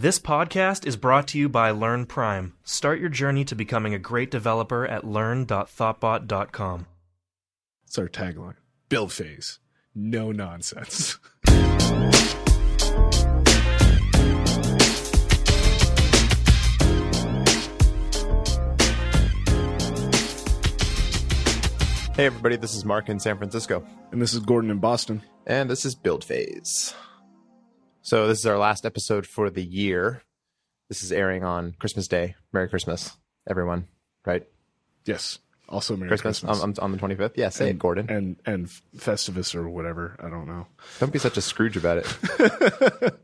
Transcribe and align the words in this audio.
This 0.00 0.18
podcast 0.18 0.86
is 0.86 0.96
brought 0.96 1.28
to 1.28 1.38
you 1.38 1.50
by 1.50 1.72
Learn 1.72 2.06
Prime. 2.06 2.54
Start 2.64 3.00
your 3.00 3.10
journey 3.10 3.44
to 3.44 3.54
becoming 3.54 3.92
a 3.92 3.98
great 3.98 4.30
developer 4.30 4.86
at 4.86 5.04
learn.thoughtbot.com. 5.04 6.86
It's 7.84 7.98
our 7.98 8.08
tagline. 8.08 8.54
Build 8.88 9.12
phase. 9.12 9.58
No 9.94 10.32
nonsense. 10.32 11.18
Hey 22.16 22.26
everybody, 22.26 22.56
this 22.56 22.74
is 22.74 22.84
Mark 22.84 23.08
in 23.08 23.18
San 23.18 23.38
Francisco, 23.38 23.82
And 24.12 24.20
this 24.20 24.34
is 24.34 24.40
Gordon 24.40 24.70
in 24.70 24.78
Boston. 24.78 25.22
and 25.46 25.70
this 25.70 25.86
is 25.86 25.94
Build 25.94 26.22
Phase. 26.22 26.92
So 28.10 28.26
this 28.26 28.40
is 28.40 28.46
our 28.46 28.58
last 28.58 28.84
episode 28.84 29.24
for 29.24 29.50
the 29.50 29.62
year. 29.62 30.24
This 30.88 31.04
is 31.04 31.12
airing 31.12 31.44
on 31.44 31.76
Christmas 31.78 32.08
Day. 32.08 32.34
Merry 32.52 32.68
Christmas, 32.68 33.16
everyone! 33.48 33.86
Right? 34.26 34.44
Yes. 35.04 35.38
Also 35.68 35.96
Merry 35.96 36.08
Christmas, 36.08 36.40
Christmas. 36.40 36.60
On, 36.60 36.74
on, 36.82 36.90
the 36.90 36.98
twenty 36.98 37.14
fifth. 37.14 37.38
Yeah, 37.38 37.50
say 37.50 37.70
it, 37.70 37.78
Gordon. 37.78 38.10
And 38.10 38.36
and 38.44 38.66
Festivus 38.96 39.54
or 39.54 39.68
whatever. 39.68 40.16
I 40.18 40.28
don't 40.28 40.48
know. 40.48 40.66
Don't 40.98 41.12
be 41.12 41.20
such 41.20 41.36
a 41.36 41.40
Scrooge 41.40 41.76
about 41.76 41.98
it. 41.98 43.14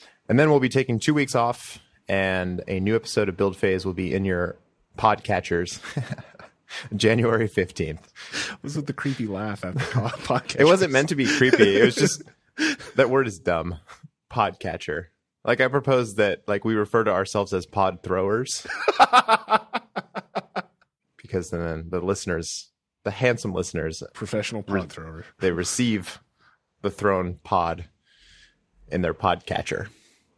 and 0.30 0.38
then 0.38 0.48
we'll 0.48 0.60
be 0.60 0.70
taking 0.70 0.98
two 0.98 1.12
weeks 1.12 1.34
off, 1.34 1.78
and 2.08 2.62
a 2.66 2.80
new 2.80 2.96
episode 2.96 3.28
of 3.28 3.36
Build 3.36 3.58
Phase 3.58 3.84
will 3.84 3.92
be 3.92 4.14
in 4.14 4.24
your 4.24 4.56
podcatchers. 4.98 5.78
January 6.96 7.48
fifteenth. 7.48 8.10
What's 8.62 8.76
with 8.76 8.86
the 8.86 8.94
creepy 8.94 9.26
laugh 9.26 9.60
the 9.60 9.72
podcast? 9.72 10.58
It 10.58 10.64
wasn't 10.64 10.90
meant 10.90 11.10
to 11.10 11.16
be 11.16 11.26
creepy. 11.26 11.76
It 11.76 11.84
was 11.84 11.96
just 11.96 12.22
that 12.96 13.10
word 13.10 13.26
is 13.26 13.38
dumb. 13.38 13.76
Podcatcher. 14.32 15.06
Like 15.44 15.60
I 15.60 15.68
propose 15.68 16.14
that 16.16 16.42
like 16.46 16.64
we 16.64 16.74
refer 16.74 17.04
to 17.04 17.10
ourselves 17.10 17.52
as 17.52 17.66
pod 17.66 18.02
throwers. 18.02 18.66
because 21.16 21.50
then 21.50 21.86
the 21.90 22.00
listeners, 22.00 22.70
the 23.04 23.10
handsome 23.10 23.52
listeners, 23.52 24.02
professional 24.14 24.62
pod 24.62 24.90
thrower. 24.90 25.24
they 25.40 25.50
receive 25.50 26.20
the 26.80 26.90
thrown 26.90 27.38
pod 27.44 27.84
in 28.88 29.02
their 29.02 29.14
podcatcher. 29.14 29.88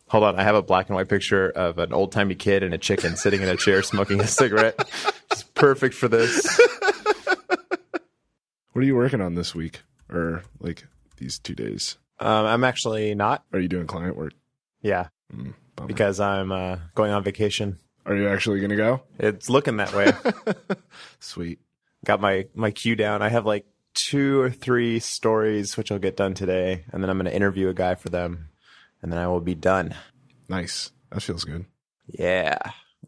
Hold 0.08 0.25
on, 0.25 0.39
I 0.39 0.42
have 0.42 0.55
a 0.55 0.62
black 0.62 0.89
and 0.89 0.97
white 0.97 1.08
picture 1.08 1.51
of 1.51 1.79
an 1.79 1.92
old 1.92 2.12
timey 2.12 2.34
kid 2.34 2.62
and 2.62 2.75
a 2.75 2.79
chicken 2.79 3.17
sitting 3.17 3.42
in 3.42 3.48
a 3.48 3.56
chair 3.56 3.83
smoking 3.84 4.20
a 4.20 4.27
cigarette. 4.27 4.89
It's 5.31 5.42
perfect 5.42 5.95
for 5.95 6.08
this. 6.08 6.61
What 8.73 8.83
are 8.83 8.86
you 8.86 8.97
working 8.97 9.20
on 9.20 9.34
this 9.34 9.55
week? 9.55 9.83
Or 10.11 10.42
like 10.58 10.86
these 11.17 11.39
two 11.39 11.55
days? 11.55 11.97
Um, 12.20 12.47
I'm 12.47 12.65
actually 12.65 13.15
not. 13.15 13.45
Are 13.53 13.59
you 13.61 13.69
doing 13.69 13.87
client 13.87 14.17
work? 14.17 14.33
Yeah, 14.83 15.09
Mm, 15.34 15.55
bummer. 15.77 15.89
because 15.89 16.20
I'm 16.20 16.53
uh, 16.53 16.77
going 16.95 17.11
on 17.12 17.23
vacation. 17.25 17.79
Are 18.07 18.15
you 18.15 18.29
actually 18.29 18.61
gonna 18.61 18.77
go? 18.77 19.01
It's 19.19 19.48
looking 19.48 19.79
that 19.79 19.93
way. 19.95 20.12
Sweet. 21.20 21.59
Got 22.05 22.20
my 22.20 22.47
my 22.55 22.70
queue 22.70 22.97
down. 22.97 23.23
I 23.23 23.29
have 23.31 23.47
like 23.47 23.67
two 23.95 24.41
or 24.41 24.51
three 24.51 24.98
stories 24.98 25.77
which 25.77 25.91
I'll 25.91 25.98
get 25.98 26.17
done 26.17 26.35
today, 26.35 26.85
and 26.92 27.03
then 27.03 27.09
I'm 27.11 27.17
going 27.17 27.27
to 27.31 27.35
interview 27.35 27.69
a 27.69 27.75
guy 27.75 27.95
for 27.95 28.09
them, 28.11 28.48
and 29.01 29.11
then 29.12 29.19
I 29.20 29.29
will 29.29 29.41
be 29.41 29.55
done. 29.55 29.95
Nice. 30.48 30.91
That 31.11 31.23
feels 31.23 31.45
good. 31.45 31.65
Yeah, 32.09 32.59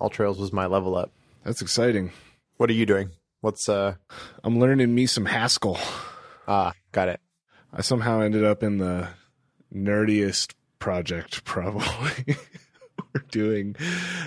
All 0.00 0.08
Trails 0.10 0.38
was 0.38 0.52
my 0.52 0.66
level 0.66 0.96
up. 0.96 1.10
That's 1.44 1.60
exciting. 1.60 2.12
What 2.56 2.70
are 2.70 2.74
you 2.74 2.86
doing? 2.86 3.10
What's 3.42 3.68
uh 3.68 3.96
I'm 4.42 4.58
learning 4.58 4.94
me 4.94 5.06
some 5.06 5.26
Haskell. 5.26 5.78
ah 6.48 6.72
got 6.92 7.08
it. 7.08 7.20
I 7.72 7.82
somehow 7.82 8.20
ended 8.20 8.44
up 8.44 8.62
in 8.62 8.78
the 8.78 9.08
nerdiest 9.74 10.54
project 10.78 11.44
probably 11.44 12.36
we're 13.12 13.24
doing. 13.30 13.76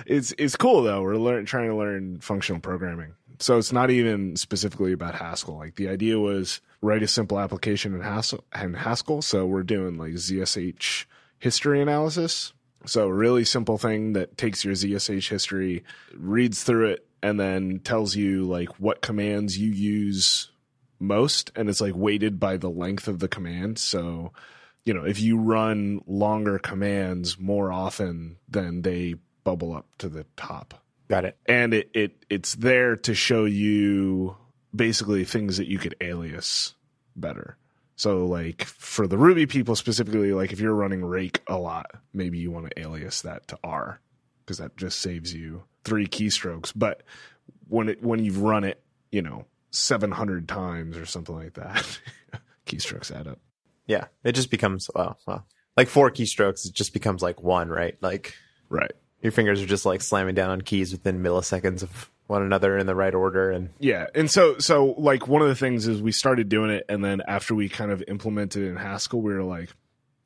It's 0.06 0.32
it's 0.38 0.56
cool 0.56 0.82
though. 0.82 1.02
We're 1.02 1.16
learn, 1.16 1.46
trying 1.46 1.68
to 1.68 1.76
learn 1.76 2.20
functional 2.20 2.60
programming. 2.60 3.14
So 3.38 3.56
it's 3.56 3.72
not 3.72 3.90
even 3.90 4.36
specifically 4.36 4.92
about 4.92 5.14
Haskell. 5.14 5.56
Like 5.56 5.76
the 5.76 5.88
idea 5.88 6.18
was 6.18 6.60
write 6.82 7.02
a 7.02 7.08
simple 7.08 7.38
application 7.38 7.94
in 7.94 8.02
Haskell 8.02 8.44
and 8.52 8.76
Haskell. 8.76 9.22
So 9.22 9.46
we're 9.46 9.62
doing 9.62 9.96
like 9.96 10.12
ZSH 10.12 11.06
history 11.38 11.80
analysis. 11.80 12.52
So 12.86 13.06
a 13.06 13.12
really 13.12 13.44
simple 13.44 13.78
thing 13.78 14.14
that 14.14 14.36
takes 14.36 14.64
your 14.64 14.74
ZSH 14.74 15.28
history, 15.28 15.84
reads 16.14 16.64
through 16.64 16.90
it, 16.90 17.06
and 17.22 17.38
then 17.38 17.80
tells 17.80 18.16
you 18.16 18.44
like 18.44 18.68
what 18.80 19.02
commands 19.02 19.58
you 19.58 19.70
use 19.70 20.49
most 21.00 21.50
and 21.56 21.68
it's 21.68 21.80
like 21.80 21.96
weighted 21.96 22.38
by 22.38 22.56
the 22.56 22.70
length 22.70 23.08
of 23.08 23.18
the 23.18 23.28
command. 23.28 23.78
So 23.78 24.32
you 24.84 24.94
know 24.94 25.04
if 25.04 25.20
you 25.20 25.38
run 25.38 26.00
longer 26.06 26.58
commands 26.58 27.38
more 27.38 27.72
often 27.72 28.36
then 28.48 28.82
they 28.82 29.14
bubble 29.44 29.74
up 29.74 29.86
to 29.98 30.08
the 30.08 30.26
top. 30.36 30.74
Got 31.08 31.24
it. 31.24 31.36
and 31.46 31.74
it, 31.74 31.90
it 31.92 32.24
it's 32.30 32.54
there 32.54 32.94
to 32.96 33.14
show 33.14 33.44
you 33.44 34.36
basically 34.74 35.24
things 35.24 35.56
that 35.56 35.66
you 35.66 35.78
could 35.78 35.96
alias 36.00 36.74
better. 37.16 37.56
So 37.96 38.26
like 38.26 38.64
for 38.64 39.06
the 39.06 39.18
ruby 39.18 39.46
people 39.46 39.74
specifically 39.76 40.32
like 40.32 40.52
if 40.52 40.60
you're 40.60 40.74
running 40.74 41.04
rake 41.04 41.42
a 41.48 41.58
lot 41.58 41.90
maybe 42.12 42.38
you 42.38 42.50
want 42.50 42.70
to 42.70 42.80
alias 42.80 43.22
that 43.22 43.48
to 43.48 43.58
r 43.64 44.00
because 44.44 44.58
that 44.58 44.76
just 44.76 45.00
saves 45.00 45.34
you 45.34 45.64
three 45.84 46.06
keystrokes. 46.06 46.72
But 46.74 47.02
when 47.68 47.88
it 47.88 48.02
when 48.02 48.24
you've 48.24 48.42
run 48.42 48.64
it 48.64 48.82
you 49.10 49.22
know 49.22 49.44
700 49.70 50.48
times 50.48 50.96
or 50.96 51.06
something 51.06 51.34
like 51.34 51.54
that 51.54 52.00
keystrokes 52.66 53.14
add 53.14 53.26
up 53.26 53.38
Yeah, 53.86 54.06
it 54.24 54.32
just 54.32 54.50
becomes 54.50 54.90
well, 54.94 55.18
well, 55.26 55.46
like 55.76 55.88
four 55.88 56.10
keystrokes. 56.10 56.66
It 56.66 56.74
just 56.74 56.92
becomes 56.92 57.22
like 57.22 57.42
one, 57.42 57.68
right? 57.68 57.96
Like 58.00 58.34
right 58.68 58.92
your 59.22 59.32
fingers 59.32 59.60
are 59.62 59.66
just 59.66 59.86
like 59.86 60.02
slamming 60.02 60.34
down 60.34 60.50
on 60.50 60.62
keys 60.62 60.92
within 60.92 61.22
milliseconds 61.22 61.82
of 61.82 62.10
one 62.26 62.42
another 62.42 62.78
in 62.78 62.86
the 62.86 62.94
right 62.94 63.14
order, 63.14 63.50
and 63.50 63.70
Yeah, 63.78 64.06
and 64.14 64.30
so 64.30 64.58
so 64.58 64.94
like 64.98 65.26
one 65.26 65.42
of 65.42 65.48
the 65.48 65.56
things 65.56 65.86
is 65.88 66.00
we 66.00 66.12
started 66.12 66.48
doing 66.48 66.70
it, 66.70 66.84
and 66.88 67.04
then 67.04 67.22
after 67.26 67.54
we 67.54 67.68
kind 67.68 67.90
of 67.90 68.02
implemented 68.06 68.62
it 68.62 68.68
in 68.68 68.76
Haskell, 68.76 69.20
we 69.20 69.34
were 69.34 69.42
like, 69.42 69.70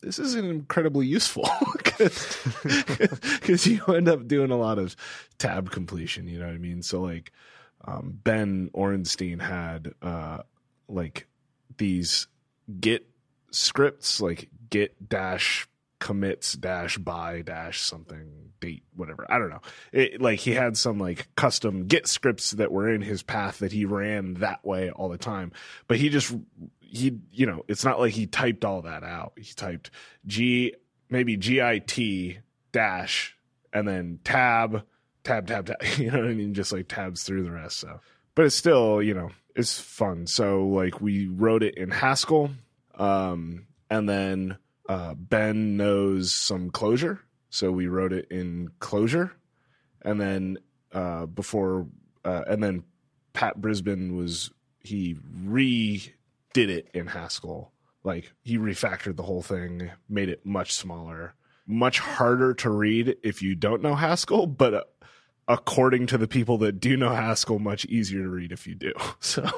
this 0.03 0.19
is 0.19 0.35
incredibly 0.35 1.07
useful 1.07 1.49
because 1.77 2.37
you 3.67 3.83
end 3.87 4.09
up 4.09 4.29
doing 4.29 4.51
a 4.51 4.57
lot 4.57 4.79
of 4.79 4.95
tab 5.39 5.71
completion. 5.71 6.29
You 6.29 6.39
know 6.41 6.47
what 6.47 6.55
I 6.55 6.59
mean? 6.59 6.83
So 6.83 7.01
like 7.01 7.33
um, 7.87 8.19
Ben 8.23 8.71
Orenstein 8.75 9.41
had 9.41 9.93
uh, 10.03 10.39
like 10.89 11.27
these 11.77 12.27
Git 12.81 13.07
scripts, 13.51 14.21
like 14.21 14.49
Git 14.71 15.09
dash 15.09 15.69
commits 16.05 16.53
dash 16.53 16.99
by 16.99 17.41
dash 17.41 17.81
something 17.81 18.51
date 18.61 18.83
whatever. 18.95 19.27
I 19.31 19.39
don't 19.39 19.51
know. 19.51 19.63
It, 19.93 20.21
like 20.21 20.39
he 20.39 20.53
had 20.53 20.77
some 20.77 20.99
like 20.99 21.35
custom 21.35 21.87
git 21.87 22.07
scripts 22.07 22.53
that 22.53 22.71
were 22.71 22.89
in 22.89 23.01
his 23.01 23.23
path 23.23 23.59
that 23.61 23.73
he 23.73 23.85
ran 23.85 24.35
that 24.35 24.65
way 24.65 24.91
all 24.91 25.09
the 25.09 25.17
time. 25.19 25.53
But 25.89 25.99
he 25.99 26.11
just 26.11 26.35
he 26.81 27.19
you 27.33 27.47
know 27.47 27.65
it's 27.69 27.85
not 27.85 28.01
like 28.01 28.13
he 28.13 28.27
typed 28.27 28.65
all 28.65 28.83
that 28.83 29.03
out. 29.03 29.33
He 29.37 29.55
typed 29.55 29.91
g 30.27 30.75
maybe 31.09 31.37
git 31.37 32.43
dash 32.73 33.37
and 33.73 33.89
then 33.89 34.19
tab 34.25 34.85
tab 35.25 35.47
tab 35.47 35.67
tab 35.67 35.77
you 35.99 36.11
know 36.11 36.21
what 36.21 36.31
i 36.31 36.35
mean? 36.35 36.55
Just 36.55 36.73
like 36.73 36.89
tabs 36.89 37.23
through 37.23 37.43
the 37.43 37.53
rest 37.53 37.79
so. 37.79 38.01
But 38.35 38.47
it's 38.47 38.57
still 38.57 39.03
you 39.03 39.15
know 39.15 39.31
it's 39.57 39.79
fun. 39.79 40.27
So 40.27 40.67
like 40.67 41.01
we 41.01 41.27
wrote 41.27 41.63
it 41.63 41.77
in 41.77 41.91
haskell 41.91 42.51
um 42.97 43.67
and 43.91 44.09
then 44.09 44.59
uh, 44.89 45.15
Ben 45.15 45.77
knows 45.77 46.35
some 46.35 46.71
Clojure, 46.71 47.21
so 47.51 47.71
we 47.71 47.87
wrote 47.87 48.13
it 48.13 48.27
in 48.31 48.71
Clojure, 48.81 49.31
and 50.03 50.21
then 50.21 50.59
uh, 50.93 51.27
before, 51.27 51.87
uh, 52.25 52.43
and 52.47 52.63
then 52.63 52.85
Pat 53.33 53.61
Brisbin 53.61 54.17
was 54.17 54.51
he 54.81 55.17
redid 55.47 56.11
it 56.55 56.89
in 56.93 57.07
Haskell, 57.07 57.73
like 58.03 58.33
he 58.43 58.59
refactored 58.59 59.17
the 59.17 59.23
whole 59.23 59.43
thing, 59.43 59.91
made 60.09 60.29
it 60.29 60.45
much 60.45 60.73
smaller, 60.73 61.35
much 61.67 61.99
harder 61.99 62.53
to 62.55 62.71
read 62.71 63.17
if 63.23 63.41
you 63.43 63.55
don't 63.55 63.83
know 63.83 63.95
Haskell, 63.95 64.47
but 64.47 64.75
uh, 64.75 64.85
according 65.49 66.07
to 66.09 66.19
the 66.19 66.29
people 66.29 66.59
that 66.59 66.81
do 66.81 66.97
know 66.97 67.11
Haskell, 67.11 67.59
much 67.59 67.85
easier 67.87 68.23
to 68.23 68.29
read 68.29 68.53
if 68.53 68.67
you 68.67 68.75
do. 68.75 68.93
So, 69.21 69.49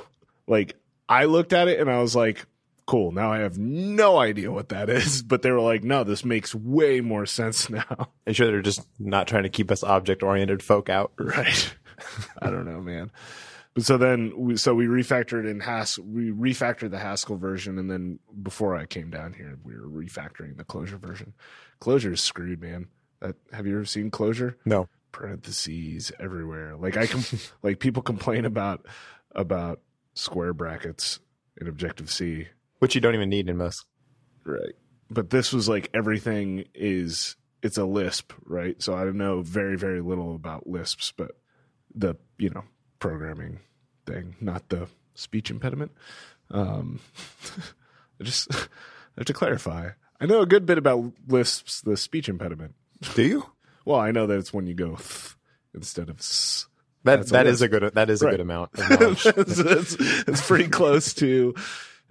like, 0.47 0.77
I 1.09 1.25
looked 1.25 1.53
at 1.53 1.69
it 1.69 1.81
and 1.81 1.91
I 1.91 2.00
was 2.00 2.15
like 2.15 2.47
cool. 2.87 3.12
Now 3.12 3.33
I 3.33 3.38
have 3.38 3.59
no 3.59 4.19
idea 4.19 4.50
what 4.50 4.71
that 4.71 4.88
is, 4.88 5.23
but 5.27 5.43
they 5.43 5.50
were 5.50 5.61
like, 5.61 5.85
no, 5.85 6.05
this 6.05 6.25
makes 6.25 6.55
way 6.55 7.00
more 7.00 7.27
sense 7.27 7.69
now. 7.71 8.11
I'm 8.27 8.33
sure 8.33 8.47
they're 8.47 8.62
just 8.62 8.87
not 8.99 9.29
trying 9.29 9.43
to 9.43 9.49
keep 9.49 9.71
us 9.71 9.83
object 9.83 10.23
oriented 10.23 10.62
folk 10.62 10.88
out. 10.88 11.12
Right. 11.19 11.75
I 12.41 12.50
don't 12.50 12.67
know, 12.67 12.81
man. 12.81 13.11
But 13.75 13.85
so 13.85 13.99
then, 13.99 14.32
we, 14.37 14.56
so 14.56 14.75
we 14.75 14.87
refactored 14.87 15.49
in 15.49 15.61
Has, 15.61 15.99
we 15.99 16.31
refactored 16.31 16.91
the 16.91 16.99
Haskell 16.99 17.37
version, 17.37 17.79
and 17.79 17.91
then 17.91 18.19
before 18.43 18.75
I 18.75 18.87
came 18.87 19.11
down 19.11 19.35
here, 19.35 19.59
we 19.65 19.75
were 19.75 19.87
refactoring 19.87 20.56
the 20.56 20.65
Clojure 20.65 20.99
version. 20.99 21.35
Clojure 21.81 22.15
is 22.15 22.23
screwed, 22.23 22.62
man. 22.62 22.89
That, 23.21 23.37
have 23.53 23.67
you 23.67 23.75
ever 23.75 23.85
seen 23.85 24.11
Clojure? 24.11 24.55
No, 24.65 24.89
Parentheses 25.17 26.13
everywhere. 26.21 26.77
Like 26.77 26.97
I 26.97 27.07
can, 27.07 27.23
like 27.63 27.81
people 27.81 28.03
complain 28.03 28.45
about 28.45 28.85
about 29.35 29.81
square 30.15 30.53
brackets 30.53 31.21
in 31.61 31.69
Objective 31.69 32.11
C 32.11 32.49
which 32.79 32.95
you 32.95 33.01
don't 33.01 33.15
even 33.15 33.29
need 33.29 33.49
in 33.49 33.57
most. 33.57 33.85
Right. 34.45 34.75
But 35.11 35.31
this 35.31 35.53
was 35.53 35.69
like 35.69 35.91
everything 35.95 36.65
is 36.75 37.37
it's 37.63 37.79
a 37.79 37.85
lisp, 37.85 38.33
right? 38.45 38.81
So 38.83 38.95
I 38.95 39.05
know 39.11 39.43
very 39.43 39.77
very 39.77 40.01
little 40.01 40.35
about 40.35 40.67
lisps, 40.67 41.13
but 41.17 41.33
the 41.95 42.17
you 42.39 42.51
know 42.51 42.65
programming 42.99 43.61
thing, 44.07 44.37
not 44.41 44.69
the 44.69 44.89
speech 45.15 45.51
impediment. 45.51 45.93
Um, 46.51 47.01
I 48.21 48.25
just 48.25 48.55
I 48.55 49.19
have 49.19 49.27
to 49.27 49.33
clarify. 49.33 49.91
I 50.21 50.27
know 50.27 50.41
a 50.41 50.47
good 50.47 50.67
bit 50.67 50.79
about 50.79 51.13
lisps, 51.29 51.83
the 51.83 51.97
speech 51.97 52.29
impediment. 52.29 52.75
Do 53.15 53.23
you? 53.23 53.47
Well, 53.87 53.99
I 53.99 54.11
know 54.11 54.27
that 54.27 54.37
it's 54.38 54.53
when 54.53 54.67
you 54.67 54.75
go 54.75 54.99
instead 55.75 56.11
of 56.11 56.19
s. 56.19 56.67
That 57.05 57.19
That's 57.19 57.31
a 57.31 57.33
that 57.35 57.47
is 57.47 57.62
a 57.62 57.69
good 57.69 57.94
that 57.94 58.11
is 58.11 58.21
a 58.21 58.27
Right. 58.27 58.33
good 58.33 58.41
amount 58.41 58.71
of 58.75 58.91
knowledge. 59.00 59.27
it's, 59.27 59.59
it's, 59.59 59.97
it's 60.29 60.47
pretty 60.47 60.69
close 60.69 61.15
to 61.15 61.55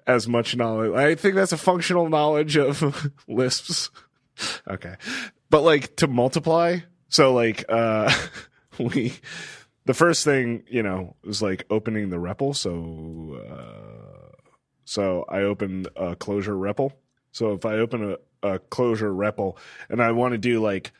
as 0.08 0.28
much 0.28 0.56
knowledge. 0.56 0.94
I 0.94 1.16
think 1.16 1.36
that's 1.36 1.52
a 1.52 1.58
functional 1.58 2.08
knowledge 2.10 2.56
of 2.58 3.12
lisps. 3.28 3.90
Okay. 4.68 4.96
But 5.50 5.62
like 5.62 5.98
to 5.98 6.08
multiply, 6.08 6.80
so 7.10 7.34
like 7.34 7.66
uh 7.70 8.10
we 8.80 9.14
the 9.86 9.94
first 9.94 10.24
thing, 10.24 10.64
you 10.68 10.82
know, 10.82 11.16
was 11.26 11.42
like 11.42 11.66
opening 11.70 12.10
the 12.10 12.18
REPL. 12.18 12.56
So 12.56 13.38
uh 13.52 14.32
so 14.86 15.26
I 15.28 15.42
opened 15.42 15.88
a 15.98 16.16
Clojure 16.16 16.58
REPL. 16.58 16.94
So 17.34 17.52
if 17.52 17.66
I 17.66 17.74
open 17.80 18.16
a, 18.44 18.48
a 18.56 18.60
Clojure 18.60 19.14
REPL 19.14 19.58
and 19.90 20.02
I 20.02 20.12
want 20.14 20.32
to 20.34 20.38
do 20.38 20.62
like 20.62 20.94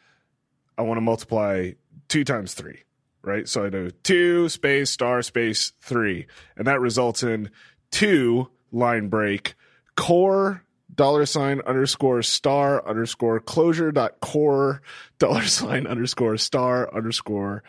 I 0.78 0.82
want 0.84 0.98
to 0.98 1.02
multiply 1.02 1.72
two 2.08 2.24
times 2.24 2.54
three, 2.54 2.84
right? 3.22 3.48
So 3.48 3.66
I 3.66 3.70
do 3.70 3.92
two 3.92 4.50
space 4.50 4.92
star 4.92 5.22
space 5.22 5.74
three, 5.82 6.28
and 6.56 6.68
that 6.68 6.80
results 6.80 7.24
in 7.24 7.50
two 7.92 8.50
line 8.72 9.08
break 9.10 9.56
core 9.96 10.64
dollar 10.94 11.26
sign 11.26 11.62
underscore 11.62 12.22
star 12.22 12.88
underscore 12.88 13.40
clojure 13.40 13.94
dot 13.94 14.20
core 14.20 14.82
dollar 15.20 15.44
sign 15.44 15.88
underscore 15.88 16.38
star 16.38 16.94
underscore 16.94 17.64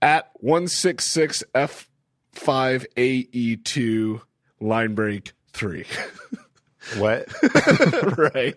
at 0.00 0.30
one 0.34 0.66
six 0.66 1.04
six 1.04 1.44
f 1.54 1.88
five 2.32 2.86
ae 2.96 3.56
two 3.64 4.20
line 4.60 4.94
break 4.94 5.32
three. 5.52 5.84
what? 6.98 7.28
right. 8.34 8.56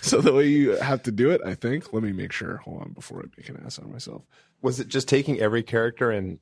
So 0.00 0.20
the 0.20 0.32
way 0.32 0.46
you 0.46 0.70
have 0.76 1.02
to 1.04 1.12
do 1.12 1.30
it, 1.30 1.40
I 1.44 1.54
think. 1.54 1.92
Let 1.92 2.02
me 2.02 2.12
make 2.12 2.32
sure. 2.32 2.58
Hold 2.58 2.82
on 2.82 2.92
before 2.92 3.20
I 3.20 3.24
make 3.36 3.48
an 3.48 3.62
ass 3.64 3.78
out 3.78 3.86
of 3.86 3.92
myself. 3.92 4.22
Was 4.62 4.80
it 4.80 4.88
just 4.88 5.08
taking 5.08 5.40
every 5.40 5.62
character 5.62 6.10
and 6.10 6.38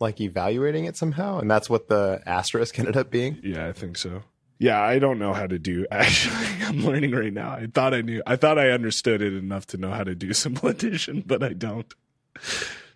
like 0.00 0.20
evaluating 0.20 0.84
it 0.84 0.96
somehow? 0.96 1.38
And 1.38 1.50
that's 1.50 1.70
what 1.70 1.88
the 1.88 2.22
asterisk 2.26 2.78
ended 2.78 2.96
up 2.96 3.10
being? 3.10 3.38
Yeah, 3.42 3.66
I 3.66 3.72
think 3.72 3.96
so. 3.96 4.22
Yeah, 4.58 4.80
I 4.80 4.98
don't 4.98 5.18
know 5.18 5.34
how 5.34 5.46
to 5.46 5.58
do. 5.58 5.86
Actually, 5.90 6.46
I'm 6.62 6.84
learning 6.84 7.12
right 7.12 7.32
now. 7.32 7.50
I 7.50 7.66
thought 7.72 7.94
I 7.94 8.00
knew. 8.00 8.22
I 8.26 8.36
thought 8.36 8.58
I 8.58 8.70
understood 8.70 9.22
it 9.22 9.34
enough 9.34 9.66
to 9.68 9.76
know 9.76 9.90
how 9.90 10.04
to 10.04 10.14
do 10.14 10.32
simple 10.32 10.68
addition, 10.68 11.22
but 11.26 11.42
I 11.42 11.52
don't. 11.52 11.92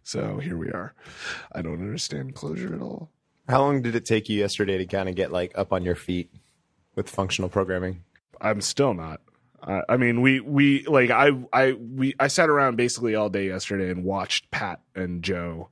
So 0.02 0.38
here 0.38 0.56
we 0.56 0.68
are. 0.68 0.94
I 1.52 1.62
don't 1.62 1.80
understand 1.80 2.34
Clojure 2.34 2.74
at 2.74 2.82
all. 2.82 3.10
How 3.48 3.60
long 3.60 3.82
did 3.82 3.94
it 3.94 4.04
take 4.04 4.28
you 4.28 4.38
yesterday 4.38 4.78
to 4.78 4.86
kind 4.86 5.08
of 5.08 5.14
get 5.14 5.32
like 5.32 5.52
up 5.56 5.72
on 5.72 5.82
your 5.82 5.96
feet 5.96 6.30
with 6.94 7.08
functional 7.08 7.48
programming? 7.48 8.04
I'm 8.40 8.60
still 8.60 8.94
not. 8.94 9.20
I 9.62 9.82
I 9.88 9.96
mean, 9.96 10.20
we 10.20 10.40
we 10.40 10.84
like 10.86 11.10
I 11.10 11.30
I 11.52 11.72
we 11.72 12.14
I 12.18 12.28
sat 12.28 12.48
around 12.48 12.76
basically 12.76 13.14
all 13.14 13.28
day 13.28 13.46
yesterday 13.46 13.90
and 13.90 14.04
watched 14.04 14.50
Pat 14.50 14.80
and 14.94 15.22
Joe 15.22 15.68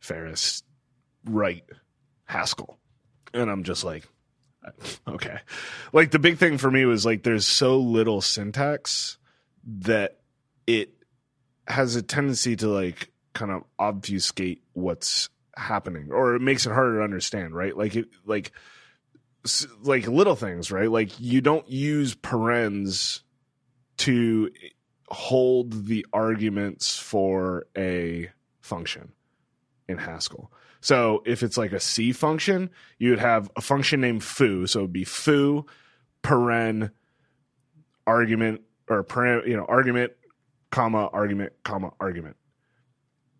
Ferris 0.00 0.62
write 1.24 1.64
Haskell, 2.24 2.78
and 3.34 3.50
I'm 3.50 3.64
just 3.64 3.84
like, 3.84 4.04
okay. 5.08 5.38
Like 5.92 6.10
the 6.10 6.18
big 6.18 6.38
thing 6.38 6.58
for 6.58 6.70
me 6.70 6.84
was 6.84 7.04
like 7.04 7.22
there's 7.22 7.46
so 7.46 7.78
little 7.78 8.20
syntax 8.20 9.18
that 9.66 10.18
it 10.66 10.90
has 11.66 11.96
a 11.96 12.02
tendency 12.02 12.56
to 12.56 12.68
like 12.68 13.10
kind 13.32 13.50
of 13.50 13.64
obfuscate 13.78 14.62
what's 14.72 15.28
happening, 15.56 16.10
or 16.12 16.36
it 16.36 16.42
makes 16.42 16.66
it 16.66 16.72
harder 16.72 16.98
to 16.98 17.04
understand, 17.04 17.54
right? 17.54 17.76
Like 17.76 17.96
it 17.96 18.06
like 18.24 18.52
like 19.82 20.06
little 20.06 20.36
things, 20.36 20.70
right? 20.70 20.90
Like 20.90 21.18
you 21.20 21.40
don't 21.40 21.68
use 21.68 22.14
parens 22.14 23.22
to 23.98 24.50
hold 25.08 25.86
the 25.86 26.04
arguments 26.12 26.98
for 26.98 27.66
a 27.76 28.30
function 28.60 29.12
in 29.88 29.98
Haskell. 29.98 30.50
So 30.80 31.22
if 31.24 31.42
it's 31.42 31.56
like 31.56 31.72
a 31.72 31.80
C 31.80 32.12
function, 32.12 32.70
you 32.98 33.10
would 33.10 33.18
have 33.18 33.50
a 33.56 33.60
function 33.60 34.00
named 34.00 34.22
foo. 34.22 34.66
So 34.66 34.80
it'd 34.80 34.92
be 34.92 35.04
foo, 35.04 35.66
paren, 36.22 36.90
argument, 38.06 38.62
or 38.88 39.02
paren, 39.04 39.46
you 39.46 39.56
know, 39.56 39.64
argument, 39.64 40.12
comma, 40.70 41.08
argument, 41.12 41.52
comma, 41.64 41.92
argument. 42.00 42.36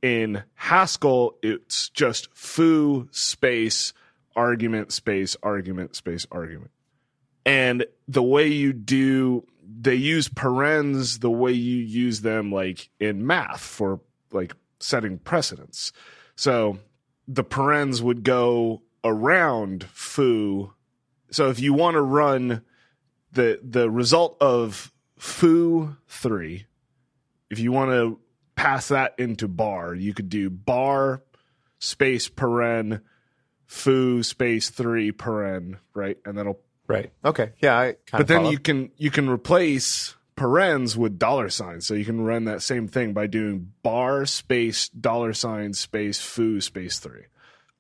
In 0.03 0.43
Haskell, 0.55 1.37
it's 1.43 1.89
just 1.91 2.29
foo 2.35 3.09
space 3.11 3.93
argument 4.37 4.93
space 4.93 5.37
argument 5.43 5.97
space 5.97 6.27
argument. 6.31 6.71
And 7.45 7.87
the 8.07 8.23
way 8.23 8.49
you 8.49 8.73
do 8.73 9.47
they 9.69 9.95
use 9.95 10.29
parens 10.29 11.19
the 11.19 11.31
way 11.31 11.53
you 11.53 11.79
use 11.79 12.21
them 12.21 12.53
like 12.53 12.89
in 13.01 13.27
math 13.27 13.61
for 13.61 14.01
like 14.33 14.55
setting 14.79 15.19
precedents. 15.19 15.93
So 16.37 16.79
the 17.27 17.45
parens 17.45 18.03
would 18.03 18.23
go 18.23 18.83
around 19.03 19.85
foo. 19.85 20.73
So 21.31 21.51
if 21.51 21.59
you 21.59 21.73
want 21.73 21.95
to 21.95 22.03
run 22.03 22.63
the 23.33 23.59
the 23.63 23.91
result 23.91 24.37
of 24.41 24.93
foo 25.19 25.97
3 26.09 26.67
if 27.51 27.59
you 27.59 27.73
want 27.73 27.91
to 27.91 28.19
pass 28.55 28.89
that 28.89 29.15
into 29.19 29.49
bar, 29.49 29.95
you 29.95 30.15
could 30.15 30.29
do 30.29 30.51
bar 30.51 31.23
space 31.79 32.29
paren 32.29 33.03
foo 33.67 34.23
space 34.23 34.71
3 34.71 35.13
paren, 35.13 35.79
right? 35.95 36.19
And 36.25 36.39
that'll 36.39 36.61
Right. 36.89 37.11
Okay. 37.25 37.51
Yeah. 37.59 37.77
I 37.77 37.85
kind 37.87 37.99
but 38.13 38.21
of 38.21 38.27
then 38.29 38.39
follow. 38.39 38.51
you 38.51 38.59
can 38.59 38.91
you 38.97 39.11
can 39.11 39.29
replace 39.29 40.15
parens 40.37 40.97
with 40.97 41.19
dollar 41.19 41.49
signs 41.49 41.87
so 41.87 41.95
you 41.95 42.05
can 42.05 42.21
run 42.21 42.45
that 42.45 42.63
same 42.63 42.87
thing 42.87 43.13
by 43.13 43.27
doing 43.27 43.73
bar 43.83 44.25
space 44.27 44.89
dollar 44.91 45.33
sign 45.33 45.73
space 45.73 46.21
foo 46.21 46.61
space 46.61 46.99
three 47.01 47.25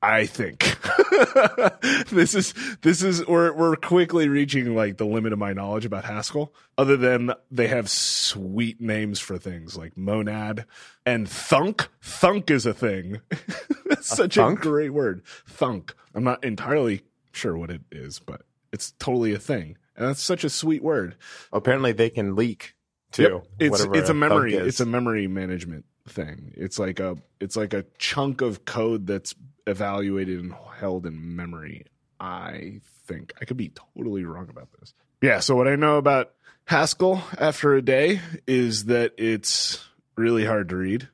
i 0.03 0.27
think 0.27 0.59
this 2.11 2.35
is 2.35 2.55
this 2.83 3.03
is 3.03 3.27
we're 3.27 3.53
we're 3.53 3.77
quickly 3.77 4.29
reaching 4.29 4.75
like 4.75 4.97
the 4.99 5.07
limit 5.07 5.33
of 5.33 5.39
my 5.39 5.53
knowledge 5.53 5.85
about 5.85 6.05
haskell 6.05 6.53
other 6.79 6.97
than 6.97 7.33
they 7.51 7.67
have 7.67 7.89
sweet 7.89 8.81
names 8.81 9.19
for 9.19 9.39
things 9.39 9.77
like 9.77 9.97
monad 9.97 10.65
and 11.05 11.29
thunk 11.29 11.89
thunk 12.01 12.51
is 12.51 12.67
a 12.67 12.75
thing 12.75 13.21
that's 13.87 14.07
such 14.07 14.35
thunk? 14.35 14.61
a 14.61 14.63
great 14.63 14.91
word 14.91 15.23
thunk 15.47 15.95
i'm 16.15 16.25
not 16.25 16.43
entirely 16.45 17.03
sure 17.33 17.57
what 17.57 17.71
it 17.71 17.83
is 17.91 18.19
but 18.19 18.43
it's 18.73 18.93
totally 18.99 19.33
a 19.33 19.39
thing 19.39 19.77
and 19.97 20.07
that's 20.07 20.23
such 20.23 20.45
a 20.45 20.51
sweet 20.51 20.83
word 20.83 21.17
Apparently, 21.53 21.93
they 21.93 22.11
can 22.11 22.37
leak 22.37 22.75
too. 23.13 23.23
Yep. 23.23 23.47
It's 23.59 23.81
it's 23.85 24.09
a 24.11 24.15
memory. 24.15 24.55
It's 24.55 24.81
a 24.81 24.87
memory 24.87 25.27
management 25.27 25.85
thing. 26.09 26.53
It's 26.55 26.79
like 26.79 27.01
a 27.01 27.17
it's 27.41 27.57
like 27.57 27.73
a 27.73 27.85
chunk 27.99 28.41
of 28.41 28.65
code 28.65 29.07
that's 29.07 29.35
evaluated 29.67 30.39
and 30.39 30.55
held 30.79 31.07
in 31.07 31.37
memory. 31.37 31.85
I 32.19 32.81
think 33.07 33.33
I 33.41 33.45
could 33.45 33.57
be 33.57 33.71
totally 33.71 34.25
wrong 34.25 34.49
about 34.49 34.69
this. 34.79 34.95
Yeah. 35.23 35.41
So 35.41 35.57
what 35.57 35.69
I 35.69 35.77
know 35.77 35.97
about 35.99 36.33
Haskell 36.65 37.23
after 37.39 37.75
a 37.75 37.83
day 37.83 38.21
is 38.47 38.87
that 38.87 39.13
it's 39.19 39.87
really 40.17 40.45
hard 40.45 40.69
to 40.71 40.77
read 40.77 41.09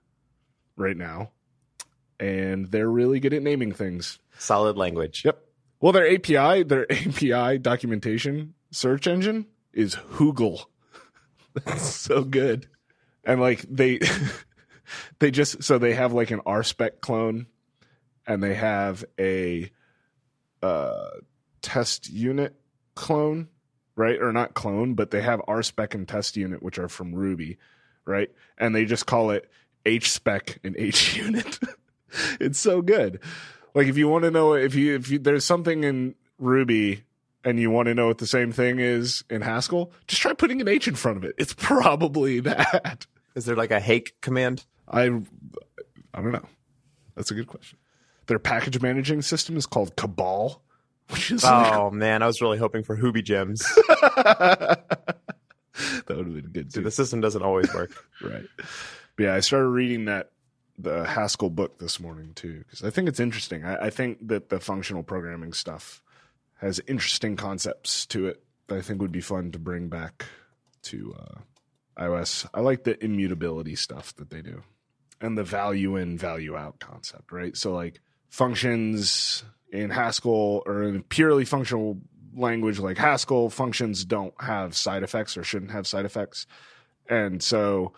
right 0.76 0.96
now, 0.96 1.30
and 2.20 2.70
they're 2.70 2.88
really 2.88 3.20
good 3.20 3.34
at 3.34 3.42
naming 3.42 3.72
things. 3.72 4.18
solid 4.38 4.76
language. 4.76 5.24
Yep. 5.24 5.44
Well, 5.80 5.92
their 5.92 6.12
API, 6.12 6.62
their 6.62 6.86
API 6.90 7.58
documentation 7.58 8.54
search 8.70 9.06
engine 9.06 9.46
is 9.72 9.94
Hoogle. 9.94 10.64
That's 11.64 11.82
so 11.94 12.22
good. 12.22 12.68
And 13.24 13.40
like 13.40 13.62
they 13.68 14.00
they 15.18 15.30
just 15.30 15.62
so 15.62 15.78
they 15.78 15.94
have 15.94 16.12
like 16.12 16.30
an 16.30 16.40
RSpec 16.40 17.00
clone 17.00 17.46
and 18.26 18.42
they 18.42 18.54
have 18.54 19.04
a 19.18 19.70
uh 20.62 21.10
test 21.60 22.10
unit 22.10 22.54
clone, 22.94 23.48
right? 23.96 24.20
Or 24.20 24.32
not 24.32 24.54
clone, 24.54 24.94
but 24.94 25.10
they 25.10 25.22
have 25.22 25.40
RSpec 25.40 25.94
and 25.94 26.06
test 26.06 26.36
unit 26.36 26.62
which 26.62 26.78
are 26.78 26.88
from 26.88 27.14
Ruby, 27.14 27.58
right? 28.04 28.30
And 28.58 28.74
they 28.74 28.84
just 28.84 29.06
call 29.06 29.30
it 29.30 29.48
HSpec 29.84 30.58
and 30.64 30.76
H 30.76 31.16
unit. 31.16 31.58
it's 32.40 32.58
so 32.58 32.82
good. 32.82 33.20
Like 33.74 33.86
if 33.86 33.96
you 33.96 34.08
want 34.08 34.24
to 34.24 34.30
know 34.30 34.54
if 34.54 34.74
you 34.74 34.94
if 34.94 35.10
you 35.10 35.18
there's 35.18 35.44
something 35.44 35.84
in 35.84 36.14
Ruby 36.38 37.04
and 37.44 37.58
you 37.58 37.70
want 37.70 37.86
to 37.86 37.94
know 37.94 38.06
what 38.06 38.18
the 38.18 38.26
same 38.26 38.52
thing 38.52 38.78
is 38.78 39.24
in 39.30 39.42
Haskell, 39.42 39.92
just 40.06 40.22
try 40.22 40.32
putting 40.32 40.60
an 40.60 40.68
H 40.68 40.86
in 40.86 40.94
front 40.94 41.16
of 41.18 41.24
it. 41.24 41.34
It's 41.38 41.54
probably 41.58 42.40
that. 42.40 43.06
Is 43.34 43.46
there 43.46 43.56
like 43.56 43.70
a 43.70 43.80
hake 43.80 44.20
command? 44.20 44.64
I 44.86 45.04
I 46.14 46.20
don't 46.20 46.32
know. 46.32 46.46
That's 47.14 47.30
a 47.30 47.34
good 47.34 47.46
question. 47.46 47.78
Their 48.32 48.38
package 48.38 48.80
managing 48.80 49.20
system 49.20 49.58
is 49.58 49.66
called 49.66 49.94
Cabal, 49.94 50.62
which 51.10 51.30
is 51.30 51.44
Oh 51.44 51.90
man, 51.90 52.22
I 52.22 52.26
was 52.26 52.40
really 52.40 52.56
hoping 52.56 52.82
for 52.82 52.96
Hoobie 52.96 53.22
gems. 53.22 53.60
that 53.86 54.86
would 56.08 56.16
have 56.16 56.34
been 56.34 56.48
good 56.50 56.72
too. 56.72 56.76
Dude, 56.76 56.84
the 56.84 56.90
system 56.90 57.20
doesn't 57.20 57.42
always 57.42 57.70
work. 57.74 57.90
right. 58.22 58.46
But 59.16 59.22
yeah, 59.22 59.34
I 59.34 59.40
started 59.40 59.68
reading 59.68 60.06
that 60.06 60.30
the 60.78 61.04
Haskell 61.04 61.50
book 61.50 61.78
this 61.78 62.00
morning 62.00 62.32
too 62.34 62.60
because 62.60 62.82
I 62.82 62.88
think 62.88 63.06
it's 63.06 63.20
interesting. 63.20 63.66
I, 63.66 63.76
I 63.84 63.90
think 63.90 64.26
that 64.28 64.48
the 64.48 64.60
functional 64.60 65.02
programming 65.02 65.52
stuff 65.52 66.02
has 66.56 66.80
interesting 66.86 67.36
concepts 67.36 68.06
to 68.06 68.28
it 68.28 68.42
that 68.68 68.78
I 68.78 68.80
think 68.80 69.02
would 69.02 69.12
be 69.12 69.20
fun 69.20 69.52
to 69.52 69.58
bring 69.58 69.90
back 69.90 70.24
to 70.84 71.14
uh, 71.18 72.02
iOS. 72.02 72.48
I 72.54 72.60
like 72.60 72.84
the 72.84 73.04
immutability 73.04 73.76
stuff 73.76 74.16
that 74.16 74.30
they 74.30 74.40
do 74.40 74.62
and 75.20 75.36
the 75.36 75.44
value 75.44 75.96
in, 75.96 76.16
value 76.16 76.56
out 76.56 76.80
concept, 76.80 77.30
right? 77.30 77.54
So, 77.58 77.74
like 77.74 78.00
functions 78.32 79.44
in 79.70 79.90
Haskell 79.90 80.62
or 80.64 80.84
in 80.84 80.96
a 80.96 81.02
purely 81.02 81.44
functional 81.44 81.98
language 82.34 82.78
like 82.78 82.96
Haskell, 82.96 83.50
functions 83.50 84.06
don't 84.06 84.32
have 84.40 84.74
side 84.74 85.02
effects 85.02 85.36
or 85.36 85.44
shouldn't 85.44 85.70
have 85.70 85.86
side 85.86 86.06
effects. 86.06 86.46
And 87.10 87.42
so, 87.42 87.92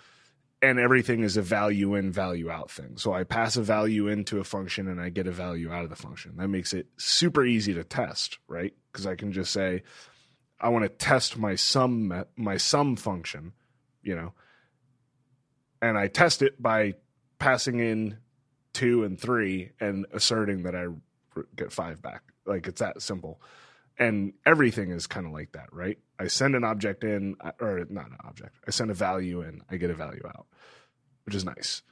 and 0.60 0.80
everything 0.80 1.22
is 1.22 1.36
a 1.36 1.42
value 1.42 1.94
in, 1.94 2.10
value 2.10 2.50
out 2.50 2.68
thing. 2.68 2.96
So 2.96 3.12
I 3.12 3.22
pass 3.22 3.56
a 3.56 3.62
value 3.62 4.08
into 4.08 4.40
a 4.40 4.44
function 4.44 4.88
and 4.88 5.00
I 5.00 5.08
get 5.08 5.28
a 5.28 5.32
value 5.32 5.70
out 5.70 5.84
of 5.84 5.90
the 5.90 5.94
function. 5.94 6.36
That 6.38 6.48
makes 6.48 6.72
it 6.72 6.88
super 6.96 7.44
easy 7.44 7.72
to 7.74 7.84
test, 7.84 8.38
right? 8.48 8.74
Because 8.90 9.06
I 9.06 9.14
can 9.14 9.30
just 9.30 9.52
say, 9.52 9.84
I 10.60 10.70
want 10.70 10.82
to 10.82 10.88
test 10.88 11.38
my 11.38 11.54
sum 11.54 12.24
my 12.34 12.56
sum 12.56 12.96
function, 12.96 13.52
you 14.02 14.16
know, 14.16 14.32
and 15.80 15.96
I 15.96 16.08
test 16.08 16.42
it 16.42 16.60
by 16.60 16.94
passing 17.38 17.78
in 17.78 18.18
two 18.74 19.04
and 19.04 19.18
three 19.18 19.70
and 19.80 20.04
asserting 20.12 20.64
that 20.64 20.74
I 20.74 20.88
get 21.56 21.72
five 21.72 22.02
back. 22.02 22.22
Like 22.44 22.66
it's 22.66 22.80
that 22.80 23.00
simple. 23.00 23.40
And 23.96 24.34
everything 24.44 24.90
is 24.90 25.06
kind 25.06 25.24
of 25.24 25.32
like 25.32 25.52
that, 25.52 25.72
right? 25.72 25.98
I 26.18 26.26
send 26.26 26.54
an 26.56 26.64
object 26.64 27.04
in, 27.04 27.36
or 27.60 27.86
not 27.88 28.10
an 28.10 28.18
object. 28.24 28.56
I 28.66 28.70
send 28.72 28.90
a 28.90 28.94
value 28.94 29.40
in, 29.40 29.62
I 29.70 29.76
get 29.76 29.90
a 29.90 29.94
value 29.94 30.22
out, 30.26 30.46
which 31.24 31.34
is 31.34 31.44
nice. 31.44 31.82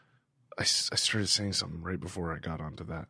I, 0.59 0.63
I 0.63 0.65
started 0.65 1.29
saying 1.29 1.55
something 1.55 1.81
right 1.81 2.01
before 2.01 2.35
I 2.35 2.39
got 2.39 2.61
onto 2.61 2.85
that 2.87 3.07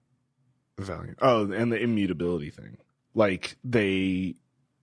value. 0.78 1.14
Oh, 1.20 1.50
and 1.50 1.72
the 1.72 1.80
immutability 1.80 2.50
thing. 2.50 2.76
Like 3.14 3.56
they 3.64 4.36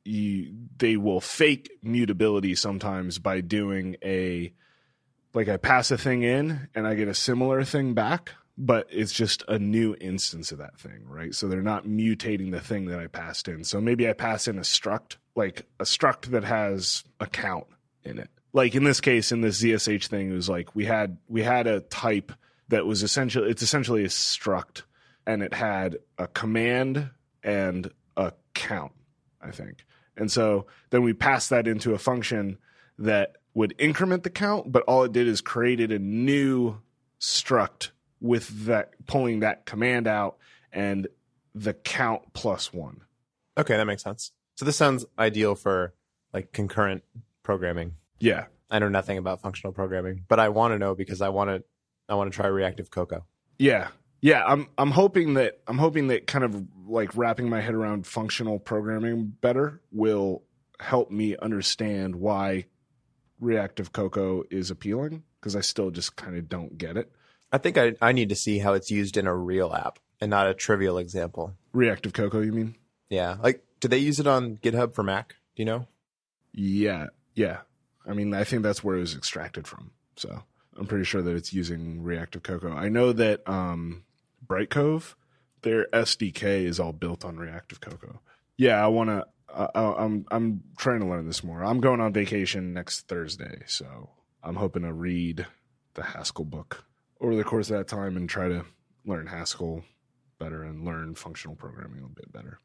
you 0.03 0.53
they 0.77 0.98
will 0.98 1.22
fake 1.22 1.72
mutability 1.84 2.55
sometimes 2.55 3.19
by 3.19 3.41
doing 3.41 3.96
a 4.03 4.53
like 5.34 5.48
I 5.48 5.58
pass 5.58 5.91
a 5.91 5.98
thing 5.98 6.24
in 6.24 6.69
and 6.74 6.88
I 6.88 6.96
get 6.96 7.08
a 7.08 7.13
similar 7.13 7.63
thing 7.63 7.93
back, 7.93 8.34
but 8.62 8.86
it's 8.92 9.13
just 9.13 9.42
a 9.48 9.58
new 9.58 9.96
instance 10.01 10.51
of 10.51 10.58
that 10.58 10.78
thing, 10.78 11.06
right? 11.08 11.34
So 11.34 11.48
they're 11.48 11.62
not 11.62 11.86
mutating 11.86 12.51
the 12.51 12.60
thing 12.60 12.88
that 12.88 13.00
I 13.00 13.08
passed 13.08 13.48
in. 13.48 13.63
So 13.63 13.80
maybe 13.80 14.08
I 14.08 14.12
pass 14.12 14.50
in 14.50 14.58
a 14.58 14.63
struct, 14.63 15.16
like 15.34 15.66
a 15.80 15.86
struct 15.86 16.25
that 16.32 16.44
has 16.44 17.06
a 17.22 17.25
count 17.25 17.68
in 18.04 18.20
it. 18.20 18.30
Like 18.51 18.75
in 18.75 18.84
this 18.84 19.00
case, 19.00 19.32
in 19.32 19.39
this 19.39 19.63
ZSH 19.63 20.08
thing, 20.08 20.32
it 20.32 20.34
was 20.34 20.50
like 20.50 20.75
we 20.75 20.84
had 20.84 21.18
we 21.30 21.42
had 21.42 21.68
a 21.68 21.80
type 21.80 22.34
that 22.68 22.86
was 22.86 23.01
essentially 23.01 23.50
it's 23.50 23.62
essentially 23.62 24.04
a 24.04 24.10
struct 24.10 24.82
and 25.25 25.42
it 25.42 25.54
had 25.54 25.98
a 26.18 26.28
command 26.28 27.12
and 27.42 27.89
a 28.18 28.34
count, 28.54 28.92
I 29.42 29.51
think. 29.51 29.86
And 30.18 30.30
so 30.30 30.66
then 30.89 31.04
we 31.04 31.13
passed 31.13 31.50
that 31.51 31.66
into 31.66 31.94
a 31.94 31.98
function 31.98 32.58
that 32.98 33.38
would 33.54 33.74
increment 33.78 34.24
the 34.24 34.30
count, 34.30 34.70
but 34.70 34.84
all 34.84 35.04
it 35.04 35.13
did 35.13 35.28
is 35.28 35.39
created 35.39 35.94
a 35.94 36.00
new 36.00 36.82
struct 37.22 37.92
with 38.21 38.65
that 38.65 38.91
pulling 39.05 39.41
that 39.41 39.65
command 39.65 40.07
out 40.07 40.38
and 40.71 41.07
the 41.55 41.73
count 41.73 42.21
plus 42.33 42.73
one. 42.73 43.01
Okay, 43.57 43.75
that 43.75 43.85
makes 43.85 44.03
sense. 44.03 44.31
So 44.55 44.65
this 44.65 44.77
sounds 44.77 45.05
ideal 45.17 45.55
for 45.55 45.93
like 46.33 46.51
concurrent 46.51 47.03
programming. 47.43 47.93
Yeah. 48.19 48.45
I 48.69 48.79
know 48.79 48.89
nothing 48.89 49.17
about 49.17 49.41
functional 49.41 49.73
programming, 49.73 50.25
but 50.27 50.39
I 50.39 50.49
want 50.49 50.73
to 50.73 50.79
know 50.79 50.93
because 50.95 51.21
I 51.21 51.29
want 51.29 51.49
to 51.49 51.63
I 52.07 52.15
want 52.15 52.31
to 52.31 52.35
try 52.35 52.47
reactive 52.47 52.91
Cocoa. 52.91 53.25
Yeah. 53.57 53.89
Yeah, 54.21 54.43
I'm 54.45 54.67
I'm 54.77 54.91
hoping 54.91 55.35
that 55.35 55.61
I'm 55.65 55.77
hoping 55.77 56.07
that 56.09 56.27
kind 56.27 56.43
of 56.43 56.65
like 56.88 57.15
wrapping 57.15 57.49
my 57.49 57.61
head 57.61 57.73
around 57.73 58.05
functional 58.05 58.59
programming 58.59 59.33
better 59.41 59.81
will 59.91 60.43
help 60.79 61.09
me 61.09 61.38
understand 61.38 62.15
why 62.15 62.65
reactive 63.39 63.93
Cocoa 63.93 64.43
is 64.51 64.71
appealing 64.71 65.23
because 65.39 65.55
I 65.55 65.61
still 65.61 65.89
just 65.89 66.15
kind 66.15 66.35
of 66.35 66.49
don't 66.49 66.77
get 66.77 66.97
it. 66.97 67.11
I 67.51 67.58
think 67.58 67.77
I, 67.77 67.94
I 68.01 68.12
need 68.12 68.29
to 68.29 68.36
see 68.36 68.60
how 68.60 68.74
it's 68.74 68.91
used 68.91 69.18
in 69.18 69.27
a 69.27 69.36
real 69.36 69.74
app 69.74 70.00
and 70.22 70.29
not 70.29 70.48
a 70.48 70.53
trivial 70.53 70.98
example. 70.98 71.53
Reactive 71.74 72.13
Cocoa, 72.13 72.41
you 72.41 72.51
mean? 72.51 72.75
Yeah. 73.10 73.38
Like, 73.41 73.63
do 73.79 73.88
they 73.88 73.98
use 73.98 74.20
it 74.20 74.27
on 74.27 74.58
GitHub 74.58 74.94
for 74.94 75.03
Mac? 75.03 75.29
Do 75.56 75.62
you 75.62 75.65
know? 75.65 75.88
Yeah. 76.53 77.08
Yeah. 77.36 77.60
I 78.08 78.13
mean, 78.13 78.34
I 78.34 78.44
think 78.44 78.63
that's 78.63 78.84
where 78.84 78.98
it 78.98 79.01
was 79.01 79.15
extracted 79.15 79.68
from. 79.68 79.91
So 80.15 80.44
I'm 80.77 80.88
pretty 80.88 81.06
sure 81.06 81.22
that 81.22 81.36
it's 81.36 81.53
using 81.53 82.03
Reactive 82.03 82.44
Cocoa. 82.44 82.74
I 82.74 82.89
know 82.89 83.13
that 83.13 83.48
um, 83.48 84.03
Brightcove, 84.46 85.15
their 85.62 85.88
SDK 85.88 86.65
is 86.65 86.79
all 86.79 86.94
built 86.94 87.25
on 87.25 87.38
Reactive 87.38 87.82
Cocoa. 87.82 88.20
Yeah, 88.58 88.84
I 88.84 88.88
want 88.88 89.10
to. 89.10 89.25
Uh, 89.51 89.96
I'm 89.98 90.25
I'm 90.29 90.62
trying 90.77 91.00
to 91.00 91.08
learn 91.08 91.25
this 91.25 91.44
more. 91.44 91.63
I'm 91.63 91.79
going 91.79 92.00
on 92.00 92.13
vacation 92.13 92.72
next 92.74 93.08
Thursday, 93.08 93.63
so 93.65 94.12
I'm 94.44 94.56
hoping 94.58 94.84
to 94.84 94.94
read 94.94 95.48
the 95.96 96.03
Haskell 96.03 96.46
book 96.46 96.86
over 97.21 97.35
the 97.35 97.43
course 97.43 97.69
of 97.69 97.77
that 97.77 97.88
time 97.88 98.17
and 98.17 98.29
try 98.29 98.47
to 98.47 98.65
learn 99.05 99.27
Haskell 99.27 99.83
better 100.39 100.63
and 100.63 100.85
learn 100.85 101.15
functional 101.15 101.55
programming 101.55 102.03
a 102.03 102.07
bit 102.07 102.31
better. 102.31 102.59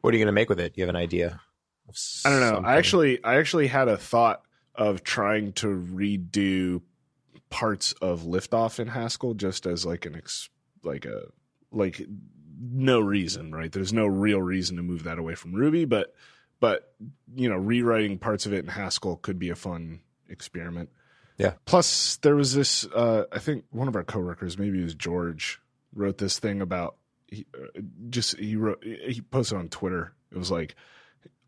What 0.00 0.12
are 0.12 0.16
you 0.16 0.24
going 0.24 0.26
to 0.26 0.32
make 0.32 0.48
with 0.48 0.60
it? 0.60 0.72
You 0.76 0.82
have 0.82 0.88
an 0.88 0.96
idea? 0.96 1.40
I 2.24 2.30
don't 2.30 2.40
know. 2.40 2.46
Something? 2.46 2.64
I 2.64 2.76
actually 2.76 3.24
I 3.24 3.36
actually 3.36 3.66
had 3.68 3.88
a 3.88 3.96
thought 3.96 4.42
of 4.74 5.04
trying 5.04 5.52
to 5.54 5.66
redo 5.66 6.80
parts 7.50 7.92
of 8.00 8.22
liftoff 8.22 8.78
in 8.78 8.88
Haskell 8.88 9.34
just 9.34 9.66
as 9.66 9.84
like 9.84 10.06
an 10.06 10.16
ex, 10.16 10.48
like 10.82 11.04
a 11.04 11.26
like 11.70 12.06
no 12.60 13.00
reason, 13.00 13.52
right? 13.52 13.70
There's 13.70 13.92
no 13.92 14.06
real 14.06 14.40
reason 14.40 14.76
to 14.76 14.82
move 14.82 15.04
that 15.04 15.18
away 15.18 15.34
from 15.34 15.54
Ruby, 15.54 15.84
but 15.84 16.14
but 16.60 16.94
you 17.34 17.48
know, 17.48 17.56
rewriting 17.56 18.18
parts 18.18 18.46
of 18.46 18.52
it 18.52 18.64
in 18.64 18.70
Haskell 18.70 19.16
could 19.16 19.38
be 19.38 19.50
a 19.50 19.56
fun 19.56 20.00
experiment. 20.28 20.90
Yeah. 21.42 21.54
Plus, 21.64 22.16
there 22.18 22.36
was 22.36 22.54
this. 22.54 22.86
Uh, 22.86 23.24
I 23.32 23.38
think 23.38 23.64
one 23.70 23.88
of 23.88 23.96
our 23.96 24.04
coworkers, 24.04 24.58
maybe 24.58 24.80
it 24.80 24.84
was 24.84 24.94
George, 24.94 25.60
wrote 25.94 26.18
this 26.18 26.38
thing 26.38 26.60
about. 26.60 26.96
He, 27.26 27.46
uh, 27.54 27.80
just 28.10 28.38
he 28.38 28.56
wrote. 28.56 28.82
He 28.84 29.20
posted 29.20 29.58
on 29.58 29.68
Twitter. 29.68 30.12
It 30.30 30.38
was 30.38 30.50
like, 30.50 30.76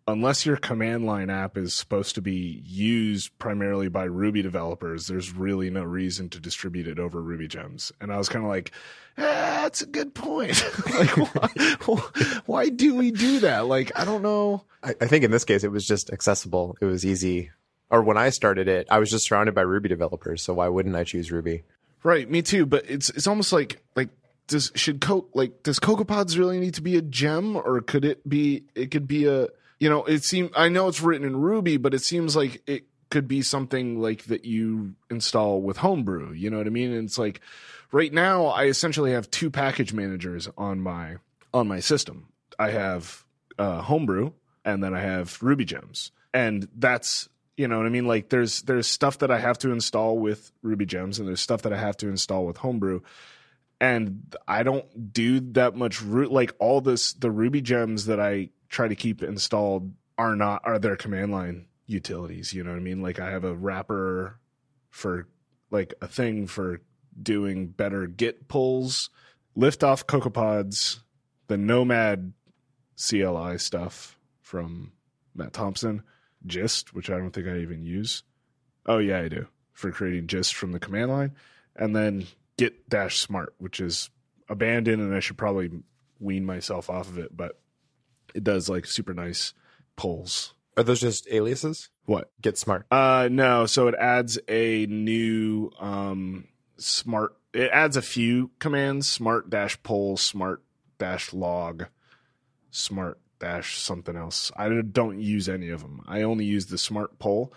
unless 0.07 0.45
your 0.45 0.57
command 0.57 1.07
line 1.07 1.31
app 1.31 1.57
is 1.57 1.75
supposed 1.75 2.15
to 2.15 2.23
be 2.23 2.63
used 2.65 3.37
primarily 3.39 3.89
by 3.89 4.05
Ruby 4.05 4.43
developers, 4.43 5.07
there's 5.07 5.33
really 5.33 5.71
no 5.71 5.83
reason 5.83 6.29
to 6.31 6.41
distribute 6.41 6.87
it 6.87 6.99
over 6.99 7.23
Ruby 7.23 7.49
gems. 7.49 7.93
And 8.01 8.13
I 8.13 8.19
was 8.19 8.29
kind 8.29 8.45
of 8.45 8.51
like, 8.51 8.73
eh, 9.17 9.23
that's 9.23 9.83
a 9.83 9.87
good 9.87 10.15
point. 10.15 10.63
like, 10.95 11.17
why, 11.17 11.99
why, 12.47 12.69
do 12.69 12.95
we 12.95 13.11
do 13.11 13.41
that? 13.41 13.67
Like, 13.67 13.93
I 13.99 14.05
don't 14.05 14.23
know. 14.23 14.65
I, 14.83 14.95
I 15.01 15.07
think 15.07 15.25
in 15.25 15.31
this 15.31 15.45
case, 15.45 15.65
it 15.65 15.73
was 15.73 15.87
just 15.87 16.11
accessible. 16.11 16.77
It 16.81 16.87
was 16.87 17.07
easy. 17.07 17.51
Or 17.95 18.03
when 18.03 18.17
I 18.17 18.31
started 18.31 18.67
it, 18.67 18.89
I 18.91 18.99
was 18.99 19.09
just 19.09 19.29
surrounded 19.29 19.55
by 19.55 19.61
Ruby 19.61 19.89
developers. 19.89 20.43
So 20.43 20.55
why 20.55 20.67
wouldn't 20.67 20.97
I 20.97 21.05
choose 21.05 21.31
Ruby? 21.31 21.63
Right. 22.03 22.29
Me 22.29 22.43
too. 22.43 22.67
But 22.67 22.91
it's, 22.91 23.09
it's 23.11 23.29
almost 23.29 23.53
like, 23.53 23.81
like, 23.95 24.09
does, 24.49 24.73
should 24.75 25.01
Co, 25.01 25.29
like, 25.33 25.63
does 25.63 25.79
CocoaPods 25.79 26.37
really 26.37 26.59
need 26.59 26.75
to 26.75 26.83
be 26.83 26.97
a 26.97 27.03
gem 27.03 27.55
or 27.55 27.81
could 27.83 28.05
it 28.05 28.29
be, 28.29 28.65
it 28.75 28.91
could 28.91 29.07
be 29.07 29.27
a, 29.27 29.47
you 29.79 29.89
know, 29.89 30.03
it 30.07 30.25
seems 30.25 30.51
I 30.57 30.71
know 30.71 30.89
it's 30.89 31.03
written 31.03 31.25
in 31.25 31.37
Ruby, 31.37 31.77
but 31.77 31.95
it 31.95 32.01
seems 32.01 32.35
like 32.35 32.63
it 32.67 32.85
could 33.11 33.29
be 33.29 33.43
something 33.43 34.01
like 34.01 34.25
that 34.25 34.45
you 34.45 34.97
install 35.09 35.63
with 35.63 35.77
Homebrew. 35.77 36.33
You 36.33 36.51
know 36.51 36.59
what 36.59 36.67
I 36.67 36.71
mean? 36.71 36.93
And 36.93 37.07
it's 37.07 37.17
like 37.17 37.43
right 37.93 38.13
now 38.13 38.47
I 38.47 38.65
essentially 38.65 39.13
have 39.13 39.31
two 39.31 39.51
package 39.51 39.93
managers 39.93 40.49
on 40.59 40.81
my 40.81 41.19
on 41.53 41.69
my 41.69 41.79
system. 41.79 42.27
I 42.59 42.71
have 42.71 43.25
uh, 43.57 43.83
Homebrew 43.83 44.33
and 44.65 44.83
then 44.83 44.95
I 44.95 45.01
have 45.01 45.41
Ruby 45.41 45.65
Gems, 45.65 46.11
and 46.33 46.67
that's 46.75 47.29
you 47.57 47.69
know 47.69 47.79
what 47.79 47.87
I 47.87 47.91
mean. 47.91 48.07
Like 48.07 48.29
there's 48.29 48.63
there's 48.63 48.87
stuff 48.87 49.19
that 49.19 49.31
I 49.31 49.39
have 49.39 49.59
to 49.59 49.71
install 49.71 50.19
with 50.19 50.51
Ruby 50.63 50.87
Gems, 50.87 51.19
and 51.19 51.29
there's 51.29 51.41
stuff 51.41 51.63
that 51.63 51.73
I 51.73 51.79
have 51.79 51.97
to 51.99 52.09
install 52.09 52.47
with 52.47 52.57
Homebrew. 52.59 53.01
And 53.81 54.35
I 54.47 54.63
don't 54.63 55.13
do 55.13 55.41
that 55.53 55.77
much 55.77 56.01
root 56.01 56.33
like 56.33 56.55
all 56.59 56.81
this 56.81 57.13
the 57.13 57.31
Ruby 57.31 57.61
gems 57.61 58.07
that 58.07 58.21
I 58.21 58.51
try 58.69 58.89
to 58.89 58.95
keep 58.95 59.23
installed 59.23 59.93
are 60.17 60.37
not 60.37 60.63
are 60.65 60.79
their 60.79 60.97
command 60.97 61.33
line 61.33 61.67
utilities. 61.87 62.53
You 62.53 62.65
know 62.65 62.71
what 62.71 62.79
I 62.79 62.83
mean? 62.83 63.03
Like 63.03 63.19
I 63.19 63.31
have 63.31 63.45
a 63.45 63.55
wrapper 63.55 64.39
for 64.91 65.29
like 65.71 65.95
a 66.01 66.09
thing 66.09 66.47
for 66.47 66.81
doing 67.21 67.69
better 67.69 68.07
git 68.07 68.49
pulls, 68.49 69.11
liftoff 69.57 70.05
CocoaPods, 70.07 71.01
the 71.49 71.57
Nomad 71.57 72.33
CLI 72.97 73.59
stuff 73.59 74.19
from 74.41 74.93
Mattt 75.37 75.53
Thompson, 75.53 76.03
Gist, 76.47 76.95
which 76.95 77.11
I 77.11 77.19
don't 77.19 77.31
think 77.31 77.47
I 77.47 77.59
even 77.59 77.85
use. 77.85 78.23
Oh 78.87 78.99
yeah, 78.99 79.21
I 79.21 79.29
do 79.29 79.47
for 79.73 79.91
creating 79.91 80.27
Gist 80.27 80.55
from 80.55 80.73
the 80.73 80.81
command 80.81 81.11
line, 81.11 81.33
and 81.77 81.95
then 81.95 82.27
Git 82.57 82.89
dash 82.89 83.19
Smart, 83.19 83.55
which 83.59 83.81
is 83.81 84.11
abandoned, 84.49 85.03
and 85.03 85.15
I 85.15 85.21
should 85.21 85.37
probably 85.37 85.71
wean 86.21 86.45
myself 86.45 86.89
off 86.89 87.09
of 87.09 87.19
it, 87.19 87.37
but 87.37 87.61
it 88.35 88.45
does 88.45 88.69
like 88.69 88.87
super 88.87 89.15
nice 89.15 89.53
pulls. 89.97 90.55
Are 90.77 90.83
those 90.83 91.01
just 91.01 91.29
aliases? 91.31 91.89
What? 92.07 92.31
Git 92.41 92.59
smart. 92.59 92.87
Uh, 92.91 93.29
no. 93.31 93.67
So 93.67 93.87
it 93.89 93.95
adds 93.95 94.39
a 94.49 94.87
new 94.87 95.71
um 95.79 96.49
smart. 96.77 97.37
It 97.53 97.71
adds 97.73 97.97
a 97.97 98.03
few 98.03 98.51
commands: 98.59 99.09
smart 99.09 99.51
dash 99.51 99.81
pull, 99.83 100.17
smart 100.17 100.63
dash 100.99 101.33
log, 101.33 101.87
smart 102.71 103.21
dash 103.45 103.79
something 103.79 104.17
else. 104.17 104.51
I 104.57 104.69
don't 104.69 105.21
use 105.21 105.51
any 105.51 105.69
of 105.69 105.83
them. 105.83 106.01
I 106.09 106.23
only 106.23 106.47
use 106.47 106.67
the 106.67 106.79
smart 106.79 107.19
pull, 107.19 107.53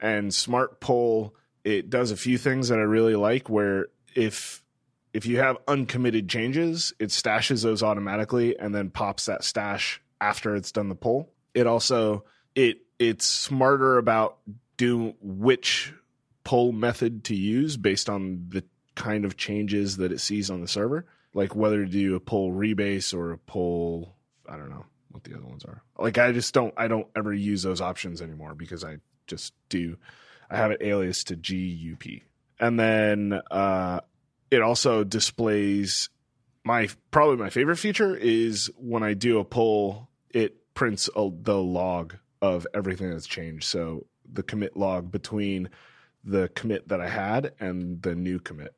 and 0.00 0.32
smart 0.32 0.80
pull 0.80 1.34
it 1.64 1.90
does 1.90 2.12
a 2.12 2.16
few 2.16 2.38
things 2.38 2.68
that 2.68 2.78
I 2.78 2.82
really 2.82 3.16
like. 3.16 3.50
Where 3.50 3.88
if 4.14 4.62
if 5.12 5.26
you 5.26 5.38
have 5.38 5.58
uncommitted 5.66 6.28
changes, 6.28 6.94
it 7.00 7.10
stashes 7.10 7.64
those 7.64 7.82
automatically 7.82 8.56
and 8.56 8.72
then 8.72 8.90
pops 8.90 9.26
that 9.26 9.42
stash 9.42 10.00
after 10.20 10.54
it's 10.54 10.70
done 10.70 10.88
the 10.88 10.94
pull. 10.94 11.32
It 11.54 11.66
also 11.66 12.24
it 12.54 12.78
it's 13.00 13.26
smarter 13.26 13.98
about 13.98 14.38
do 14.76 15.14
which 15.20 15.92
pull 16.44 16.70
method 16.70 17.24
to 17.24 17.34
use 17.34 17.76
based 17.76 18.08
on 18.08 18.46
the 18.48 18.62
kind 18.94 19.24
of 19.24 19.36
changes 19.36 19.96
that 19.96 20.12
it 20.12 20.20
sees 20.20 20.50
on 20.50 20.60
the 20.60 20.68
server, 20.68 21.06
like 21.34 21.56
whether 21.56 21.84
to 21.84 21.90
do 21.90 22.14
a 22.14 22.20
pull 22.20 22.52
rebase 22.52 23.12
or 23.12 23.32
a 23.32 23.38
pull 23.38 24.14
I 24.48 24.56
don't 24.56 24.70
know 24.70 24.86
what 25.12 25.24
the 25.24 25.34
other 25.34 25.46
ones 25.46 25.64
are. 25.64 25.82
Like 25.98 26.18
I 26.18 26.32
just 26.32 26.52
don't 26.54 26.74
I 26.76 26.88
don't 26.88 27.06
ever 27.16 27.32
use 27.32 27.62
those 27.62 27.80
options 27.80 28.20
anymore 28.20 28.54
because 28.54 28.84
I 28.84 28.98
just 29.26 29.52
do 29.68 29.96
I 30.50 30.56
have 30.56 30.70
it 30.70 30.82
alias 30.82 31.24
to 31.24 31.36
GUP. 31.36 32.22
And 32.58 32.78
then 32.78 33.40
uh 33.50 34.00
it 34.50 34.62
also 34.62 35.04
displays 35.04 36.10
my 36.64 36.88
probably 37.10 37.36
my 37.36 37.50
favorite 37.50 37.78
feature 37.78 38.14
is 38.14 38.70
when 38.76 39.02
I 39.02 39.14
do 39.14 39.38
a 39.38 39.44
pull, 39.44 40.08
it 40.30 40.74
prints 40.74 41.08
a, 41.16 41.30
the 41.32 41.56
log 41.56 42.16
of 42.40 42.66
everything 42.74 43.10
that's 43.10 43.26
changed. 43.26 43.64
So 43.64 44.06
the 44.30 44.42
commit 44.42 44.76
log 44.76 45.10
between 45.10 45.70
the 46.24 46.48
commit 46.54 46.88
that 46.88 47.00
I 47.00 47.08
had 47.08 47.52
and 47.58 48.00
the 48.02 48.14
new 48.14 48.38
commit. 48.38 48.74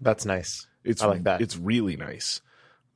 That's 0.00 0.24
nice. 0.24 0.66
It's 0.84 1.02
I 1.02 1.06
like 1.06 1.24
that. 1.24 1.40
It's 1.40 1.56
really 1.56 1.96
nice. 1.96 2.40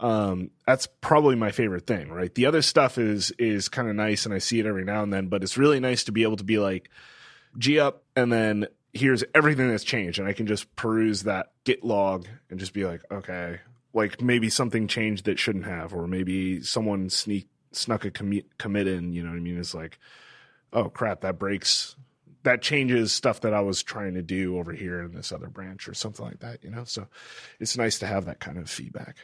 Um, 0.00 0.50
that's 0.66 0.86
probably 1.00 1.36
my 1.36 1.50
favorite 1.50 1.86
thing, 1.86 2.10
right? 2.10 2.34
The 2.34 2.46
other 2.46 2.62
stuff 2.62 2.98
is 2.98 3.30
is 3.38 3.68
kind 3.68 3.88
of 3.88 3.96
nice, 3.96 4.24
and 4.24 4.34
I 4.34 4.38
see 4.38 4.60
it 4.60 4.66
every 4.66 4.84
now 4.84 5.02
and 5.02 5.12
then. 5.12 5.28
But 5.28 5.42
it's 5.42 5.56
really 5.56 5.80
nice 5.80 6.04
to 6.04 6.12
be 6.12 6.22
able 6.22 6.36
to 6.36 6.44
be 6.44 6.58
like, 6.58 6.90
G 7.58 7.78
up, 7.78 8.04
and 8.16 8.32
then 8.32 8.66
here's 8.92 9.24
everything 9.34 9.68
that's 9.68 9.84
changed, 9.84 10.18
and 10.18 10.28
I 10.28 10.32
can 10.32 10.46
just 10.46 10.74
peruse 10.76 11.22
that 11.24 11.52
Git 11.64 11.84
log 11.84 12.26
and 12.50 12.58
just 12.58 12.74
be 12.74 12.84
like, 12.84 13.02
okay, 13.10 13.60
like 13.92 14.20
maybe 14.20 14.50
something 14.50 14.88
changed 14.88 15.26
that 15.26 15.38
shouldn't 15.38 15.66
have, 15.66 15.94
or 15.94 16.06
maybe 16.06 16.62
someone 16.62 17.08
sneak 17.08 17.48
snuck 17.72 18.04
a 18.04 18.10
commit 18.10 18.58
commit 18.58 18.86
in. 18.86 19.12
You 19.12 19.22
know 19.22 19.30
what 19.30 19.36
I 19.36 19.40
mean? 19.40 19.58
It's 19.58 19.74
like, 19.74 19.98
oh 20.72 20.88
crap, 20.88 21.20
that 21.20 21.38
breaks 21.38 21.96
that 22.44 22.62
changes 22.62 23.12
stuff 23.12 23.40
that 23.40 23.54
I 23.54 23.60
was 23.60 23.82
trying 23.82 24.14
to 24.14 24.22
do 24.22 24.58
over 24.58 24.72
here 24.72 25.02
in 25.02 25.14
this 25.14 25.32
other 25.32 25.48
branch 25.48 25.88
or 25.88 25.94
something 25.94 26.24
like 26.24 26.40
that, 26.40 26.62
you 26.62 26.70
know? 26.70 26.84
So 26.84 27.08
it's 27.58 27.76
nice 27.76 27.98
to 27.98 28.06
have 28.06 28.26
that 28.26 28.38
kind 28.38 28.58
of 28.58 28.70
feedback. 28.70 29.16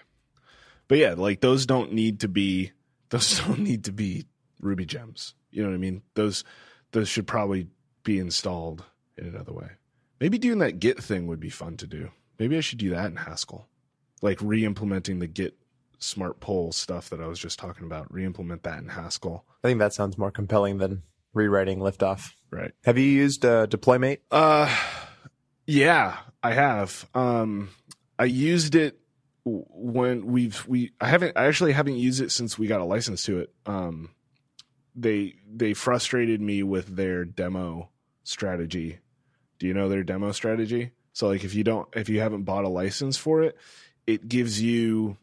But 0.91 0.99
yeah, 0.99 1.15
like 1.17 1.41
those 1.41 1.67
don't 1.67 1.93
need 1.93 2.19
to 2.21 2.29
be 2.29 2.73
those 3.11 3.39
don't 3.39 3.61
need 3.61 3.85
to 3.85 3.93
be 3.93 4.27
Ruby 4.61 4.85
gems. 4.85 5.35
You 5.53 5.63
know 5.63 5.69
what 5.69 5.77
I 5.77 5.79
mean? 5.79 6.03
Those 6.15 6.43
those 6.91 7.09
should 7.09 7.29
probably 7.29 7.69
be 8.03 8.19
installed 8.19 8.85
in 9.17 9.29
another 9.29 9.53
way. 9.53 9.69
Maybe 10.19 10.37
doing 10.37 10.59
that 10.59 10.81
Git 10.81 11.01
thing 11.01 11.29
would 11.29 11.39
be 11.39 11.49
fun 11.49 11.77
to 11.77 11.87
do. 11.87 12.11
Maybe 12.41 12.59
I 12.59 12.61
should 12.61 12.79
do 12.79 12.91
that 12.91 13.07
in 13.07 13.17
Haskell. 13.17 13.69
Like 14.21 14.39
re-implementing 14.43 15.21
the 15.21 15.29
Git 15.29 15.55
smart 16.01 16.41
pull 16.41 16.73
stuff 16.73 17.09
that 17.11 17.21
I 17.21 17.27
was 17.29 17.39
just 17.39 17.61
talking 17.61 17.87
about. 17.87 18.13
Re-implement 18.13 18.65
that 18.65 18.81
in 18.81 18.89
Haskell. 18.89 19.45
I 19.63 19.69
think 19.69 19.79
that 19.79 19.95
sounds 19.95 20.19
more 20.19 20.33
compelling 20.33 20.79
than 20.79 21.05
rewriting 21.33 21.79
liftoff. 21.79 22.33
Right. 22.51 22.73
Have 22.85 22.99
you 22.99 23.05
used 23.05 23.45
uh, 23.45 23.69
Deploymate? 23.69 24.19
Uh, 24.33 24.75
yeah, 25.67 26.17
I 26.43 26.53
have. 26.53 27.09
Um, 27.15 27.71
I 28.19 28.25
used 28.25 28.75
it 28.75 28.99
when 29.45 30.27
we've 30.27 30.67
we. 30.67 30.93
I 31.01 31.09
haven't. 31.09 31.37
I 31.37 31.47
actually 31.47 31.73
haven't 31.73 31.97
used 31.97 32.21
it 32.21 32.31
since 32.33 32.59
we 32.59 32.67
got 32.67 32.81
a 32.81 32.85
license 32.85 33.25
to 33.25 33.41
it. 33.41 33.55
Um, 33.67 34.11
they 34.95 35.35
they 35.51 35.73
frustrated 35.75 36.41
me 36.41 36.63
with 36.63 36.97
their 36.97 37.25
demo 37.25 37.89
strategy. 38.25 38.99
Do 39.59 39.67
you 39.67 39.75
know 39.75 39.89
their 39.89 40.03
demo 40.03 40.33
strategy? 40.33 40.93
So 41.13 41.29
like 41.29 41.45
if 41.45 41.55
you 41.55 41.65
don't 41.65 41.89
if 41.95 42.09
you 42.09 42.21
haven't 42.21 42.45
bought 42.45 42.65
a 42.65 42.69
license 42.69 43.17
for 43.17 43.43
it, 43.43 43.57
it 44.07 44.29
gives 44.29 44.61
you 44.61 45.17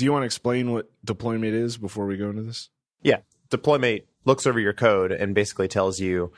Do 0.00 0.06
you 0.06 0.12
want 0.12 0.22
to 0.22 0.26
explain 0.26 0.72
what 0.72 0.90
Deploymate 1.06 1.52
is 1.52 1.76
before 1.76 2.06
we 2.06 2.16
go 2.16 2.30
into 2.30 2.40
this? 2.40 2.70
Yeah. 3.02 3.18
Deploymate 3.50 4.04
looks 4.24 4.46
over 4.46 4.58
your 4.58 4.72
code 4.72 5.12
and 5.12 5.34
basically 5.34 5.68
tells 5.68 6.00
you, 6.00 6.32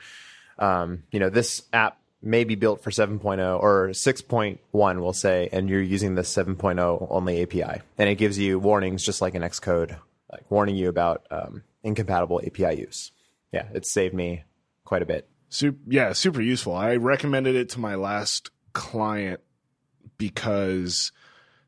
um, 0.59 1.03
you 1.11 1.19
know, 1.21 1.29
this 1.29 1.63
app 1.71 1.97
may 2.23 2.45
be 2.45 2.55
built 2.55 2.81
for 2.81 2.89
7.0 2.89 3.61
or 3.61 3.89
6.1, 3.89 5.01
we'll 5.01 5.13
say, 5.13 5.49
and 5.51 5.69
you're 5.69 5.81
using 5.81 6.15
the 6.15 6.21
7.0 6.21 7.07
only 7.09 7.41
API. 7.43 7.81
And 7.97 8.09
it 8.09 8.15
gives 8.15 8.39
you 8.39 8.59
warnings 8.59 9.03
just 9.03 9.21
like 9.21 9.35
an 9.35 9.41
Xcode, 9.41 9.97
like 10.31 10.49
warning 10.49 10.75
you 10.75 10.89
about 10.89 11.25
um, 11.29 11.63
incompatible 11.83 12.41
API 12.45 12.79
use. 12.79 13.11
Yeah, 13.51 13.67
it 13.73 13.85
saved 13.85 14.13
me 14.13 14.43
quite 14.85 15.01
a 15.01 15.05
bit. 15.05 15.27
Super, 15.49 15.77
yeah, 15.87 16.13
super 16.13 16.41
useful. 16.41 16.73
I 16.73 16.95
recommended 16.95 17.55
it 17.55 17.69
to 17.69 17.79
my 17.79 17.95
last 17.95 18.49
client 18.71 19.41
because 20.17 21.11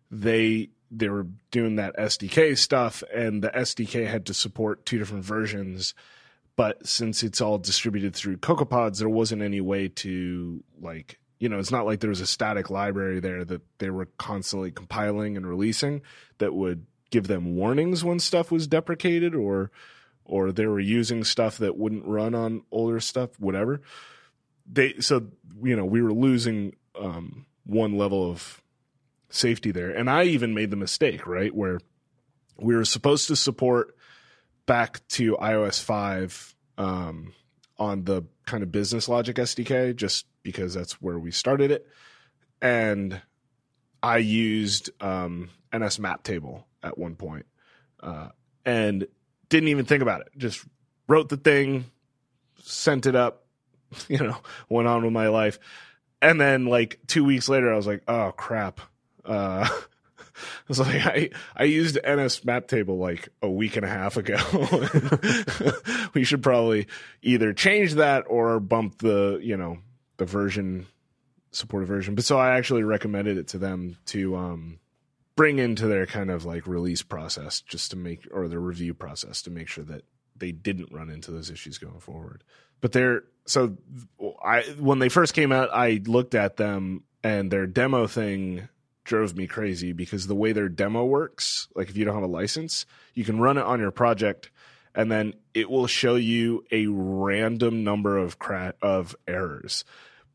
they 0.09 0.69
they 0.89 1.09
were 1.09 1.27
doing 1.51 1.75
that 1.75 1.95
SDK 1.97 2.57
stuff, 2.57 3.03
and 3.13 3.43
the 3.43 3.49
SDK 3.49 4.07
had 4.07 4.25
to 4.27 4.33
support 4.33 4.85
two 4.85 4.97
different 4.97 5.25
versions. 5.25 5.93
But 6.57 6.87
since 6.87 7.21
it's 7.21 7.41
all 7.41 7.57
distributed 7.57 8.15
through 8.15 8.37
CocoaPods, 8.37 8.99
there 8.99 9.09
wasn't 9.09 9.41
any 9.41 9.59
way 9.61 9.89
to 9.89 10.63
like 10.79 11.19
you 11.39 11.49
know, 11.49 11.59
it's 11.59 11.71
not 11.71 11.85
like 11.85 11.99
there 11.99 12.09
was 12.09 12.21
a 12.21 12.27
static 12.27 12.69
library 12.69 13.19
there 13.19 13.43
that 13.43 13.61
they 13.79 13.89
were 13.89 14.07
constantly 14.17 14.71
compiling 14.71 15.35
and 15.35 15.45
releasing 15.45 16.01
that 16.37 16.53
would 16.53 16.85
give 17.11 17.27
them 17.27 17.55
warnings 17.55 18.03
when 18.03 18.19
stuff 18.19 18.51
was 18.51 18.67
deprecated 18.67 19.35
or 19.35 19.71
or 20.23 20.51
they 20.51 20.65
were 20.65 20.79
using 20.79 21.23
stuff 21.23 21.59
that 21.59 21.77
wouldn't 21.77 22.05
run 22.05 22.33
on 22.33 22.63
older 22.71 22.99
stuff, 22.99 23.39
whatever. 23.39 23.81
They 24.65 24.95
so 24.99 25.27
you 25.63 25.75
know 25.75 25.85
we 25.85 26.01
were 26.01 26.13
losing 26.13 26.75
um, 26.99 27.45
one 27.65 27.97
level 27.97 28.29
of 28.29 28.61
safety 29.29 29.71
there, 29.71 29.91
and 29.91 30.09
I 30.09 30.23
even 30.23 30.53
made 30.53 30.71
the 30.71 30.77
mistake 30.77 31.27
right 31.27 31.53
where 31.53 31.79
we 32.57 32.75
were 32.75 32.85
supposed 32.85 33.27
to 33.27 33.35
support 33.35 33.94
back 34.65 35.05
to 35.09 35.35
iOS 35.37 35.81
five 35.81 36.55
um, 36.77 37.33
on 37.77 38.03
the 38.03 38.23
kind 38.45 38.63
of 38.63 38.71
business 38.71 39.09
logic 39.09 39.37
SDK, 39.37 39.95
just 39.95 40.25
because 40.43 40.73
that's 40.73 41.01
where 41.01 41.19
we 41.19 41.31
started 41.31 41.71
it, 41.71 41.87
and 42.61 43.21
I 44.03 44.17
used 44.17 44.91
um, 45.01 45.49
NS 45.75 45.99
Map 45.99 46.23
Table 46.23 46.67
at 46.83 46.97
one 46.97 47.15
point, 47.15 47.45
uh, 48.01 48.29
and 48.65 49.07
didn't 49.49 49.69
even 49.69 49.85
think 49.85 50.01
about 50.01 50.21
it. 50.21 50.27
Just 50.37 50.65
wrote 51.07 51.29
the 51.29 51.37
thing, 51.37 51.85
sent 52.61 53.05
it 53.05 53.15
up, 53.15 53.45
you 54.07 54.17
know, 54.17 54.37
went 54.69 54.87
on 54.87 55.03
with 55.03 55.13
my 55.13 55.27
life. 55.29 55.59
And 56.21 56.39
then 56.39 56.65
like 56.65 56.99
two 57.07 57.23
weeks 57.23 57.49
later, 57.49 57.71
I 57.71 57.75
was 57.75 57.87
like, 57.87 58.03
oh 58.07 58.31
crap. 58.35 58.79
Uh, 59.23 59.67
was 60.67 60.79
like, 60.79 61.05
I, 61.05 61.29
I 61.55 61.63
used 61.63 61.97
NS 62.07 62.43
map 62.45 62.67
table 62.67 62.97
like 62.97 63.29
a 63.41 63.49
week 63.49 63.75
and 63.75 63.85
a 63.85 63.89
half 63.89 64.17
ago. 64.17 64.37
we 66.13 66.23
should 66.23 66.43
probably 66.43 66.87
either 67.21 67.53
change 67.53 67.95
that 67.95 68.25
or 68.27 68.59
bump 68.59 68.99
the, 68.99 69.39
you 69.41 69.57
know, 69.57 69.79
the 70.17 70.25
version 70.25 70.87
supported 71.51 71.87
version. 71.87 72.15
But 72.15 72.25
so 72.25 72.37
I 72.37 72.57
actually 72.57 72.83
recommended 72.83 73.37
it 73.37 73.49
to 73.49 73.57
them 73.57 73.97
to, 74.07 74.35
um, 74.35 74.79
bring 75.35 75.59
into 75.59 75.87
their 75.87 76.05
kind 76.05 76.31
of 76.31 76.45
like 76.45 76.65
release 76.65 77.01
process 77.01 77.61
just 77.61 77.91
to 77.91 77.97
make 77.97 78.27
or 78.31 78.47
the 78.47 78.59
review 78.59 78.93
process 78.93 79.41
to 79.43 79.49
make 79.49 79.67
sure 79.67 79.83
that 79.83 80.03
they 80.35 80.51
didn't 80.51 80.91
run 80.91 81.09
into 81.09 81.31
those 81.31 81.49
issues 81.49 81.77
going 81.77 81.99
forward. 81.99 82.43
But 82.81 82.91
they're 82.91 83.23
so 83.45 83.77
I 84.43 84.61
when 84.79 84.99
they 84.99 85.09
first 85.09 85.33
came 85.33 85.51
out, 85.51 85.69
I 85.73 86.01
looked 86.05 86.35
at 86.35 86.57
them 86.57 87.03
and 87.23 87.51
their 87.51 87.67
demo 87.67 88.07
thing 88.07 88.67
drove 89.05 89.35
me 89.35 89.47
crazy 89.47 89.93
because 89.93 90.27
the 90.27 90.35
way 90.35 90.51
their 90.51 90.67
demo 90.67 91.05
works, 91.05 91.67
like 91.75 91.89
if 91.89 91.95
you 91.95 92.03
don't 92.03 92.15
have 92.15 92.23
a 92.23 92.27
license, 92.27 92.85
you 93.13 93.23
can 93.23 93.39
run 93.39 93.57
it 93.57 93.63
on 93.63 93.79
your 93.79 93.91
project 93.91 94.51
and 94.93 95.11
then 95.11 95.33
it 95.53 95.69
will 95.69 95.87
show 95.87 96.15
you 96.15 96.63
a 96.71 96.87
random 96.87 97.83
number 97.83 98.17
of 98.17 98.39
cra- 98.39 98.73
of 98.81 99.15
errors 99.27 99.83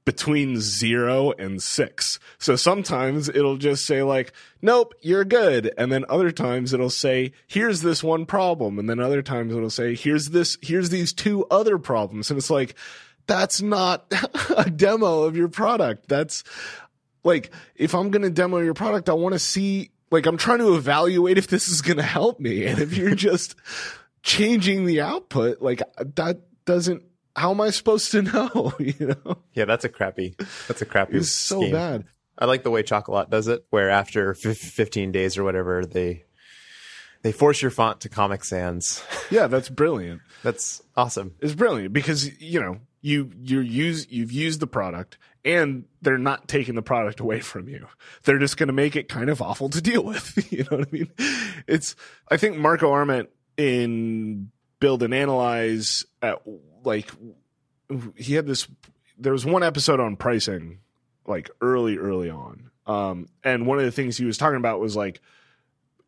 between 0.05 0.59
zero 0.61 1.33
and 1.33 1.63
six. 1.63 2.19
So 2.39 2.57
sometimes 2.57 3.29
it'll 3.29 3.59
just 3.59 3.87
say 3.87 4.03
like, 4.03 4.33
nope, 4.63 4.95
you're 5.03 5.25
good. 5.25 5.73
And 5.77 5.93
then 5.93 6.05
other 6.09 6.31
times 6.31 6.73
it'll 6.73 6.91
say, 6.91 7.33
here's 7.47 7.83
this 7.83 8.03
one 8.03 8.27
problem. 8.27 8.79
And 8.79 8.89
then 8.89 8.99
other 8.99 9.23
times 9.23 9.55
it'll 9.55 9.71
say, 9.71 9.95
here's 9.95 10.31
this, 10.31 10.57
here's 10.63 10.91
these 10.91 11.13
two 11.13 11.47
other 11.51 11.79
problems. 11.79 12.31
And 12.31 12.39
it's 12.39 12.51
like, 12.51 12.75
that's 13.27 13.61
not 13.63 14.13
a 14.57 14.71
demo 14.71 15.23
of 15.23 15.37
your 15.37 15.49
product. 15.49 16.09
That's 16.09 16.43
like, 17.25 17.51
if 17.75 17.95
I'm 17.95 18.11
going 18.11 18.23
to 18.23 18.31
demo 18.31 18.59
your 18.59 18.75
product, 18.75 19.09
I 19.09 19.13
want 19.15 19.35
to 19.35 19.39
see, 19.39 19.91
like, 20.11 20.27
I'm 20.27 20.37
trying 20.37 20.59
to 20.59 20.75
evaluate 20.75 21.39
if 21.39 21.47
this 21.49 21.69
is 21.69 21.83
going 21.83 21.97
to 21.99 22.03
help 22.03 22.41
me. 22.41 22.65
And 22.67 22.79
if 22.81 22.97
you're 22.97 23.15
just 23.15 23.55
changing 24.23 24.85
the 24.87 25.01
output, 25.01 25.61
like 25.63 25.83
that, 26.17 26.41
doesn't. 26.65 27.03
How 27.37 27.53
am 27.53 27.61
I 27.61 27.71
supposed 27.71 28.11
to 28.13 28.23
know? 28.23 28.73
you 28.81 29.17
know, 29.25 29.39
Yeah, 29.55 29.65
that's 29.65 29.85
a 29.85 29.89
crappy. 29.89 30.35
That's 30.69 30.83
a 30.83 30.87
crappy. 30.87 31.17
it's 31.19 31.31
so 31.31 31.61
scheme. 31.61 31.73
bad. 31.73 32.05
I 32.37 32.47
like 32.47 32.63
the 32.65 32.71
way 32.71 32.83
Chocolat 32.83 33.31
does 33.31 33.49
it, 33.49 33.65
where 33.71 33.89
after 33.91 34.35
fif- 34.35 34.59
15 34.59 35.13
days 35.13 35.37
or 35.39 35.45
whatever, 35.45 35.85
they 35.87 36.25
they 37.23 37.33
force 37.33 37.61
your 37.61 37.71
font 37.71 38.01
to 38.01 38.09
Comic 38.09 38.45
Sans. 38.45 39.03
Yeah, 39.31 39.47
that's 39.47 39.69
brilliant. 39.69 40.23
That's 40.43 40.83
awesome. 40.97 41.35
It's 41.41 41.55
brilliant 41.55 41.93
because 41.93 42.41
you 42.41 42.61
know 42.61 42.79
you 43.03 43.31
you 43.41 43.61
use 43.61 44.07
you've 44.11 44.33
used 44.33 44.61
the 44.61 44.67
product 44.67 45.19
and 45.45 45.85
they're 46.03 46.19
not 46.19 46.49
taking 46.49 46.75
the 46.75 46.83
product 46.83 47.21
away 47.21 47.41
from 47.41 47.69
you. 47.69 47.87
They're 48.25 48.39
just 48.39 48.57
going 48.57 48.67
to 48.67 48.75
make 48.75 48.95
it 48.95 49.09
kind 49.09 49.31
of 49.31 49.41
awful 49.41 49.71
to 49.71 49.81
deal 49.81 50.05
with. 50.05 50.53
you 50.53 50.65
know 50.71 50.79
what 50.79 50.89
I 50.89 50.91
mean? 50.91 51.11
It's 51.67 51.97
I 52.31 52.37
think 52.37 52.57
Marco 52.57 52.91
Arment 52.91 53.31
in 53.57 54.51
Build 54.81 55.03
and 55.03 55.15
Analyze 55.15 56.05
at 56.23 56.43
like 56.85 57.11
he 58.17 58.35
had 58.35 58.47
this 58.47 58.69
there 59.19 59.33
was 59.33 59.45
one 59.45 59.63
episode 59.63 60.01
on 60.01 60.17
pricing 60.17 60.79
like 61.27 61.51
early 61.61 61.97
early 61.97 62.31
on. 62.31 62.71
Um 62.87 63.29
and 63.43 63.67
one 63.67 63.79
of 63.79 63.85
the 63.85 63.93
things 63.93 64.17
he 64.17 64.25
was 64.25 64.39
talking 64.39 64.59
about 64.59 64.81
was 64.81 64.97
like 64.97 65.21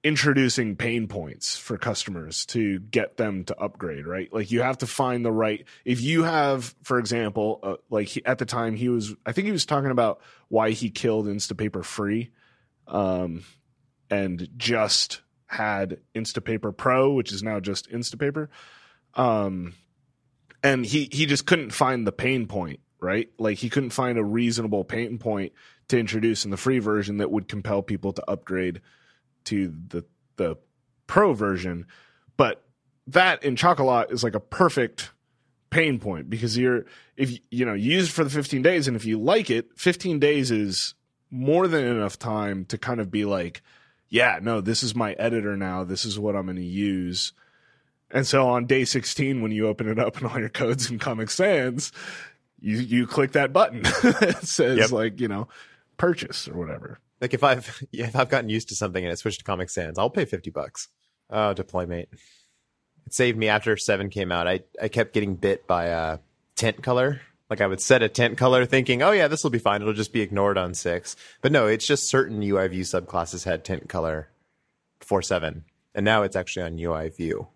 introducing 0.04 0.74
pain 0.74 1.06
points 1.06 1.56
for 1.56 1.78
customers 1.78 2.44
to 2.46 2.80
get 2.80 3.16
them 3.16 3.44
to 3.44 3.56
upgrade, 3.58 4.06
right? 4.06 4.32
Like 4.32 4.50
you 4.50 4.62
have 4.62 4.78
to 4.78 4.86
find 4.86 5.24
the 5.24 5.30
right. 5.30 5.64
If 5.84 6.00
you 6.00 6.24
have, 6.24 6.74
for 6.82 6.98
example, 6.98 7.60
uh, 7.62 7.74
like 7.88 8.08
he, 8.08 8.24
at 8.24 8.38
the 8.38 8.46
time 8.46 8.74
he 8.74 8.88
was, 8.88 9.14
I 9.24 9.32
think 9.32 9.46
he 9.46 9.52
was 9.52 9.66
talking 9.66 9.90
about 9.90 10.20
why 10.48 10.70
he 10.70 10.90
killed 10.90 11.26
Instapaper 11.26 11.84
free, 11.84 12.30
um, 12.88 13.44
and 14.10 14.48
just 14.56 15.22
had 15.46 15.98
Instapaper 16.14 16.76
Pro, 16.76 17.12
which 17.12 17.32
is 17.32 17.42
now 17.42 17.60
just 17.60 17.88
Instapaper, 17.90 18.48
um, 19.14 19.74
and 20.64 20.84
he 20.84 21.08
he 21.12 21.26
just 21.26 21.46
couldn't 21.46 21.70
find 21.70 22.06
the 22.06 22.12
pain 22.12 22.46
point, 22.46 22.80
right? 23.00 23.28
Like 23.38 23.58
he 23.58 23.70
couldn't 23.70 23.90
find 23.90 24.18
a 24.18 24.24
reasonable 24.24 24.84
pain 24.84 25.18
point 25.18 25.52
to 25.88 25.98
introduce 25.98 26.44
in 26.44 26.50
the 26.50 26.56
free 26.56 26.80
version 26.80 27.18
that 27.18 27.30
would 27.30 27.46
compel 27.46 27.82
people 27.82 28.12
to 28.14 28.28
upgrade 28.28 28.80
to 29.44 29.72
the 29.88 30.04
the 30.36 30.56
pro 31.06 31.32
version 31.32 31.86
but 32.36 32.64
that 33.06 33.42
in 33.44 33.56
chocolat 33.56 34.10
is 34.10 34.22
like 34.24 34.34
a 34.34 34.40
perfect 34.40 35.10
pain 35.70 35.98
point 35.98 36.28
because 36.30 36.56
you're 36.56 36.84
if 37.16 37.38
you 37.50 37.64
know 37.64 37.72
you 37.74 37.92
use 37.92 38.08
it 38.08 38.12
for 38.12 38.24
the 38.24 38.30
15 38.30 38.62
days 38.62 38.86
and 38.88 38.96
if 38.96 39.04
you 39.04 39.18
like 39.18 39.50
it 39.50 39.68
15 39.76 40.18
days 40.18 40.50
is 40.50 40.94
more 41.30 41.66
than 41.66 41.84
enough 41.84 42.18
time 42.18 42.64
to 42.66 42.76
kind 42.76 43.00
of 43.00 43.10
be 43.10 43.24
like 43.24 43.62
yeah 44.08 44.38
no 44.42 44.60
this 44.60 44.82
is 44.82 44.94
my 44.94 45.12
editor 45.14 45.56
now. 45.56 45.82
This 45.84 46.04
is 46.04 46.18
what 46.18 46.36
i'm 46.36 46.44
going 46.44 46.56
to 46.56 46.62
use. 46.62 47.32
And 48.10 48.26
so 48.26 48.46
on 48.48 48.66
day 48.66 48.84
16 48.84 49.40
when 49.40 49.50
you 49.52 49.66
open 49.66 49.88
it 49.88 49.98
up 49.98 50.18
and 50.18 50.26
all 50.26 50.38
your 50.38 50.50
codes 50.50 50.90
in 50.90 50.98
comic 50.98 51.30
sans 51.30 51.90
you 52.60 52.76
you 52.78 53.06
click 53.06 53.32
that 53.32 53.52
button. 53.52 53.82
It 54.04 54.44
says 54.44 54.78
Yep. 54.78 54.90
like 54.92 55.20
you 55.20 55.28
know 55.28 55.48
purchase 55.96 56.46
or 56.48 56.58
whatever 56.58 56.98
Like 57.22 57.32
if 57.32 57.44
I've 57.44 57.82
yeah, 57.92 58.06
if 58.08 58.16
I've 58.16 58.28
gotten 58.28 58.50
used 58.50 58.68
to 58.68 58.74
something 58.74 59.02
and 59.02 59.12
it 59.12 59.18
switched 59.18 59.38
to 59.38 59.44
Comic 59.44 59.70
Sans, 59.70 59.98
I'll 59.98 60.10
pay 60.10 60.26
50 60.26 60.50
bucks. 60.50 60.88
Oh, 61.30 61.54
Deploymate. 61.56 62.08
It 63.06 63.14
saved 63.14 63.38
me 63.38 63.48
after 63.48 63.76
7 63.76 64.10
came 64.10 64.30
out. 64.30 64.46
I 64.46 64.60
I 64.82 64.88
kept 64.88 65.14
getting 65.14 65.36
bit 65.36 65.66
by 65.66 65.90
uh 65.90 66.16
tint 66.56 66.82
color. 66.82 67.22
Like 67.48 67.60
I 67.60 67.66
would 67.66 67.80
set 67.80 68.02
a 68.02 68.08
tint 68.08 68.38
color 68.38 68.66
thinking, 68.66 69.02
"Oh 69.02 69.12
yeah, 69.12 69.28
this 69.28 69.42
will 69.44 69.50
be 69.50 69.58
fine. 69.58 69.80
It'll 69.80 69.94
just 69.94 70.12
be 70.12 70.20
ignored 70.20 70.58
on 70.58 70.74
6." 70.74 71.16
But 71.40 71.52
no, 71.52 71.66
it's 71.66 71.86
just 71.86 72.08
certain 72.08 72.42
UI 72.42 72.68
view 72.68 72.82
subclasses 72.82 73.44
had 73.44 73.64
tint 73.64 73.88
color 73.88 74.28
before 74.98 75.22
7. 75.22 75.64
And 75.94 76.04
now 76.04 76.22
it's 76.22 76.36
actually 76.36 76.64
on 76.64 76.78
UI 76.78 77.10
view. 77.10 77.48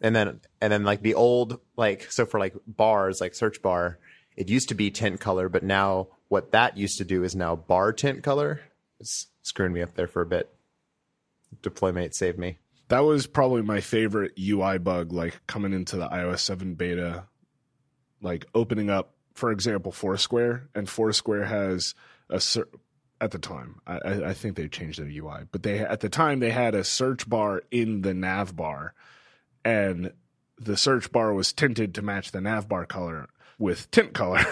And 0.00 0.16
then 0.16 0.40
and 0.60 0.72
then 0.72 0.84
like 0.84 1.02
the 1.02 1.14
old 1.14 1.60
like 1.76 2.10
so 2.10 2.26
for 2.26 2.40
like 2.40 2.54
bars, 2.66 3.20
like 3.20 3.34
search 3.34 3.62
bar, 3.62 3.98
it 4.36 4.48
used 4.48 4.68
to 4.70 4.74
be 4.74 4.90
tint 4.90 5.20
color, 5.20 5.48
but 5.48 5.62
now 5.62 6.08
what 6.28 6.52
that 6.52 6.76
used 6.76 6.98
to 6.98 7.04
do 7.04 7.22
is 7.22 7.36
now 7.36 7.54
bar 7.54 7.92
tint 7.92 8.22
color. 8.24 8.60
It's 9.00 9.26
screwing 9.42 9.72
me 9.72 9.82
up 9.82 9.94
there 9.94 10.06
for 10.06 10.22
a 10.22 10.26
bit. 10.26 10.52
Deploymate 11.62 12.14
saved 12.14 12.38
me. 12.38 12.58
that 12.88 13.00
was 13.00 13.26
probably 13.26 13.62
my 13.62 13.80
favorite 13.80 14.32
UI 14.38 14.78
bug, 14.78 15.12
like 15.12 15.40
coming 15.46 15.72
into 15.72 15.96
the 15.96 16.08
iOS 16.08 16.40
7 16.40 16.74
beta, 16.74 17.24
like 18.20 18.46
opening 18.54 18.90
up, 18.90 19.14
for 19.34 19.50
example, 19.50 19.92
Foursquare, 19.92 20.68
and 20.74 20.88
Foursquare 20.88 21.44
has 21.44 21.94
a 22.30 22.40
cer- 22.40 22.68
at 23.20 23.30
the 23.30 23.38
time. 23.38 23.80
I, 23.86 23.98
I 24.26 24.34
think 24.34 24.56
they 24.56 24.68
changed 24.68 24.98
their 24.98 25.08
UI, 25.08 25.46
but 25.50 25.62
they 25.62 25.78
at 25.80 26.00
the 26.00 26.08
time 26.08 26.40
they 26.40 26.50
had 26.50 26.74
a 26.74 26.84
search 26.84 27.28
bar 27.28 27.62
in 27.70 28.02
the 28.02 28.14
nav 28.14 28.56
bar, 28.56 28.94
and 29.64 30.12
the 30.58 30.76
search 30.76 31.12
bar 31.12 31.32
was 31.34 31.52
tinted 31.52 31.94
to 31.94 32.02
match 32.02 32.32
the 32.32 32.40
nav 32.40 32.68
bar 32.68 32.86
color 32.86 33.26
with 33.58 33.90
tint 33.90 34.14
color, 34.14 34.44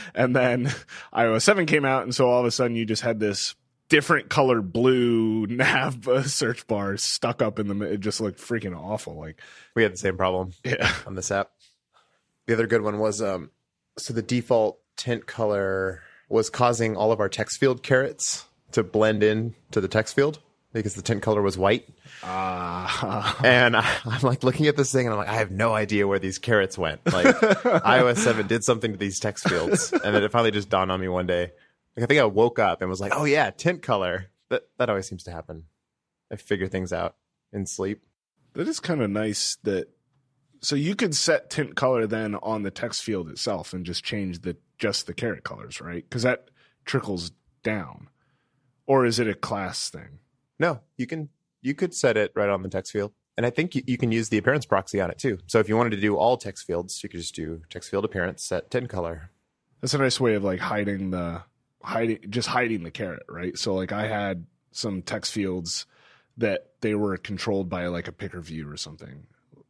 and 0.14 0.34
then 0.36 0.70
iOS 1.14 1.42
7 1.42 1.66
came 1.66 1.84
out, 1.84 2.02
and 2.04 2.14
so 2.14 2.28
all 2.28 2.40
of 2.40 2.46
a 2.46 2.50
sudden 2.50 2.76
you 2.76 2.84
just 2.84 3.02
had 3.02 3.20
this 3.20 3.54
different 3.92 4.30
colored 4.30 4.72
blue 4.72 5.46
nav 5.50 6.08
uh, 6.08 6.22
search 6.22 6.66
bars 6.66 7.02
stuck 7.02 7.42
up 7.42 7.58
in 7.58 7.68
the 7.68 7.84
it 7.84 8.00
just 8.00 8.22
looked 8.22 8.40
freaking 8.40 8.74
awful 8.74 9.18
like 9.18 9.38
We 9.76 9.82
had 9.82 9.92
the 9.92 9.98
same 9.98 10.16
problem 10.16 10.54
yeah 10.64 10.90
on 11.06 11.14
this 11.14 11.30
app. 11.30 11.50
The 12.46 12.54
other 12.54 12.66
good 12.66 12.80
one 12.80 12.98
was 12.98 13.20
um 13.20 13.50
so 13.98 14.14
the 14.14 14.22
default 14.22 14.78
tint 14.96 15.26
color 15.26 16.00
was 16.30 16.48
causing 16.48 16.96
all 16.96 17.12
of 17.12 17.20
our 17.20 17.28
text 17.28 17.60
field 17.60 17.82
carets 17.82 18.46
to 18.72 18.82
blend 18.82 19.22
in 19.22 19.54
to 19.72 19.80
the 19.82 19.88
text 19.88 20.16
field 20.16 20.38
because 20.72 20.94
the 20.94 21.02
tint 21.02 21.20
color 21.20 21.42
was 21.42 21.58
white. 21.58 21.86
ah 22.22 23.38
And 23.44 23.76
I, 23.76 23.86
I'm 24.06 24.22
like 24.22 24.42
looking 24.42 24.68
at 24.68 24.76
this 24.78 24.90
thing 24.90 25.06
and 25.06 25.12
I'm 25.12 25.18
like, 25.18 25.28
I 25.28 25.34
have 25.34 25.50
no 25.50 25.74
idea 25.74 26.08
where 26.08 26.18
these 26.18 26.38
carets 26.38 26.78
went. 26.78 27.04
Like 27.12 27.26
iOS 27.26 28.16
7 28.16 28.46
did 28.46 28.64
something 28.64 28.92
to 28.92 28.96
these 28.96 29.20
text 29.20 29.46
fields. 29.46 29.92
And 29.92 30.14
then 30.14 30.22
it 30.22 30.32
finally 30.32 30.50
just 30.50 30.70
dawned 30.70 30.90
on 30.90 30.98
me 30.98 31.08
one 31.08 31.26
day. 31.26 31.52
Like 31.96 32.04
I 32.04 32.06
think 32.06 32.20
I 32.20 32.24
woke 32.24 32.58
up 32.58 32.80
and 32.80 32.90
was 32.90 33.00
like, 33.00 33.12
oh 33.14 33.24
yeah, 33.24 33.50
tint 33.50 33.82
color. 33.82 34.26
That 34.50 34.62
that 34.78 34.88
always 34.88 35.06
seems 35.06 35.24
to 35.24 35.30
happen. 35.32 35.64
I 36.30 36.36
figure 36.36 36.68
things 36.68 36.92
out 36.92 37.16
in 37.52 37.66
sleep. 37.66 38.02
that 38.54 38.66
is 38.68 38.80
kind 38.80 39.02
of 39.02 39.10
nice 39.10 39.56
that 39.64 39.88
so 40.60 40.76
you 40.76 40.94
could 40.94 41.14
set 41.14 41.50
tint 41.50 41.74
color 41.74 42.06
then 42.06 42.36
on 42.36 42.62
the 42.62 42.70
text 42.70 43.02
field 43.02 43.28
itself 43.28 43.72
and 43.72 43.84
just 43.84 44.04
change 44.04 44.40
the 44.42 44.56
just 44.78 45.06
the 45.06 45.12
caret 45.14 45.44
colors 45.44 45.80
right 45.80 46.04
because 46.08 46.22
that 46.22 46.48
trickles 46.84 47.32
down 47.62 48.08
or 48.86 49.04
is 49.04 49.18
it 49.18 49.28
a 49.28 49.34
class 49.34 49.90
thing 49.90 50.18
No, 50.58 50.80
you 50.96 51.06
can 51.06 51.28
you 51.60 51.74
could 51.74 51.92
set 51.94 52.16
it 52.16 52.32
right 52.34 52.48
on 52.48 52.62
the 52.62 52.68
text 52.68 52.92
field. 52.92 53.12
And 53.36 53.46
I 53.46 53.50
think 53.50 53.74
you, 53.74 53.82
you 53.86 53.96
can 53.96 54.10
use 54.12 54.28
the 54.30 54.38
appearance 54.38 54.66
proxy 54.66 55.00
on 55.00 55.10
it 55.10 55.18
too. 55.18 55.38
So 55.46 55.58
if 55.58 55.68
you 55.68 55.76
wanted 55.76 55.90
to 55.90 56.00
do 56.00 56.16
all 56.16 56.36
text 56.36 56.66
fields, 56.66 57.02
you 57.02 57.08
could 57.08 57.20
just 57.20 57.34
do 57.34 57.62
text 57.70 57.90
field 57.90 58.04
appearance, 58.04 58.42
set 58.44 58.70
tint 58.70 58.88
color. 58.88 59.30
That's 59.80 59.94
a 59.94 59.98
nice 59.98 60.18
way 60.20 60.34
of 60.34 60.44
like 60.44 60.60
hiding 60.60 61.10
the 61.10 61.42
hiding 61.82 62.18
just 62.30 62.48
hiding 62.48 62.82
the 62.82 62.90
caret, 62.90 63.24
right? 63.28 63.56
So 63.58 63.74
like 63.74 63.92
I 63.92 64.06
had 64.06 64.46
some 64.72 65.02
text 65.02 65.32
fields 65.32 65.86
that 66.38 66.70
they 66.80 66.94
were 66.94 67.16
controlled 67.16 67.68
by 67.68 67.86
like 67.86 68.08
a 68.08 68.12
picker 68.12 68.40
view 68.40 68.70
or 68.70 68.76
something. 68.76 69.26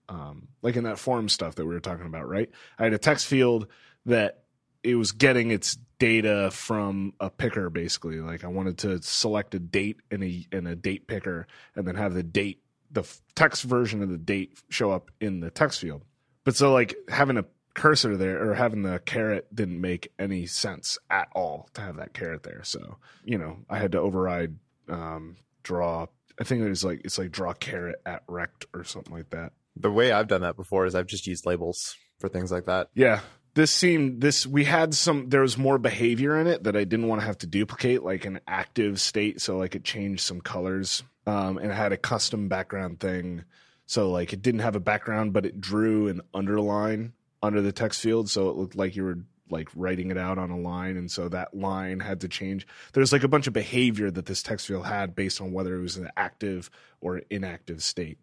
Um, 0.09 0.49
like 0.61 0.77
in 0.77 0.85
that 0.85 0.99
form 0.99 1.29
stuff 1.29 1.55
that 1.55 1.67
we 1.67 1.75
were 1.75 1.81
talking 1.81 2.07
about, 2.07 2.29
right? 2.29 2.51
I 2.79 2.85
had 2.85 2.93
a 2.93 2.99
text 2.99 3.27
field 3.27 3.67
that 4.07 4.43
it 4.83 4.97
was 4.97 5.13
getting 5.13 5.51
its 5.51 5.79
data 5.99 6.51
from 6.51 7.15
a 7.21 7.31
picker 7.31 7.71
basically. 7.71 8.21
Like 8.21 8.45
I 8.45 8.49
wanted 8.49 8.79
to 8.79 9.01
select 9.03 9.55
a 9.55 9.59
date 9.59 10.01
in 10.11 10.23
a 10.23 10.47
in 10.53 10.67
a 10.67 10.75
date 10.75 11.07
picker 11.07 11.47
and 11.77 11.87
then 11.87 11.95
have 11.95 12.15
the 12.15 12.23
date 12.23 12.63
the 12.91 13.05
text 13.35 13.63
version 13.63 14.03
of 14.03 14.11
the 14.11 14.19
date 14.19 14.61
show 14.69 14.91
up 14.91 15.11
in 15.21 15.41
the 15.41 15.51
text 15.51 15.81
field. 15.81 16.05
But 16.45 16.57
so 16.57 16.73
like 16.73 16.95
having 17.09 17.39
a 17.39 17.45
cursor 17.75 18.17
there 18.17 18.43
or 18.49 18.55
having 18.55 18.83
the 18.83 19.01
caret 19.01 19.55
didn't 19.55 19.81
make 19.81 20.13
any 20.19 20.47
sense 20.47 20.99
at 21.11 21.29
all 21.35 21.69
to 21.75 21.81
have 21.81 21.97
that 21.97 22.13
caret 22.13 22.43
there. 22.43 22.63
So, 22.65 22.97
you 23.25 23.39
know, 23.39 23.59
I 23.69 23.79
had 23.79 23.93
to 23.93 24.01
override 24.01 24.57
um 24.89 25.37
draw 25.63 26.07
I 26.39 26.45
think 26.45 26.63
it 26.63 26.69
was 26.69 26.85
like 26.85 27.03
it's 27.05 27.19
like 27.19 27.31
draw 27.31 27.53
caret 27.53 27.97
at 28.05 28.23
rect 28.27 28.67
or 28.75 28.85
something 28.85 29.13
like 29.13 29.31
that. 29.31 29.53
The 29.77 29.91
way 29.91 30.13
I've 30.13 30.29
done 30.29 30.43
that 30.43 30.57
before 30.57 30.87
is 30.87 30.95
I've 30.95 31.07
just 31.07 31.27
used 31.27 31.47
labels 31.47 31.97
for 32.19 32.29
things 32.29 32.51
like 32.53 32.67
that. 32.67 32.89
Yeah. 32.95 33.21
This 33.55 33.71
seemed 33.71 34.21
this 34.21 34.47
we 34.47 34.65
had 34.65 34.95
some 34.95 35.29
there 35.29 35.43
was 35.43 35.59
more 35.59 35.79
behavior 35.79 36.39
in 36.41 36.47
it 36.47 36.65
that 36.65 36.77
I 36.77 36.85
didn't 36.85 37.09
want 37.09 37.21
to 37.21 37.27
have 37.27 37.39
to 37.39 37.47
duplicate, 37.47 38.03
like 38.03 38.25
an 38.25 38.41
active 38.47 39.01
state. 39.01 39.41
So 39.41 39.57
like 39.57 39.75
it 39.75 39.85
changed 39.85 40.23
some 40.23 40.41
colors. 40.41 41.03
Um 41.27 41.59
and 41.59 41.71
it 41.71 41.75
had 41.75 41.93
a 41.93 41.99
custom 41.99 42.49
background 42.49 43.01
thing. 43.01 43.45
So 43.87 44.11
like 44.11 44.33
it 44.33 44.43
didn't 44.43 44.61
have 44.61 44.77
a 44.77 44.81
background, 44.81 45.33
but 45.33 45.47
it 45.47 45.61
drew 45.61 46.09
an 46.09 46.23
underline 46.35 47.13
under 47.43 47.61
the 47.61 47.73
text 47.73 48.01
field. 48.01 48.31
So 48.31 48.49
it 48.49 48.57
looked 48.57 48.77
like 48.77 48.97
you 48.97 49.05
were 49.05 49.19
like 49.51 49.69
writing 49.75 50.11
it 50.11 50.19
out 50.19 50.39
on 50.39 50.51
a 50.51 50.59
line. 50.59 50.97
And 50.97 51.11
so 51.11 51.29
that 51.29 51.55
line 51.55 52.01
had 52.01 52.21
to 52.23 52.29
change. 52.29 52.67
There's 52.93 53.13
like 53.13 53.25
a 53.25 53.29
bunch 53.29 53.47
of 53.47 53.53
behavior 53.53 54.11
that 54.11 54.27
this 54.27 54.43
text 54.43 54.67
field 54.67 54.87
had 54.87 55.15
based 55.15 55.41
on 55.41 55.53
whether 55.53 55.77
it 55.77 55.83
was 55.83 55.97
an 55.97 56.11
active 56.17 56.71
or 57.01 57.19
inactive 57.31 57.83
state. 57.83 58.19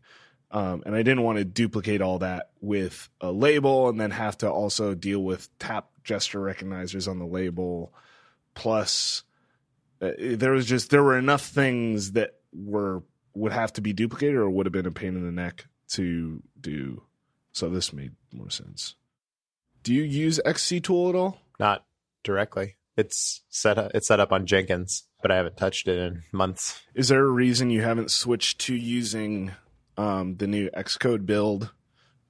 Um, 0.52 0.82
and 0.86 0.96
I 0.96 1.04
didn't 1.04 1.24
want 1.24 1.38
to 1.38 1.46
duplicate 1.46 2.02
all 2.02 2.20
that 2.20 2.50
with 2.60 3.08
a 3.22 3.32
label 3.32 3.90
and 3.90 4.02
then 4.02 4.10
have 4.12 4.38
to 4.40 4.50
also 4.50 4.96
deal 4.96 5.20
with 5.24 5.48
tap 5.60 5.90
gesture 6.04 6.40
recognizers 6.40 7.08
on 7.08 7.20
the 7.20 7.26
label. 7.26 7.94
Plus, 8.56 9.24
uh, 10.02 10.12
there 10.18 10.52
was 10.52 10.66
just 10.66 10.90
there 10.90 11.04
were 11.04 11.20
enough 11.20 11.46
things 11.46 12.14
that 12.14 12.40
were 12.52 13.04
would 13.36 13.52
have 13.52 13.72
to 13.74 13.82
be 13.82 13.94
duplicated 13.94 14.36
or 14.36 14.50
would 14.50 14.66
have 14.66 14.74
been 14.74 14.88
a 14.88 14.92
pain 14.92 15.16
in 15.16 15.24
the 15.24 15.32
neck 15.32 15.68
to 15.90 16.42
do. 16.60 17.04
So 17.52 17.70
this 17.70 17.94
made 17.94 18.14
more 18.34 18.50
sense. 18.50 18.96
Do 19.90 19.96
you 19.96 20.04
use 20.04 20.40
XC 20.46 20.82
tool 20.82 21.10
at 21.10 21.16
all? 21.16 21.40
Not 21.60 21.84
directly. 22.24 22.76
It's 22.96 23.42
set 23.50 23.80
up. 23.80 23.90
It's 23.96 24.06
set 24.06 24.20
up 24.20 24.32
on 24.32 24.46
Jenkins, 24.46 25.06
but 25.24 25.32
I 25.32 25.36
haven't 25.38 25.58
touched 25.58 25.88
it 25.88 25.98
in 25.98 26.22
months. 26.32 26.80
Is 26.94 27.08
there 27.08 27.26
a 27.26 27.32
reason 27.32 27.72
you 27.72 27.82
haven't 27.82 28.12
switched 28.12 28.60
to 28.68 28.76
using 28.76 29.52
um, 29.98 30.36
the 30.36 30.46
new 30.46 30.70
Xcode 30.78 31.26
build 31.26 31.72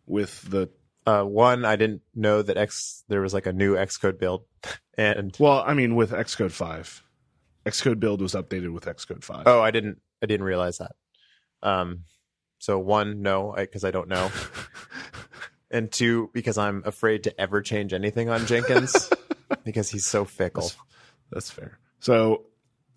with 0.06 0.50
the? 0.50 0.70
Uh, 1.06 1.24
one, 1.24 1.66
I 1.66 1.76
didn't 1.76 2.02
know 2.16 2.42
that 2.42 2.56
X 2.56 3.04
there 3.10 3.20
was 3.20 3.34
like 3.34 3.46
a 3.46 3.52
new 3.52 3.76
Xcode 3.76 4.20
build, 4.20 4.46
and 4.98 5.36
Well, 5.38 5.62
I 5.68 5.74
mean, 5.74 5.98
with 5.98 6.12
Xcode 6.12 6.54
five, 6.54 7.04
Xcode 7.66 8.00
build 8.00 8.22
was 8.22 8.36
updated 8.36 8.72
with 8.72 8.86
Xcode 8.86 9.26
five. 9.26 9.44
oh, 9.48 9.62
I 9.62 9.72
didn't. 9.72 10.00
I 10.24 10.28
didn't 10.28 10.46
realize 10.46 10.78
that. 10.78 10.94
Um, 11.62 12.06
so 12.60 12.78
one, 12.78 13.22
no, 13.22 13.54
because 13.58 13.86
I, 13.86 13.92
don't 13.92 14.10
know, 14.10 14.30
and 15.72 15.92
two, 15.92 16.30
because 16.34 16.58
I'm 16.58 16.84
afraid 16.86 17.24
to 17.24 17.42
ever 17.42 17.62
change 17.62 17.94
anything 17.94 18.30
on 18.30 18.46
Jenkins 18.46 19.10
because 19.64 19.90
he's 19.90 20.06
so 20.06 20.26
fickle. 20.26 20.72
That's 21.32 21.52
fair. 21.52 21.80
So 22.00 22.46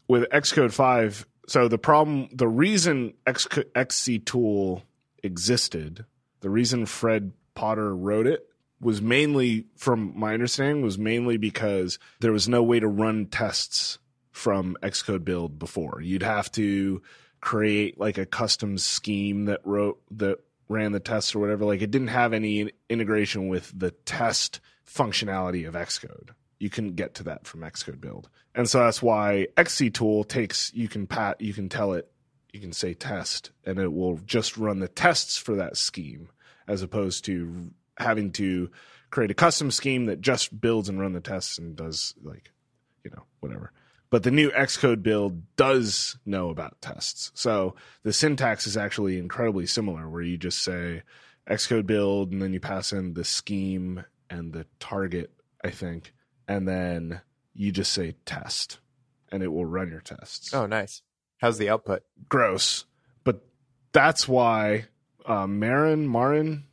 with 0.08 0.28
Xcode 0.30 0.72
5, 0.72 1.26
so 1.48 1.68
the 1.68 1.78
problem, 1.78 2.28
the 2.32 2.48
reason 2.48 3.14
X, 3.26 3.46
XC 3.74 4.20
tool 4.20 4.82
existed, 5.22 6.04
the 6.40 6.50
reason 6.50 6.86
Fred 6.86 7.32
Potter 7.54 7.94
wrote 7.94 8.26
it 8.26 8.46
was 8.80 9.00
mainly, 9.00 9.66
from 9.76 10.12
my 10.18 10.34
understanding, 10.34 10.82
was 10.82 10.98
mainly 10.98 11.36
because 11.36 11.98
there 12.20 12.32
was 12.32 12.48
no 12.48 12.62
way 12.62 12.80
to 12.80 12.88
run 12.88 13.26
tests 13.26 13.98
from 14.32 14.76
Xcode 14.82 15.24
build 15.24 15.58
before. 15.58 16.00
You'd 16.00 16.22
have 16.22 16.50
to 16.52 17.02
create 17.40 17.98
like 17.98 18.18
a 18.18 18.26
custom 18.26 18.78
scheme 18.78 19.44
that 19.46 19.60
wrote 19.64 20.00
that 20.12 20.38
ran 20.68 20.92
the 20.92 21.00
tests 21.00 21.34
or 21.34 21.38
whatever. 21.38 21.64
Like 21.64 21.82
it 21.82 21.90
didn't 21.90 22.08
have 22.08 22.32
any 22.32 22.70
integration 22.88 23.48
with 23.48 23.72
the 23.78 23.90
test 23.90 24.60
functionality 24.86 25.66
of 25.66 25.74
Xcode 25.74 26.30
you 26.62 26.70
couldn't 26.70 26.94
get 26.94 27.14
to 27.14 27.24
that 27.24 27.44
from 27.44 27.62
Xcode 27.62 28.00
build. 28.00 28.30
And 28.54 28.70
so 28.70 28.78
that's 28.78 29.02
why 29.02 29.48
XC 29.56 29.90
tool 29.90 30.22
takes 30.22 30.72
you 30.72 30.86
can 30.86 31.08
pat 31.08 31.40
you 31.40 31.52
can 31.52 31.68
tell 31.68 31.92
it 31.94 32.08
you 32.52 32.60
can 32.60 32.72
say 32.72 32.94
test 32.94 33.50
and 33.66 33.80
it 33.80 33.92
will 33.92 34.18
just 34.18 34.56
run 34.56 34.78
the 34.78 34.86
tests 34.86 35.36
for 35.36 35.56
that 35.56 35.76
scheme 35.76 36.28
as 36.68 36.80
opposed 36.80 37.24
to 37.24 37.72
having 37.96 38.30
to 38.30 38.70
create 39.10 39.32
a 39.32 39.34
custom 39.34 39.72
scheme 39.72 40.04
that 40.04 40.20
just 40.20 40.60
builds 40.60 40.88
and 40.88 41.00
run 41.00 41.14
the 41.14 41.20
tests 41.20 41.58
and 41.58 41.74
does 41.74 42.14
like 42.22 42.52
you 43.02 43.10
know 43.10 43.24
whatever. 43.40 43.72
But 44.12 44.22
the 44.22 44.30
new 44.30 44.50
Xcode 44.50 45.02
build 45.02 45.42
does 45.56 46.16
know 46.24 46.50
about 46.50 46.80
tests. 46.80 47.32
So 47.34 47.74
the 48.04 48.12
syntax 48.12 48.68
is 48.68 48.76
actually 48.76 49.18
incredibly 49.18 49.66
similar 49.66 50.08
where 50.08 50.22
you 50.22 50.38
just 50.38 50.62
say 50.62 51.02
Xcode 51.50 51.86
build 51.86 52.30
and 52.30 52.40
then 52.40 52.52
you 52.52 52.60
pass 52.60 52.92
in 52.92 53.14
the 53.14 53.24
scheme 53.24 54.04
and 54.30 54.52
the 54.52 54.66
target, 54.78 55.32
I 55.64 55.70
think 55.70 56.12
and 56.48 56.68
then 56.68 57.20
you 57.54 57.72
just 57.72 57.92
say 57.92 58.14
test 58.24 58.78
and 59.30 59.42
it 59.42 59.48
will 59.48 59.64
run 59.64 59.88
your 59.88 60.00
tests. 60.00 60.52
Oh, 60.52 60.66
nice. 60.66 61.02
How's 61.38 61.58
the 61.58 61.70
output? 61.70 62.02
Gross. 62.28 62.84
But 63.24 63.42
that's 63.92 64.28
why 64.28 64.86
uh, 65.26 65.46
Marin, 65.46 66.10
Marin, 66.10 66.64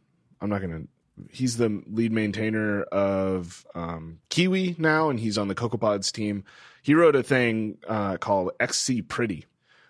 I'm 0.42 0.50
not 0.50 0.62
going 0.62 0.84
to, 0.84 0.88
he's 1.32 1.58
the 1.58 1.84
lead 1.88 2.12
maintainer 2.12 2.84
of 2.84 3.66
um, 3.76 4.20
Kiwi 4.30 4.76
now, 4.78 5.10
and 5.10 5.20
he's 5.20 5.38
on 5.38 5.48
the 5.48 5.56
CocoaPods 5.56 6.12
team. 6.12 6.44
He 6.82 6.94
wrote 6.94 7.16
a 7.16 7.24
thing 7.24 7.78
uh, 7.88 8.18
called 8.18 8.52
XC 8.60 9.04
Pretty, 9.04 9.46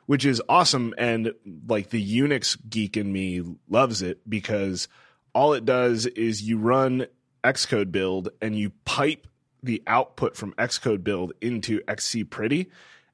which 0.05 0.25
is 0.25 0.41
awesome. 0.49 0.93
And 0.97 1.33
like 1.67 1.89
the 1.89 2.19
Unix 2.19 2.57
geek 2.69 2.97
in 2.97 3.11
me 3.11 3.43
loves 3.69 4.01
it 4.01 4.27
because 4.29 4.87
all 5.33 5.53
it 5.53 5.65
does 5.65 6.05
is 6.05 6.41
you 6.41 6.57
run 6.57 7.07
Xcode 7.43 7.91
build 7.91 8.29
and 8.41 8.57
you 8.57 8.71
pipe 8.85 9.27
the 9.61 9.83
output 9.87 10.35
from 10.35 10.53
Xcode 10.53 11.03
build 11.03 11.33
into 11.41 11.81
XC 11.87 12.25
Pretty, 12.25 12.69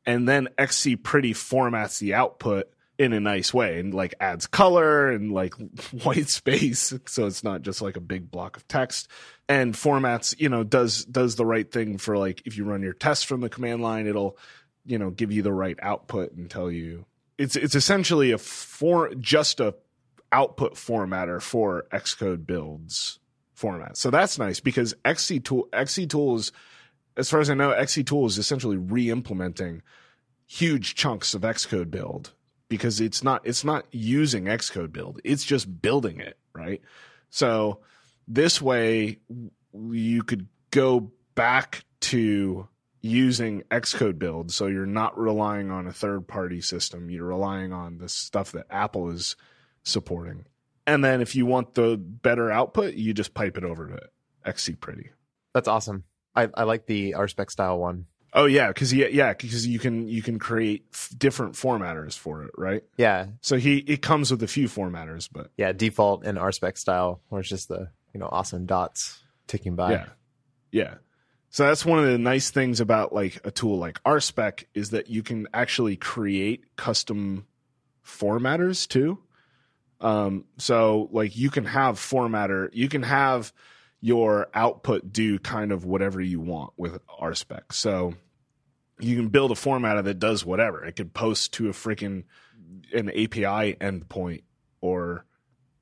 and 0.05 0.27
then 0.27 0.47
XC 0.57 0.97
Pretty 0.97 1.33
formats 1.33 1.99
the 1.99 2.13
output 2.13 2.69
in 2.97 3.13
a 3.13 3.19
nice 3.19 3.53
way 3.53 3.79
and 3.79 3.93
like 3.93 4.15
adds 4.19 4.47
color 4.47 5.09
and 5.11 5.31
like 5.31 5.53
white 6.03 6.29
space. 6.29 6.93
So 7.05 7.27
it's 7.27 7.43
not 7.43 7.61
just 7.61 7.81
like 7.81 7.97
a 7.97 8.01
big 8.01 8.31
block 8.31 8.57
of 8.57 8.67
text. 8.67 9.07
And 9.47 9.73
formats 9.73 10.39
you 10.39 10.49
know 10.49 10.63
does 10.63 11.05
does 11.05 11.35
the 11.35 11.45
right 11.45 11.69
thing 11.69 11.97
for 11.97 12.17
like 12.17 12.41
if 12.45 12.57
you 12.57 12.65
run 12.65 12.81
your 12.81 12.93
test 12.93 13.25
from 13.25 13.41
the 13.41 13.49
command 13.49 13.81
line 13.81 14.07
it'll 14.07 14.37
you 14.85 14.97
know 14.97 15.09
give 15.09 15.31
you 15.31 15.41
the 15.41 15.53
right 15.53 15.77
output 15.81 16.33
and 16.33 16.49
tell 16.49 16.71
you. 16.71 17.05
It's 17.37 17.55
it's 17.55 17.75
essentially 17.75 18.31
a 18.31 18.37
for 18.37 19.13
just 19.15 19.59
a 19.59 19.75
output 20.31 20.75
formatter 20.75 21.41
for 21.41 21.85
Xcode 21.91 22.45
builds 22.45 23.19
format. 23.53 23.97
So 23.97 24.09
that's 24.09 24.39
nice 24.39 24.59
because 24.59 24.95
XC 25.03 25.41
tool 25.41 25.67
XC 25.73 26.07
tools, 26.07 26.51
as 27.17 27.29
far 27.29 27.39
as 27.39 27.49
I 27.49 27.53
know, 27.53 27.71
XC 27.71 28.03
tool 28.03 28.25
is 28.25 28.37
essentially 28.37 28.77
re-implementing 28.77 29.81
huge 30.45 30.95
chunks 30.95 31.33
of 31.33 31.41
Xcode 31.41 31.89
build 31.89 32.33
because 32.69 32.99
it's 33.01 33.23
not 33.23 33.41
it's 33.45 33.63
not 33.63 33.85
using 33.91 34.45
Xcode 34.45 34.91
build. 34.91 35.19
It's 35.23 35.43
just 35.43 35.81
building 35.81 36.19
it, 36.19 36.37
right? 36.53 36.81
So 37.29 37.81
this 38.27 38.61
way 38.61 39.19
you 39.73 40.23
could 40.23 40.47
go 40.71 41.11
back 41.35 41.83
to 42.01 42.67
using 43.01 43.61
Xcode 43.69 44.17
build 44.17 44.51
so 44.51 44.65
you're 44.65 44.85
not 44.85 45.17
relying 45.17 45.69
on 45.69 45.87
a 45.87 45.93
third 45.93 46.27
party 46.27 46.61
system. 46.61 47.09
You're 47.09 47.27
relying 47.27 47.71
on 47.71 47.99
the 47.99 48.09
stuff 48.09 48.51
that 48.53 48.65
Apple 48.69 49.09
is 49.11 49.35
supporting. 49.83 50.45
And 50.87 51.03
then 51.03 51.21
if 51.21 51.35
you 51.35 51.45
want 51.45 51.73
the 51.73 51.97
better 51.97 52.51
output, 52.51 52.95
you 52.95 53.13
just 53.13 53.33
pipe 53.33 53.57
it 53.57 53.63
over 53.63 53.87
to 53.87 53.99
XC 54.45 54.75
Pretty. 54.75 55.11
That's 55.53 55.67
awesome. 55.67 56.03
I, 56.35 56.49
I 56.53 56.63
like 56.63 56.85
the 56.85 57.13
RSpec 57.13 57.49
style 57.49 57.79
one. 57.79 58.05
Oh 58.37 58.45
yeah, 58.45 58.67
because 58.67 58.93
yeah, 58.93 59.07
yeah, 59.07 59.33
because 59.33 59.65
you 59.65 59.79
can 59.79 60.09
you 60.09 60.21
can 60.21 60.37
create 60.39 60.85
f- 60.93 61.09
different 61.17 61.53
formatters 61.53 62.17
for 62.17 62.43
it, 62.43 62.51
right? 62.57 62.83
Yeah, 62.97 63.27
So 63.39 63.55
he 63.55 63.77
it 63.77 64.01
comes 64.01 64.29
with 64.29 64.43
a 64.43 64.47
few 64.47 64.67
formatters, 64.67 65.29
but 65.31 65.51
yeah. 65.55 65.71
Default 65.71 66.25
and 66.25 66.37
RSpec 66.37 66.77
style, 66.77 67.21
where 67.29 67.39
it's 67.39 67.49
just 67.49 67.69
the 67.69 67.89
you 68.13 68.19
know 68.19 68.27
awesome 68.29 68.65
dots 68.65 69.23
ticking 69.47 69.75
by. 69.77 69.91
yeah, 69.93 70.05
yeah. 70.71 70.93
So 71.49 71.65
that's 71.65 71.85
one 71.85 71.99
of 71.99 72.05
the 72.05 72.17
nice 72.17 72.51
things 72.51 72.81
about 72.81 73.13
like 73.13 73.39
a 73.45 73.51
tool 73.51 73.77
like 73.77 74.03
RSpec 74.03 74.65
is 74.73 74.89
that 74.89 75.09
you 75.09 75.23
can 75.23 75.47
actually 75.53 75.95
create 75.95 76.75
custom 76.75 77.47
formatters 78.05 78.85
too. 78.85 79.19
Um, 80.01 80.43
so 80.57 81.07
like 81.13 81.37
you 81.37 81.49
can 81.49 81.63
have 81.63 81.95
formatter, 81.97 82.69
you 82.73 82.89
can 82.89 83.03
have 83.03 83.53
your 84.01 84.49
output 84.53 85.13
do 85.13 85.39
kind 85.39 85.71
of 85.71 85.85
whatever 85.85 86.19
you 86.19 86.41
want 86.41 86.73
with 86.75 86.99
RSpec. 87.07 87.71
So 87.71 88.13
you 88.99 89.15
can 89.15 89.29
build 89.29 89.51
a 89.51 89.55
formatter 89.55 90.03
that 90.03 90.19
does 90.19 90.45
whatever. 90.45 90.85
It 90.85 90.95
could 90.95 91.13
post 91.13 91.53
to 91.53 91.69
a 91.69 91.73
freaking 91.73 92.23
an 92.93 93.09
API 93.09 93.75
endpoint 93.75 94.43
or 94.81 95.25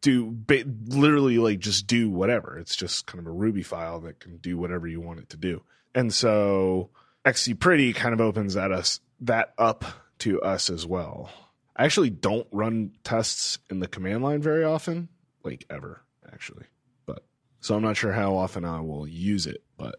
do 0.02 0.32
ba- 0.32 0.66
literally 0.88 1.38
like 1.38 1.60
just 1.60 1.88
do 1.88 2.10
whatever. 2.10 2.58
It's 2.58 2.76
just 2.76 3.06
kind 3.06 3.20
of 3.20 3.28
a 3.28 3.32
Ruby 3.32 3.64
file 3.64 4.02
that 4.02 4.20
can 4.20 4.38
do 4.38 4.58
whatever 4.58 4.88
you 4.88 5.00
want 5.00 5.20
it 5.20 5.30
to 5.30 5.38
do. 5.38 5.64
And 5.96 6.14
so 6.14 6.90
XC 7.26 7.56
Pretty 7.56 7.94
kind 7.94 8.14
of 8.14 8.22
opens 8.22 8.56
that 8.56 8.72
us 8.72 9.00
that 9.22 9.54
up 9.58 9.86
to 10.20 10.42
us 10.42 10.70
as 10.70 10.86
well. 10.86 11.30
I 11.76 11.86
actually 11.86 12.10
don't 12.10 12.48
run 12.52 12.92
tests 13.04 13.60
in 13.70 13.80
the 13.80 13.88
command 13.88 14.24
line 14.24 14.42
very 14.42 14.64
often, 14.64 15.10
like 15.44 15.66
ever 15.70 16.04
actually. 16.32 16.66
But 17.06 17.24
so 17.62 17.76
I'm 17.76 17.82
not 17.82 17.98
sure 17.98 18.12
how 18.12 18.36
often 18.36 18.66
I 18.66 18.82
will 18.82 19.08
use 19.08 19.48
it, 19.48 19.64
but 19.78 19.96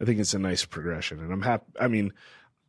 I 0.00 0.04
think 0.04 0.18
it's 0.18 0.34
a 0.34 0.38
nice 0.38 0.64
progression 0.64 1.20
and 1.20 1.32
I'm 1.32 1.42
happy 1.42 1.64
I 1.80 1.88
mean, 1.88 2.12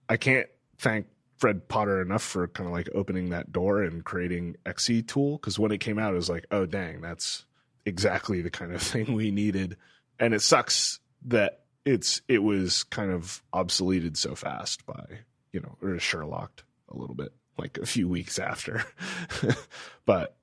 I 0.09 0.17
can't 0.17 0.47
thank 0.77 1.07
Fred 1.37 1.67
Potter 1.67 2.01
enough 2.01 2.23
for 2.23 2.47
kind 2.47 2.67
of 2.67 2.73
like 2.73 2.89
opening 2.93 3.29
that 3.29 3.51
door 3.51 3.83
and 3.83 4.03
creating 4.03 4.55
XC 4.65 5.03
tool 5.03 5.37
because 5.37 5.59
when 5.59 5.71
it 5.71 5.79
came 5.79 5.99
out, 5.99 6.13
it 6.13 6.17
was 6.17 6.29
like, 6.29 6.45
oh 6.51 6.65
dang, 6.65 7.01
that's 7.01 7.45
exactly 7.85 8.41
the 8.41 8.49
kind 8.49 8.73
of 8.73 8.81
thing 8.81 9.13
we 9.13 9.31
needed. 9.31 9.77
And 10.19 10.33
it 10.33 10.41
sucks 10.41 10.99
that 11.25 11.61
it's 11.83 12.21
it 12.27 12.39
was 12.39 12.83
kind 12.83 13.11
of 13.11 13.43
obsoleted 13.53 14.17
so 14.17 14.33
fast 14.33 14.85
by 14.85 15.03
you 15.51 15.59
know 15.59 15.77
or 15.81 15.99
Sherlocked 15.99 16.63
a 16.89 16.97
little 16.97 17.15
bit 17.15 17.31
like 17.57 17.77
a 17.77 17.85
few 17.85 18.07
weeks 18.07 18.39
after. 18.39 18.83
but 20.05 20.35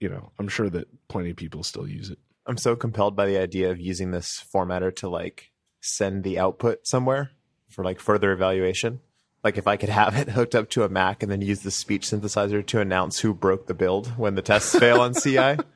you 0.00 0.08
know, 0.08 0.32
I'm 0.38 0.48
sure 0.48 0.70
that 0.70 0.88
plenty 1.08 1.30
of 1.30 1.36
people 1.36 1.62
still 1.62 1.86
use 1.86 2.10
it. 2.10 2.18
I'm 2.46 2.56
so 2.56 2.74
compelled 2.74 3.14
by 3.14 3.26
the 3.26 3.38
idea 3.38 3.70
of 3.70 3.78
using 3.78 4.10
this 4.10 4.42
formatter 4.52 4.94
to 4.96 5.08
like 5.08 5.52
send 5.80 6.24
the 6.24 6.38
output 6.38 6.86
somewhere 6.86 7.30
for 7.68 7.84
like 7.84 8.00
further 8.00 8.32
evaluation. 8.32 9.00
Like 9.42 9.56
if 9.56 9.66
I 9.66 9.76
could 9.76 9.88
have 9.88 10.16
it 10.16 10.28
hooked 10.30 10.54
up 10.54 10.68
to 10.70 10.84
a 10.84 10.88
Mac 10.88 11.22
and 11.22 11.30
then 11.32 11.40
use 11.40 11.60
the 11.60 11.70
speech 11.70 12.06
synthesizer 12.06 12.64
to 12.66 12.80
announce 12.80 13.20
who 13.20 13.32
broke 13.34 13.66
the 13.66 13.74
build 13.74 14.08
when 14.18 14.34
the 14.34 14.42
tests 14.42 14.78
fail 14.78 15.00
on 15.00 15.14
CI, 15.14 15.30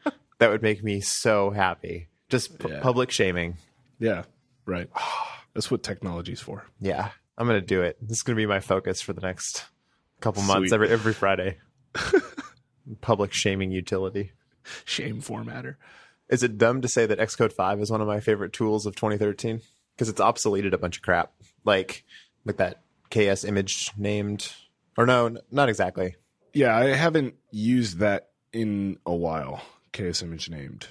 that 0.38 0.50
would 0.50 0.62
make 0.62 0.82
me 0.84 1.00
so 1.00 1.50
happy. 1.50 2.08
Just 2.28 2.58
p- 2.58 2.68
Yeah. 2.68 2.80
public 2.80 3.10
shaming. 3.10 3.56
Yeah, 3.98 4.24
right. 4.66 4.88
That's 5.54 5.70
what 5.70 5.82
technology's 5.82 6.40
for. 6.40 6.64
Yeah, 6.80 7.10
I'm 7.38 7.46
gonna 7.46 7.60
do 7.60 7.80
it. 7.82 7.96
This 8.02 8.18
is 8.18 8.22
gonna 8.22 8.36
be 8.36 8.46
my 8.46 8.60
focus 8.60 9.00
for 9.00 9.12
the 9.12 9.20
next 9.20 9.64
couple 10.20 10.42
months. 10.42 10.72
Every 10.72 10.88
every 10.90 11.12
Friday. 11.12 11.58
public 13.00 13.32
shaming 13.32 13.70
utility. 13.70 14.32
Shame 14.84 15.20
formatter. 15.22 15.76
Is 16.28 16.42
it 16.42 16.58
dumb 16.58 16.80
to 16.82 16.88
say 16.88 17.06
that 17.06 17.18
Xcode 17.18 17.52
5 17.52 17.80
is 17.80 17.90
one 17.90 18.00
of 18.00 18.06
my 18.06 18.20
favorite 18.20 18.52
tools 18.52 18.86
of 18.86 18.96
2013? 18.96 19.60
Because 19.94 20.08
it's 20.08 20.20
obsoleted 20.20 20.72
a 20.72 20.78
bunch 20.78 20.96
of 20.96 21.02
crap. 21.02 21.32
Like, 21.64 22.04
like 22.44 22.56
that 22.56 22.80
KS 23.14 23.44
image 23.44 23.92
named, 23.96 24.52
or 24.98 25.06
no, 25.06 25.36
not 25.52 25.68
exactly. 25.68 26.16
Yeah, 26.52 26.76
I 26.76 26.86
haven't 26.86 27.34
used 27.52 27.98
that 27.98 28.30
in 28.52 28.98
a 29.06 29.14
while. 29.14 29.62
KS 29.92 30.22
image 30.22 30.50
named. 30.50 30.88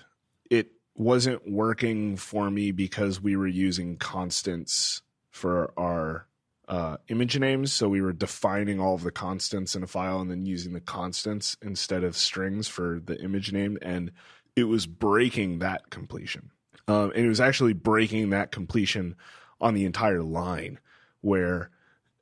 It 0.49 0.71
wasn't 0.95 1.51
working 1.51 2.15
for 2.15 2.49
me 2.49 2.71
because 2.71 3.19
we 3.19 3.35
were 3.35 3.47
using 3.47 3.97
constants 3.97 5.01
for 5.31 5.73
our 5.77 6.27
uh, 6.69 6.97
image 7.09 7.37
names. 7.37 7.73
So 7.73 7.89
we 7.89 8.01
were 8.01 8.13
defining 8.13 8.79
all 8.79 8.95
of 8.95 9.03
the 9.03 9.11
constants 9.11 9.75
in 9.75 9.83
a 9.83 9.87
file 9.87 10.21
and 10.21 10.31
then 10.31 10.45
using 10.45 10.71
the 10.71 10.79
constants 10.79 11.57
instead 11.61 12.03
of 12.03 12.15
strings 12.15 12.69
for 12.69 13.01
the 13.03 13.19
image 13.21 13.51
name. 13.51 13.77
And 13.81 14.11
it 14.55 14.65
was 14.65 14.85
breaking 14.85 15.59
that 15.59 15.89
completion. 15.89 16.51
Um, 16.87 17.11
and 17.15 17.25
it 17.25 17.29
was 17.29 17.41
actually 17.41 17.73
breaking 17.73 18.29
that 18.29 18.51
completion 18.51 19.15
on 19.59 19.73
the 19.73 19.85
entire 19.85 20.23
line 20.23 20.79
where 21.21 21.69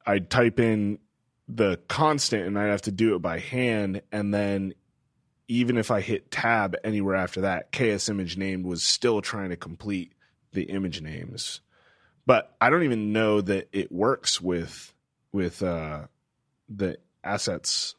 I'd 0.05 0.29
type 0.29 0.59
in 0.59 0.99
the 1.47 1.79
constant 1.87 2.47
and 2.47 2.57
I'd 2.57 2.69
have 2.69 2.83
to 2.83 2.91
do 2.91 3.15
it 3.15 3.19
by 3.19 3.39
hand. 3.39 4.01
And 4.11 4.33
then 4.33 4.73
even 5.47 5.77
if 5.77 5.91
I 5.91 6.01
hit 6.01 6.31
tab 6.31 6.75
anywhere 6.83 7.15
after 7.15 7.41
that, 7.41 7.71
KSImageNamed 7.71 8.63
was 8.63 8.83
still 8.83 9.21
trying 9.21 9.49
to 9.49 9.57
complete 9.57 10.13
the 10.53 10.63
image 10.63 11.01
names. 11.01 11.61
But 12.25 12.55
I 12.61 12.69
don't 12.69 12.83
even 12.83 13.11
know 13.13 13.41
that 13.41 13.67
it 13.73 13.91
works 13.91 14.39
with 14.39 14.93
with 15.33 15.63
uh, 15.63 16.07
the 16.69 16.97
assets. 17.23 17.95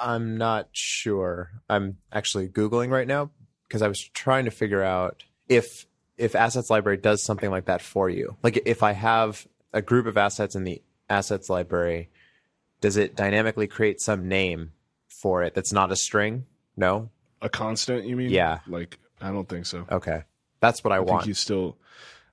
I'm 0.00 0.36
not 0.36 0.68
sure. 0.72 1.50
I'm 1.68 1.98
actually 2.12 2.48
Googling 2.48 2.90
right 2.90 3.06
now 3.06 3.30
because 3.66 3.82
I 3.82 3.88
was 3.88 4.00
trying 4.00 4.44
to 4.44 4.50
figure 4.50 4.82
out 4.82 5.24
if 5.48 5.86
if 6.16 6.34
assets 6.34 6.68
library 6.70 6.98
does 6.98 7.22
something 7.22 7.50
like 7.50 7.66
that 7.66 7.80
for 7.80 8.08
you. 8.08 8.36
Like 8.42 8.60
if 8.66 8.82
I 8.82 8.92
have 8.92 9.46
a 9.72 9.82
group 9.82 10.06
of 10.06 10.16
assets 10.16 10.54
in 10.54 10.64
the 10.64 10.82
assets 11.08 11.48
library, 11.48 12.10
does 12.80 12.96
it 12.96 13.16
dynamically 13.16 13.66
create 13.66 14.00
some 14.00 14.28
name 14.28 14.72
for 15.08 15.42
it 15.42 15.54
that's 15.54 15.72
not 15.72 15.90
a 15.92 15.96
string? 15.96 16.46
No? 16.76 17.10
A 17.42 17.48
constant, 17.48 18.06
you 18.06 18.16
mean? 18.16 18.30
Yeah. 18.30 18.60
Like 18.66 18.98
I 19.20 19.30
don't 19.30 19.48
think 19.48 19.66
so. 19.66 19.86
Okay. 19.90 20.22
That's 20.60 20.82
what 20.82 20.92
I, 20.92 20.96
I 20.96 21.00
want. 21.00 21.22
think 21.22 21.28
you 21.28 21.34
still 21.34 21.76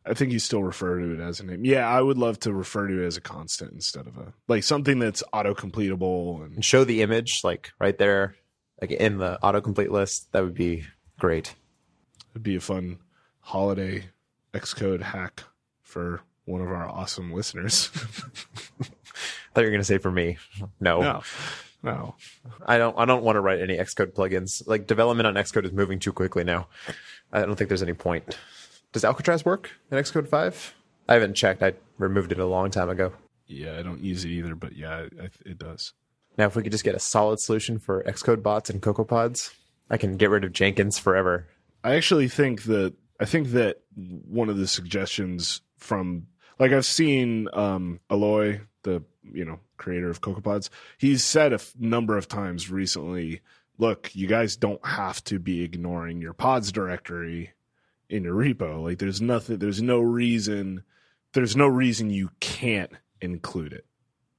I 0.06 0.14
think 0.14 0.32
you 0.32 0.40
still 0.40 0.62
refer 0.64 1.00
to 1.00 1.14
it 1.14 1.20
as 1.20 1.40
a 1.40 1.46
name. 1.46 1.66
Yeah, 1.66 1.88
I 1.88 2.00
would 2.00 2.18
love 2.18 2.40
to 2.42 2.54
refer 2.54 2.88
to 2.88 3.04
it 3.04 3.08
as 3.08 3.18
a 3.18 3.22
constant 3.22 3.74
instead 3.74 4.06
of 4.06 4.18
a 4.18 4.34
like 4.48 4.64
something 4.64 5.00
that's 5.00 5.24
auto 5.34 5.54
completable 5.54 6.44
and 6.44 6.56
and 6.56 6.66
show 6.66 6.84
the 6.84 7.02
image 7.02 7.42
like 7.44 7.72
right 7.80 7.98
there 7.98 8.36
like 8.82 8.92
in 8.92 9.18
the 9.18 9.40
autocomplete 9.42 9.90
list. 9.90 10.32
That 10.32 10.44
would 10.44 10.54
be 10.54 10.84
great. 11.18 11.56
it'd 12.32 12.44
be 12.44 12.56
a 12.56 12.62
fun 12.62 13.00
holiday 13.40 14.06
Xcode 14.54 15.02
hack 15.02 15.44
for 15.82 16.22
one 16.46 16.62
of 16.62 16.68
our 16.68 16.88
awesome 16.88 17.34
listeners. 17.34 17.90
I 17.94 17.98
thought 19.54 19.62
you 19.62 19.64
were 19.64 19.70
going 19.70 19.80
to 19.80 19.84
say 19.84 19.98
for 19.98 20.12
me. 20.12 20.38
No. 20.80 21.02
no. 21.02 21.22
No. 21.84 22.16
I 22.66 22.80
don't 22.80 22.98
I 22.98 23.06
don't 23.06 23.24
want 23.24 23.36
to 23.36 23.42
write 23.42 23.60
any 23.62 23.78
Xcode 23.78 24.14
plugins. 24.14 24.66
Like 24.68 24.88
development 24.88 25.28
on 25.28 25.36
Xcode 25.36 25.66
is 25.66 25.72
moving 25.72 26.00
too 26.00 26.12
quickly 26.12 26.44
now. 26.44 26.68
I 27.32 27.42
don't 27.42 27.56
think 27.56 27.68
there's 27.68 27.84
any 27.84 27.94
point. 27.94 28.38
Does 28.92 29.06
Alcatraz 29.06 29.46
work 29.46 29.72
in 29.92 29.98
Xcode 29.98 30.28
5? 30.28 30.74
I 31.08 31.14
haven't 31.14 31.36
checked. 31.36 31.62
I 31.62 31.74
removed 32.00 32.32
it 32.32 32.40
a 32.40 32.46
long 32.46 32.72
time 32.72 32.90
ago. 32.90 33.14
Yeah, 33.46 33.78
I 33.78 33.84
don't 33.84 34.02
use 34.02 34.26
it 34.26 34.30
either, 34.30 34.56
but 34.56 34.76
yeah, 34.76 35.02
it, 35.02 35.34
it 35.46 35.58
does. 35.60 35.94
Now 36.38 36.48
if 36.48 36.56
we 36.56 36.64
could 36.64 36.72
just 36.72 36.84
get 36.84 36.96
a 36.96 37.00
solid 37.00 37.40
solution 37.40 37.78
for 37.78 38.04
Xcode 38.04 38.42
bots 38.42 38.72
and 38.72 38.82
CocoaPods, 38.82 39.54
I 39.90 39.98
can 39.98 40.18
get 40.18 40.32
rid 40.32 40.44
of 40.44 40.54
Jenkins 40.54 40.98
forever. 40.98 41.48
I 41.84 41.94
actually 41.96 42.28
think 42.30 42.64
that 42.64 42.94
I 43.20 43.26
think 43.26 43.50
that 43.50 43.82
one 43.96 44.50
of 44.50 44.58
the 44.58 44.68
suggestions 44.68 45.62
from 45.78 46.26
like 46.60 46.72
I've 46.72 46.86
seen 46.86 47.48
um 47.54 48.00
Eloy, 48.10 48.62
the 48.84 49.04
you 49.24 49.46
know 49.46 49.60
creator 49.78 50.10
of 50.10 50.22
CocoaPods, 50.22 50.70
he's 50.98 51.24
said 51.24 51.52
a 51.52 51.56
f- 51.56 51.74
number 51.78 52.18
of 52.18 52.28
times 52.28 52.72
recently, 52.72 53.42
look, 53.78 54.16
you 54.16 54.28
guys 54.28 54.56
don't 54.56 54.86
have 54.86 55.24
to 55.26 55.40
be 55.40 55.62
ignoring 55.64 56.22
your 56.22 56.34
pods 56.34 56.72
directory 56.72 57.54
in 58.10 58.24
your 58.24 58.36
repo. 58.36 58.84
Like 58.84 59.00
there's 59.00 59.22
nothing 59.22 59.60
there's 59.60 59.82
no 59.82 60.00
reason 60.00 60.84
there's 61.34 61.56
no 61.56 61.68
reason 61.68 62.10
you 62.10 62.30
can't 62.40 62.92
include 63.20 63.74
it, 63.74 63.86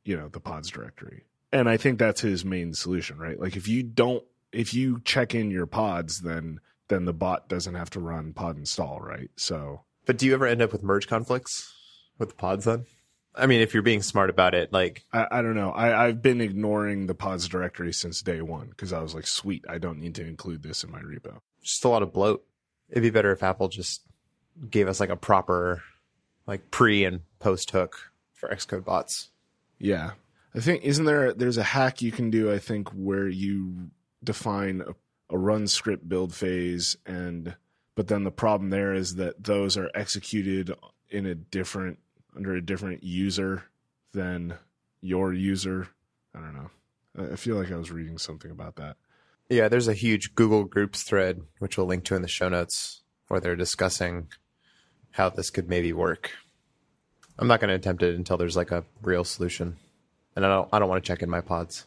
you 0.05 0.17
know, 0.17 0.29
the 0.29 0.41
pods 0.41 0.71
directory. 0.71 1.25
And 1.53 1.69
I 1.69 1.77
think 1.77 1.99
that's 1.99 2.21
his 2.21 2.45
main 2.45 2.73
solution, 2.73 3.19
right? 3.19 3.39
Like 3.39 3.57
if 3.57 3.69
you 3.69 3.83
don't 3.83 4.25
if 4.53 4.73
you 4.73 5.01
check 5.05 5.35
in 5.35 5.51
your 5.51 5.67
pods 5.67 6.21
then 6.21 6.61
then 6.89 7.05
the 7.05 7.13
bot 7.13 7.49
doesn't 7.49 7.75
have 7.75 7.91
to 7.91 8.01
run 8.01 8.33
pod 8.33 8.57
install, 8.57 9.01
right? 9.01 9.31
So 9.37 9.83
But 10.07 10.19
do 10.19 10.27
you 10.27 10.35
ever 10.35 10.47
end 10.47 10.63
up 10.63 10.73
with 10.73 10.83
merge 10.83 11.09
conflicts 11.09 11.75
with 12.19 12.31
the 12.31 12.35
pods 12.35 12.65
then? 12.65 12.87
I 13.35 13.47
mean, 13.47 13.61
if 13.61 13.75
you're 13.75 13.83
being 13.83 14.03
smart 14.03 14.31
about 14.31 14.55
it, 14.55 14.73
like 14.73 15.05
I, 15.13 15.27
I 15.31 15.43
don't 15.43 15.55
know. 15.55 15.71
I, 15.71 16.07
I've 16.07 16.23
been 16.23 16.41
ignoring 16.41 17.07
the 17.07 17.15
pods 17.15 17.47
directory 17.49 17.93
since 17.93 18.23
day 18.23 18.41
one 18.41 18.69
because 18.69 18.93
I 18.93 19.01
was 19.01 19.15
like, 19.15 19.27
sweet, 19.27 19.65
I 19.69 19.79
don't 19.79 19.99
need 19.99 20.15
to 20.15 20.27
include 20.27 20.63
this 20.63 20.83
in 20.83 20.91
my 20.91 21.01
repo. 21.01 21.39
just 21.63 21.85
a 21.85 21.89
lot 21.89 22.03
of 22.03 22.13
bloat. 22.13 22.45
It'd 22.89 23.03
be 23.03 23.11
better 23.11 23.33
if 23.33 23.43
Apple 23.43 23.69
just 23.69 24.03
gave 24.71 24.89
us 24.89 25.01
like 25.01 25.11
a 25.11 25.17
proper 25.17 25.83
like 26.47 26.71
pre 26.71 27.05
and 27.05 27.21
post 27.39 27.71
hook 27.73 28.13
for 28.33 28.49
Xcode 28.49 28.85
bots. 28.85 29.31
Yeah. 29.79 30.13
I 30.55 30.61
think 30.61 30.85
isn't 30.85 31.05
there 31.05 31.35
there's 31.35 31.59
a 31.59 31.63
hack 31.63 32.01
you 32.01 32.13
can 32.13 32.31
do, 32.31 32.51
I 32.51 32.59
think, 32.59 32.89
where 32.91 33.29
you 33.29 33.91
define 34.25 34.81
a, 34.81 34.95
a 35.35 35.37
run 35.37 35.67
script 35.67 36.09
build 36.09 36.35
phase 36.35 36.97
and 37.05 37.55
but 37.95 38.09
then 38.09 38.25
the 38.25 38.31
problem 38.31 38.71
there 38.71 38.95
is 38.95 39.17
that 39.17 39.43
those 39.43 39.77
are 39.77 39.91
executed 39.95 40.73
in 41.11 41.27
a 41.27 41.35
different 41.35 41.99
under 42.37 42.55
a 42.55 42.61
different 42.61 43.03
user 43.03 43.65
than 44.13 44.55
your 45.01 45.33
user. 45.33 45.89
I 46.35 46.41
don't 46.41 46.55
know. 46.55 46.71
I- 47.33 47.37
feel 47.37 47.57
like 47.57 47.73
I 47.73 47.77
was 47.77 47.91
reading 47.91 48.19
something 48.19 48.51
about 48.51 48.77
that. 48.77 48.97
Yeah, 49.49 49.69
there's 49.69 49.89
a 49.89 49.95
huge 49.95 50.35
Google 50.35 50.65
Groups 50.65 51.03
thread, 51.03 51.41
which 51.61 51.77
we'll 51.79 51.87
link 51.87 52.05
to 52.05 52.17
in 52.17 52.23
the 52.23 52.29
show 52.29 52.49
notes, 52.49 53.03
where 53.29 53.41
they're 53.41 53.57
discussing 53.57 54.29
how 55.13 55.31
this 55.31 55.51
could 55.51 55.69
maybe 55.69 55.93
work. 55.93 56.33
I'm 57.39 57.49
not 57.49 57.61
going 57.61 57.69
to 57.69 57.75
attempt 57.75 58.03
it 58.03 58.17
until 58.17 58.37
there's 58.37 58.57
like 58.57 58.71
a 58.71 58.85
real 59.03 59.25
solution, 59.25 59.77
and 60.35 60.45
I 60.45 60.49
don't. 60.49 60.69
I 60.73 60.79
don't 60.79 60.89
want 60.89 61.05
to 61.05 61.07
check 61.07 61.23
in 61.23 61.31
my 61.31 61.41
pods. 61.41 61.87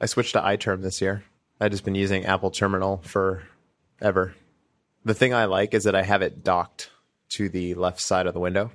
I 0.00 0.06
switched 0.06 0.32
to 0.32 0.40
iTerm 0.40 0.82
this 0.82 1.00
year. 1.00 1.24
I've 1.60 1.70
just 1.70 1.84
been 1.84 1.94
using 1.94 2.24
Apple 2.24 2.50
Terminal 2.50 2.98
for 3.04 3.42
ever. 4.00 4.34
The 5.04 5.14
thing 5.14 5.34
I 5.34 5.44
like 5.44 5.74
is 5.74 5.84
that 5.84 5.94
I 5.94 6.02
have 6.02 6.22
it 6.22 6.42
docked 6.42 6.90
to 7.30 7.48
the 7.48 7.74
left 7.74 8.00
side 8.00 8.26
of 8.26 8.34
the 8.34 8.40
window. 8.40 8.72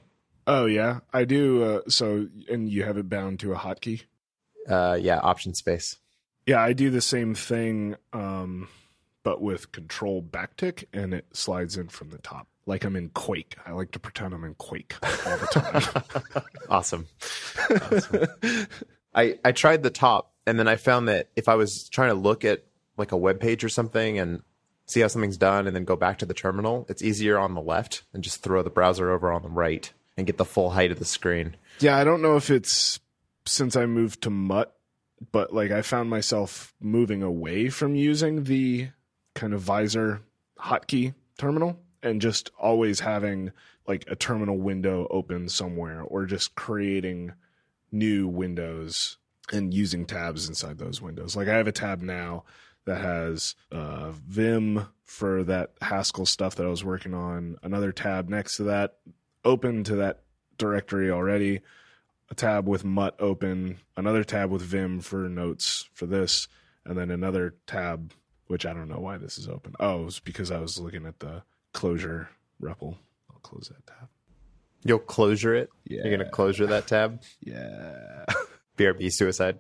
Oh 0.48 0.66
yeah, 0.66 1.02
I 1.14 1.26
do. 1.26 1.64
Uh, 1.64 1.82
so, 1.90 2.28
and 2.50 2.70
you 2.70 2.84
have 2.84 2.98
it 2.98 3.10
bound 3.10 3.40
to 3.42 3.52
a 3.52 3.58
hotkey. 3.58 4.04
Uh, 4.68 4.98
yeah, 5.00 5.20
option 5.20 5.54
space. 5.54 5.98
Yeah, 6.46 6.62
I 6.62 6.72
do 6.72 6.90
the 6.90 7.02
same 7.02 7.36
thing, 7.36 7.98
um, 8.14 8.70
but 9.24 9.42
with 9.42 9.74
control 9.74 10.24
backtick, 10.24 10.86
and 10.94 11.14
it 11.14 11.26
slides 11.34 11.76
in 11.76 11.90
from 11.90 12.10
the 12.12 12.18
top, 12.20 12.48
like 12.66 12.86
I'm 12.86 12.96
in 12.96 13.10
Quake. 13.10 13.58
I 13.66 13.74
like 13.74 13.92
to 13.92 14.00
pretend 14.00 14.34
I'm 14.34 14.46
in 14.46 14.56
Quake 14.56 14.96
all 15.04 15.38
the 15.38 15.48
time. 15.48 16.44
Awesome. 16.70 17.08
I 19.16 19.40
I 19.44 19.52
tried 19.54 19.84
the 19.84 19.90
top 19.90 20.34
and 20.46 20.60
then 20.60 20.68
I 20.68 20.76
found 20.76 21.08
that 21.08 21.30
if 21.36 21.48
I 21.48 21.56
was 21.56 21.88
trying 21.90 22.10
to 22.10 22.16
look 22.16 22.44
at 22.44 22.64
like 22.98 23.12
a 23.14 23.18
web 23.18 23.40
page 23.40 23.64
or 23.64 23.70
something 23.70 24.20
and 24.20 24.42
see 24.86 25.00
how 25.00 25.08
something's 25.08 25.38
done 25.38 25.66
and 25.66 25.76
then 25.76 25.86
go 25.86 25.96
back 25.96 26.20
to 26.20 26.26
the 26.26 26.34
terminal, 26.34 26.86
it's 26.90 27.02
easier 27.02 27.38
on 27.38 27.54
the 27.54 27.62
left 27.62 28.04
and 28.14 28.24
just 28.24 28.44
throw 28.44 28.62
the 28.64 28.70
browser 28.70 29.12
over 29.12 29.32
on 29.32 29.44
the 29.44 29.50
right 29.50 29.94
and 30.18 30.28
get 30.28 30.38
the 30.38 30.46
full 30.46 30.72
height 30.72 30.92
of 30.92 31.00
the 31.00 31.06
screen. 31.06 31.56
yeah, 31.80 31.96
I 31.96 32.04
don't 32.04 32.22
know 32.22 32.36
if 32.36 32.50
it's 32.50 33.00
since 33.46 33.76
I 33.76 33.86
moved 33.86 34.24
to 34.24 34.30
Mutt, 34.30 34.76
but 35.32 35.54
like 35.54 35.72
I 35.72 35.82
found 35.82 36.10
myself 36.10 36.74
moving 36.82 37.24
away 37.24 37.70
from 37.70 37.96
using 37.96 38.44
the 38.44 38.90
kind 39.36 39.54
of 39.54 39.62
visor 39.62 40.22
hotkey 40.60 41.14
terminal 41.38 41.80
and 42.04 42.22
just 42.22 42.52
always 42.60 43.00
having 43.00 43.52
like 43.88 44.06
a 44.08 44.16
terminal 44.16 44.58
window 44.58 45.08
open 45.10 45.48
somewhere 45.50 46.02
or 46.02 46.26
just 46.26 46.56
creating 46.56 47.34
new 47.92 48.28
windows 48.28 49.18
and 49.54 49.74
using 49.74 50.06
tabs 50.06 50.50
inside 50.50 50.78
those 50.78 51.02
windows. 51.02 51.36
Like 51.36 51.48
I 51.48 51.56
have 51.56 51.68
a 51.68 51.72
tab 51.72 52.02
now 52.02 52.44
that 52.86 53.02
has 53.02 53.56
uh, 53.72 54.12
Vim 54.12 54.88
for 55.06 55.44
that 55.44 55.72
Haskell 55.82 56.26
stuff 56.26 56.56
that 56.56 56.66
I 56.66 56.70
was 56.70 56.84
working 56.84 57.14
on, 57.14 57.58
another 57.64 57.92
tab 57.92 58.30
next 58.30 58.58
to 58.58 58.64
that 58.64 58.96
open 59.44 59.84
to 59.86 59.96
that 59.98 60.24
directory 60.58 61.12
already, 61.12 61.62
a 62.30 62.36
tab 62.36 62.68
with 62.68 62.84
Mutt 62.84 63.16
open, 63.20 63.78
another 63.96 64.24
tab 64.24 64.50
with 64.52 64.62
Vim 64.62 65.00
for 65.00 65.30
notes 65.30 65.90
for 65.94 66.06
this, 66.06 66.48
and 66.86 66.98
then 66.98 67.12
another 67.12 67.56
tab 67.66 68.14
which 68.48 68.66
I 68.66 68.74
don't 68.74 68.88
know 68.88 69.00
why 69.00 69.18
this 69.18 69.38
is 69.38 69.48
open. 69.48 69.74
Oh, 69.80 70.06
it's 70.08 70.20
because 70.20 70.52
I 70.52 70.60
was 70.60 70.80
looking 70.80 71.06
at 71.06 71.20
the 71.20 71.44
Clojure 71.74 72.28
REPL. 72.62 72.96
I'll 73.30 73.40
close 73.42 73.70
that 73.74 73.86
tab. 73.86 74.08
You'll 74.84 75.00
closure 75.00 75.54
it. 75.54 75.70
Yeah. 75.86 76.04
You're 76.06 76.18
gonna 76.18 76.30
closure 76.30 76.68
that 76.68 76.88
tab. 76.88 77.22
Yeah. 77.42 78.26
BRB 78.78 79.12
suicide. 79.12 79.58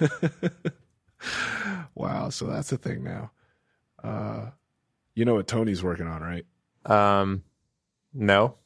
wow, 1.94 2.28
so 2.28 2.46
that's 2.46 2.70
the 2.70 2.76
thing 2.76 3.04
now. 3.04 3.30
Uh 4.02 4.50
You 5.14 5.24
know 5.24 5.34
what 5.34 5.46
Tony's 5.46 5.82
working 5.82 6.06
on, 6.06 6.20
right? 6.22 6.44
Um, 6.86 7.44
no, 8.14 8.56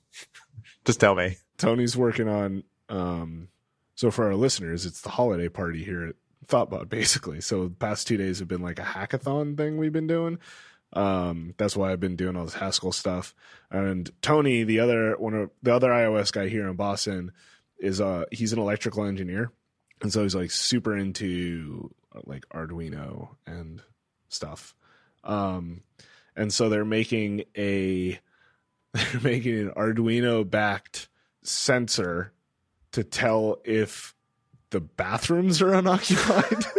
just 0.84 1.00
tell 1.00 1.14
me. 1.14 1.36
Tony's 1.56 1.96
working 1.96 2.28
on. 2.28 2.64
Um, 2.88 3.48
so 3.94 4.10
for 4.10 4.26
our 4.26 4.34
listeners, 4.34 4.86
it's 4.86 5.00
the 5.00 5.10
holiday 5.10 5.48
party 5.48 5.82
here 5.82 6.06
at 6.06 6.14
Thoughtbot, 6.46 6.88
basically. 6.88 7.40
So 7.40 7.64
the 7.64 7.74
past 7.74 8.06
two 8.06 8.16
days 8.16 8.38
have 8.38 8.48
been 8.48 8.62
like 8.62 8.78
a 8.78 8.82
hackathon 8.82 9.56
thing 9.56 9.76
we've 9.76 9.92
been 9.92 10.06
doing. 10.06 10.38
Um, 10.92 11.54
that's 11.58 11.76
why 11.76 11.92
I've 11.92 12.00
been 12.00 12.16
doing 12.16 12.36
all 12.36 12.44
this 12.44 12.54
Haskell 12.54 12.92
stuff. 12.92 13.34
And 13.70 14.10
Tony, 14.22 14.64
the 14.64 14.80
other 14.80 15.16
one 15.18 15.34
of 15.34 15.50
the 15.62 15.74
other 15.74 15.90
iOS 15.90 16.32
guy 16.32 16.48
here 16.48 16.66
in 16.68 16.76
Boston, 16.76 17.32
is 17.78 18.00
uh 18.00 18.24
he's 18.32 18.52
an 18.52 18.58
electrical 18.58 19.04
engineer, 19.04 19.52
and 20.00 20.12
so 20.12 20.22
he's 20.22 20.34
like 20.34 20.50
super 20.50 20.96
into 20.96 21.94
like 22.24 22.48
Arduino 22.48 23.36
and 23.46 23.82
stuff. 24.28 24.74
Um, 25.24 25.82
and 26.34 26.52
so 26.52 26.68
they're 26.68 26.84
making 26.84 27.44
a 27.56 28.18
they're 28.98 29.20
making 29.22 29.58
an 29.58 29.70
Arduino 29.70 30.48
backed 30.48 31.08
sensor 31.42 32.32
to 32.92 33.04
tell 33.04 33.60
if 33.64 34.14
the 34.70 34.80
bathrooms 34.80 35.60
are 35.62 35.72
unoccupied. 35.74 36.64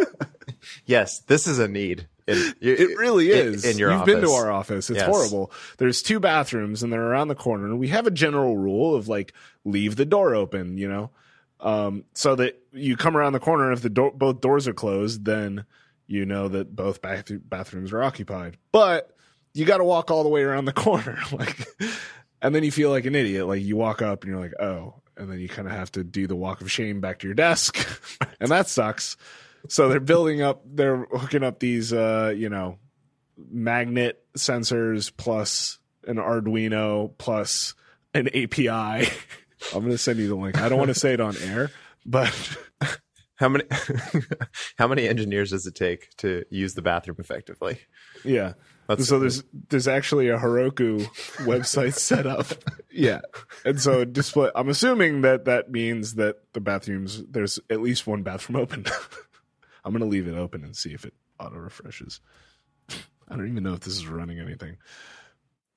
Yes, 0.84 1.20
this 1.20 1.46
is 1.46 1.58
a 1.58 1.68
need. 1.68 2.06
In, 2.26 2.36
It 2.60 2.98
really 2.98 3.30
is. 3.30 3.64
in 3.64 3.78
your 3.78 3.92
You've 3.92 4.04
been 4.04 4.20
to 4.20 4.26
office. 4.26 4.38
our 4.38 4.50
office. 4.50 4.90
It's 4.90 4.98
Yes. 4.98 5.06
horrible. 5.08 5.52
There's 5.78 6.02
two 6.02 6.20
bathrooms 6.20 6.82
and 6.82 6.92
they're 6.92 7.02
around 7.02 7.28
the 7.28 7.34
corner. 7.34 7.64
And 7.66 7.78
we 7.78 7.88
have 7.88 8.06
a 8.06 8.10
general 8.10 8.58
rule 8.58 8.94
of 8.94 9.08
like 9.08 9.32
leave 9.64 9.96
the 9.96 10.04
door 10.04 10.34
open, 10.34 10.76
you 10.76 10.86
know, 10.88 11.10
um, 11.60 12.04
so 12.14 12.34
that 12.36 12.60
you 12.72 12.96
come 12.96 13.16
around 13.16 13.32
the 13.32 13.40
corner. 13.40 13.64
And 13.70 13.72
if 13.76 13.82
the 13.82 13.88
door, 13.90 14.12
both 14.14 14.40
doors 14.42 14.68
are 14.68 14.74
closed, 14.74 15.24
then 15.24 15.64
you 16.06 16.26
know 16.26 16.48
that 16.48 16.76
both 16.76 17.00
bath- 17.00 17.30
bathrooms 17.48 17.92
are 17.92 18.02
occupied. 18.02 18.58
But 18.70 19.16
you 19.54 19.64
got 19.64 19.78
to 19.78 19.84
walk 19.84 20.10
all 20.10 20.22
the 20.22 20.28
way 20.28 20.42
around 20.42 20.64
the 20.64 20.72
corner, 20.86 21.18
like, 21.32 21.66
and 22.42 22.54
then 22.54 22.64
you 22.64 22.70
feel 22.70 22.90
like 22.90 23.04
an 23.06 23.14
idiot. 23.14 23.46
Like 23.46 23.62
you 23.62 23.76
walk 23.76 24.02
up 24.02 24.22
and 24.22 24.30
you're 24.30 24.40
like, 24.40 24.54
oh, 24.60 24.94
and 25.16 25.30
then 25.30 25.40
you 25.40 25.48
kind 25.48 25.68
of 25.68 25.74
have 25.74 25.92
to 25.92 26.04
do 26.04 26.26
the 26.26 26.36
walk 26.36 26.60
of 26.60 26.70
shame 26.70 27.00
back 27.00 27.20
to 27.20 27.26
your 27.26 27.34
desk, 27.34 27.86
and 28.40 28.50
that 28.50 28.68
sucks. 28.68 29.16
So 29.68 29.88
they're 29.88 30.00
building 30.00 30.40
up, 30.40 30.62
they're 30.64 31.04
hooking 31.04 31.44
up 31.44 31.60
these, 31.60 31.92
uh, 31.92 32.32
you 32.34 32.48
know, 32.48 32.78
magnet 33.50 34.22
sensors 34.36 35.12
plus 35.14 35.78
an 36.06 36.16
Arduino 36.16 37.12
plus 37.18 37.74
an 38.14 38.28
API. 38.28 38.68
I'm 39.74 39.80
going 39.80 39.90
to 39.90 39.98
send 39.98 40.18
you 40.18 40.28
the 40.28 40.34
link. 40.34 40.58
I 40.58 40.70
don't 40.70 40.78
want 40.78 40.88
to 40.88 40.98
say 40.98 41.12
it 41.12 41.20
on 41.20 41.36
air, 41.36 41.70
but 42.06 42.32
How 43.40 43.48
many 43.48 43.64
how 44.78 44.86
many 44.86 45.08
engineers 45.08 45.50
does 45.50 45.66
it 45.66 45.74
take 45.74 46.14
to 46.18 46.44
use 46.50 46.74
the 46.74 46.82
bathroom 46.82 47.16
effectively? 47.18 47.80
yeah. 48.24 48.52
That's- 48.86 49.08
so 49.08 49.18
there's 49.18 49.42
there's 49.70 49.88
actually 49.88 50.28
a 50.28 50.36
Heroku 50.38 51.00
website 51.46 51.94
set 51.94 52.26
up. 52.26 52.46
Yeah. 52.90 53.20
And 53.64 53.80
so 53.80 54.04
display 54.04 54.50
I'm 54.54 54.68
assuming 54.68 55.22
that 55.22 55.46
that 55.46 55.70
means 55.70 56.16
that 56.16 56.52
the 56.52 56.60
bathrooms 56.60 57.24
there's 57.26 57.58
at 57.70 57.80
least 57.80 58.06
one 58.06 58.22
bathroom 58.22 58.60
open. 58.60 58.84
I'm 59.84 59.92
going 59.92 60.00
to 60.02 60.06
leave 60.06 60.28
it 60.28 60.36
open 60.36 60.62
and 60.62 60.76
see 60.76 60.92
if 60.92 61.04
it 61.06 61.14
auto 61.38 61.56
refreshes. 61.56 62.20
I 62.90 63.36
don't 63.36 63.48
even 63.48 63.62
know 63.62 63.72
if 63.72 63.80
this 63.80 63.94
is 63.96 64.06
running 64.06 64.38
anything. 64.38 64.76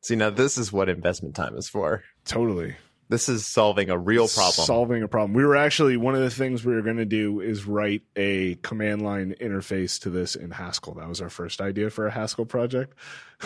See, 0.02 0.16
now 0.18 0.32
this 0.32 0.58
is 0.58 0.74
what 0.74 0.90
investment 0.90 1.36
time 1.36 1.56
is 1.56 1.70
for. 1.70 2.04
Totally. 2.26 2.76
This 3.14 3.30
is 3.30 3.46
solving 3.46 3.92
a 3.92 3.98
real 3.98 4.28
problem. 4.28 4.66
Solving 4.66 5.04
a 5.04 5.08
problem. 5.08 5.34
We 5.34 5.46
were 5.46 5.56
actually 5.56 5.98
one 5.98 6.16
of 6.16 6.22
the 6.22 6.32
things 6.32 6.66
we 6.66 6.74
were 6.74 6.82
going 6.82 6.98
to 6.98 7.06
do 7.06 7.42
is 7.42 7.68
write 7.68 8.02
a 8.16 8.56
command 8.64 9.04
line 9.04 9.36
interface 9.40 10.02
to 10.02 10.10
this 10.10 10.34
in 10.36 10.50
Haskell. 10.50 10.96
That 10.96 11.08
was 11.08 11.22
our 11.22 11.30
first 11.30 11.62
idea 11.62 11.92
for 11.92 12.08
a 12.08 12.12
Haskell 12.12 12.48
project. 12.48 12.98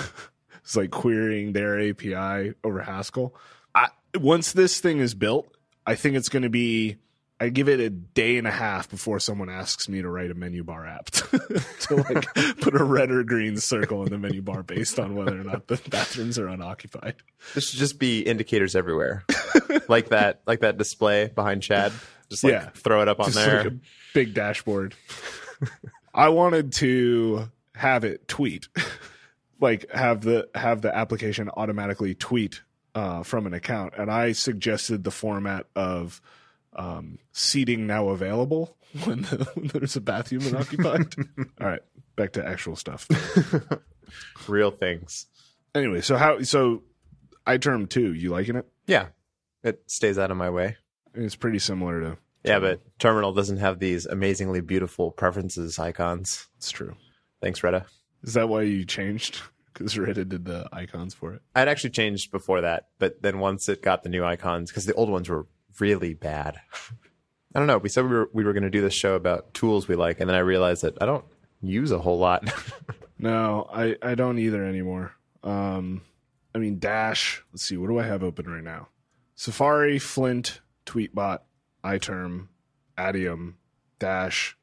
it's 0.64 0.78
like 0.78 0.92
querying 0.92 1.52
their 1.52 1.82
API 1.82 2.54
over 2.64 2.80
Haskell. 2.80 3.36
I, 3.76 3.90
once 4.16 4.54
this 4.54 4.80
thing 4.80 5.00
is 5.00 5.14
built, 5.14 5.54
I 5.86 5.96
think 5.96 6.16
it's 6.16 6.30
going 6.30 6.44
to 6.44 6.50
be. 6.50 6.96
I 7.40 7.50
give 7.50 7.70
it 7.70 7.80
a 7.80 7.90
day 7.92 8.38
and 8.38 8.48
a 8.48 8.52
half 8.52 8.90
before 8.90 9.20
someone 9.20 9.48
asks 9.50 9.88
me 9.88 10.02
to 10.02 10.10
write 10.10 10.32
a 10.32 10.34
menu 10.34 10.64
bar 10.64 10.88
app 10.88 11.06
to, 11.12 11.64
to 11.82 11.96
like 11.96 12.34
put 12.62 12.74
a 12.74 12.84
red 12.84 13.12
or 13.12 13.24
green 13.24 13.58
circle 13.58 14.02
in 14.04 14.10
the 14.10 14.18
menu 14.18 14.42
bar 14.42 14.64
based 14.64 15.00
on 15.00 15.16
whether 15.16 15.40
or 15.40 15.44
not 15.44 15.68
the 15.68 15.80
bathrooms 15.90 16.40
are 16.40 16.48
unoccupied. 16.48 17.14
There 17.54 17.62
should 17.62 17.78
just 17.78 18.00
be 18.00 18.22
indicators 18.22 18.76
everywhere, 18.76 19.24
like 19.88 20.10
that, 20.10 20.42
like 20.48 20.62
that 20.62 20.78
display 20.78 21.28
behind 21.28 21.62
Chad. 21.62 21.92
Just 22.30 22.44
like 22.44 22.54
Yeah. 22.54 22.70
throw 22.74 23.02
it 23.04 23.08
up 23.08 23.20
on 23.20 23.32
there. 23.32 23.64
like 23.64 23.74
a 23.74 23.78
big 24.16 24.34
dashboard. 24.34 24.96
I 26.14 26.30
wanted 26.30 26.74
to 26.74 27.50
have 27.76 28.04
it 28.04 28.28
tweet, 28.28 28.68
like 29.60 29.90
have 29.92 30.22
the 30.22 30.50
have 30.56 30.82
the 30.82 30.96
application 30.96 31.50
automatically 31.56 32.16
tweet 32.16 32.62
uh, 32.96 33.22
from 33.24 33.46
an 33.46 33.54
account, 33.54 33.94
and 33.98 34.10
I 34.12 34.32
suggested 34.32 35.04
the 35.04 35.12
format 35.12 35.68
of 35.76 36.20
um, 36.78 37.20
seating 37.32 37.88
now 37.88 38.10
available 38.10 38.78
when, 39.04 39.24
the, 39.24 39.50
when 39.56 39.68
there's 39.68 39.96
a 39.96 40.02
bathroom 40.02 40.46
unoccupied. 40.46 41.14
All 41.62 41.68
right, 41.68 41.82
back 42.16 42.34
to 42.34 42.48
actual 42.48 42.76
stuff. 42.76 43.08
Real 44.48 44.72
things. 44.72 45.26
Anyway, 45.76 46.02
so 46.02 46.16
how 46.16 46.42
so 46.42 46.84
iTerm 47.46 47.90
two, 47.90 48.14
you 48.14 48.30
liking 48.30 48.56
it? 48.56 48.66
Yeah, 48.86 49.08
it 49.64 49.84
stays 49.88 50.18
out 50.18 50.32
of 50.32 50.38
my 50.38 50.50
way. 50.50 50.78
It's 51.14 51.36
pretty 51.36 51.60
similar 51.60 52.02
to. 52.02 52.18
Yeah, 52.44 52.60
but 52.60 52.82
Terminal 52.98 53.34
doesn't 53.34 53.58
have 53.58 53.80
these 53.80 54.06
amazingly 54.06 54.62
beautiful 54.62 55.12
preferences 55.12 55.78
icons. 55.80 56.48
It's 56.58 56.72
true. 56.72 56.96
Thanks, 57.42 57.62
Reda. 57.62 57.86
Is 58.24 58.36
that 58.36 58.48
why 58.48 58.62
you 58.62 58.86
changed? 58.86 59.42
Because 59.74 59.98
Reda 59.98 60.24
did 60.24 60.46
the 60.46 60.70
icons 60.72 61.14
for 61.14 61.34
it. 61.34 61.42
I'd 61.54 61.68
actually 61.68 61.90
changed 61.90 62.32
before 62.32 62.62
that, 62.62 62.88
but 63.00 63.22
then 63.22 63.40
once 63.40 63.68
it 63.68 63.82
got 63.82 64.04
the 64.04 64.10
new 64.10 64.24
icons, 64.24 64.72
because 64.72 64.86
the 64.86 64.94
old 64.94 65.10
ones 65.10 65.30
were 65.30 65.46
really 65.80 66.14
bad. 66.14 66.60
I 67.56 67.60
don't 67.60 67.68
know. 67.68 67.78
We 67.78 67.90
said 67.90 68.04
we 68.04 68.12
were 68.12 68.30
we 68.34 68.44
were 68.44 68.54
going 68.54 68.64
to 68.64 68.70
do 68.70 68.82
this 68.82 68.94
show 68.94 69.16
about 69.16 69.54
tools 69.54 69.88
we 69.88 69.96
like, 69.96 70.20
and 70.20 70.30
then 70.30 70.36
I 70.36 70.40
realized 70.40 70.84
that 70.84 71.02
I 71.02 71.06
don't 71.06 71.26
use 71.62 71.92
a 71.92 72.00
whole 72.00 72.20
lot. 72.20 72.48
No, 73.20 73.68
I, 73.74 73.96
I 74.04 74.14
don't 74.14 74.38
either 74.38 74.64
anymore. 74.64 75.12
Um, 75.44 76.02
I 76.54 76.60
mean, 76.60 76.78
Dash. 76.78 77.44
Let's 77.52 77.64
see. 77.64 77.76
What 77.76 77.88
do 77.88 77.98
I 77.98 78.04
have 78.04 78.22
open 78.22 78.46
right 78.48 78.64
now? 78.64 78.90
Safari, 79.36 79.98
Flint, 79.98 80.62
Tweetbot, 80.86 81.40
iTerm, 81.84 82.50
Adium, 82.96 83.56
Dash, 83.98 84.56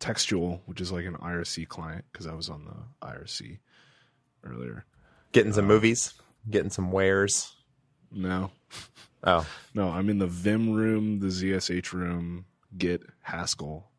Textual, 0.00 0.60
which 0.66 0.82
is 0.82 0.92
like 0.92 1.06
an 1.06 1.14
IRC 1.14 1.66
client 1.68 2.04
because 2.12 2.26
I 2.26 2.34
was 2.34 2.50
on 2.50 2.66
the 2.66 3.06
IRC 3.06 3.58
earlier. 4.44 4.84
getting 5.32 5.54
some 5.54 5.64
movies, 5.66 6.12
getting 6.50 6.68
some 6.70 6.92
wares. 6.92 7.56
No, 8.14 8.50
Oh, 9.24 9.46
no, 9.74 9.88
I'm 9.88 10.08
in 10.10 10.18
the 10.18 10.26
Vim 10.26 10.72
room, 10.72 11.20
the 11.20 11.28
ZSH 11.28 11.92
room, 11.92 12.44
Git, 12.76 13.02
Haskell, 13.22 13.90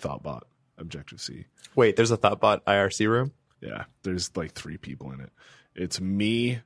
Thoughtbot, 0.00 0.42
Objective 0.78 1.20
C. 1.20 1.46
wait, 1.74 1.96
there's 1.96 2.10
a 2.10 2.18
Thoughtbot 2.18 2.60
IRC 2.64 3.08
room. 3.08 3.32
Yeah, 3.60 3.84
there's 4.02 4.36
like 4.36 4.52
three 4.52 4.76
people 4.76 5.10
in 5.12 5.20
it. 5.20 5.30
It's 5.74 6.00
me, 6.00 6.60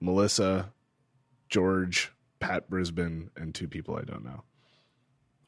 Melissa, 0.00 0.72
George, 1.48 2.12
Pat 2.38 2.68
Brisbin, 2.68 3.28
and 3.36 3.54
two 3.54 3.68
people 3.68 3.96
I 3.96 4.02
don't 4.02 4.24
know. 4.24 4.42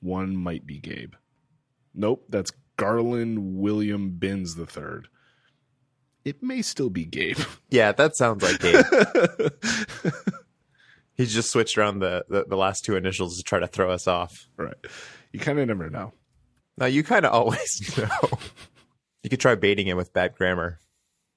One 0.01 0.37
might 0.37 0.67
be 0.67 0.79
Gabe. 0.79 1.15
Nope, 1.95 2.25
that's 2.29 2.53
Garland 2.77 3.59
William 3.59 4.11
Binns 4.11 4.55
the 4.55 4.67
third. 4.67 5.09
It 6.25 6.43
may 6.43 6.63
still 6.63 6.89
be 6.91 7.05
Gabe. 7.05 7.39
Yeah, 7.69 7.93
that 7.93 8.17
sounds 8.17 8.43
like 8.43 8.59
Gabe. 8.61 8.85
He's 11.17 11.33
just 11.33 11.51
switched 11.53 11.79
around 11.79 12.01
the, 12.01 12.25
the, 12.29 12.45
the 12.49 12.57
last 12.57 12.85
two 12.85 12.97
initials 12.97 13.37
to 13.39 13.45
try 13.45 13.61
to 13.61 13.67
throw 13.67 13.91
us 13.91 14.07
off. 14.07 14.47
right. 14.57 14.75
You 15.33 15.41
kind 15.41 15.59
of 15.59 15.67
never 15.69 15.89
know. 15.91 16.13
Now 16.77 16.87
you 16.87 17.03
kind 17.05 17.25
of 17.25 17.33
always 17.33 17.97
know. 17.99 18.09
you 19.23 19.31
could 19.31 19.41
try 19.41 19.55
baiting 19.55 19.87
him 19.87 19.97
with 19.97 20.13
bad 20.13 20.35
grammar 20.35 20.81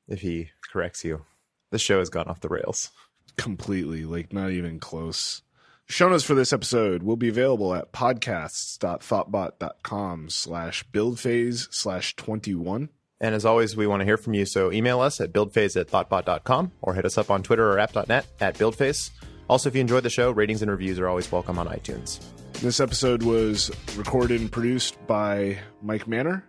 if 0.07 0.21
he 0.21 0.49
corrects 0.71 1.03
you. 1.05 1.25
The 1.71 1.79
show 1.79 1.99
has 1.99 2.09
gone 2.09 2.27
off 2.27 2.41
the 2.41 2.49
rails. 2.49 2.89
Completely, 3.37 4.03
like 4.05 4.33
not 4.33 4.49
even 4.51 4.79
close. 4.79 5.41
Show 5.89 6.09
notes 6.09 6.23
for 6.23 6.35
this 6.35 6.51
episode 6.51 7.01
will 7.03 7.15
be 7.15 7.29
available 7.29 7.73
at 7.73 7.93
podcasts.thoughtbot.com 7.93 10.29
slash 10.29 10.83
buildphase 10.91 11.73
slash 11.73 12.13
21. 12.15 12.89
And 13.19 13.33
as 13.33 13.45
always, 13.45 13.75
we 13.75 13.87
want 13.87 14.01
to 14.01 14.05
hear 14.05 14.17
from 14.17 14.35
you, 14.35 14.45
so 14.45 14.71
email 14.71 14.99
us 14.99 15.19
at 15.21 15.33
buildphase 15.33 15.79
at 15.79 15.87
thoughtbot.com 15.87 16.71
or 16.81 16.93
hit 16.93 17.05
us 17.05 17.17
up 17.17 17.31
on 17.31 17.41
Twitter 17.41 17.71
or 17.71 17.79
app.net 17.79 18.27
at 18.39 18.55
buildphase. 18.57 19.09
Also, 19.49 19.69
if 19.69 19.75
you 19.75 19.81
enjoyed 19.81 20.03
the 20.03 20.09
show, 20.09 20.31
ratings 20.31 20.61
and 20.61 20.69
reviews 20.69 20.99
are 20.99 21.07
always 21.07 21.31
welcome 21.31 21.57
on 21.57 21.67
iTunes. 21.67 22.19
This 22.53 22.79
episode 22.79 23.23
was 23.23 23.71
recorded 23.95 24.41
and 24.41 24.51
produced 24.51 24.97
by 25.07 25.57
Mike 25.81 26.07
Manor, 26.07 26.43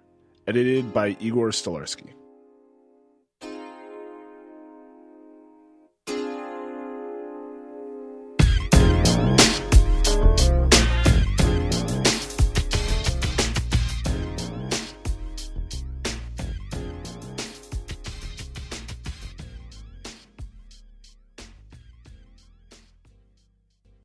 edited 0.49 0.93
by 0.93 1.17
Igor 1.21 1.51
Stolarski. 1.51 2.13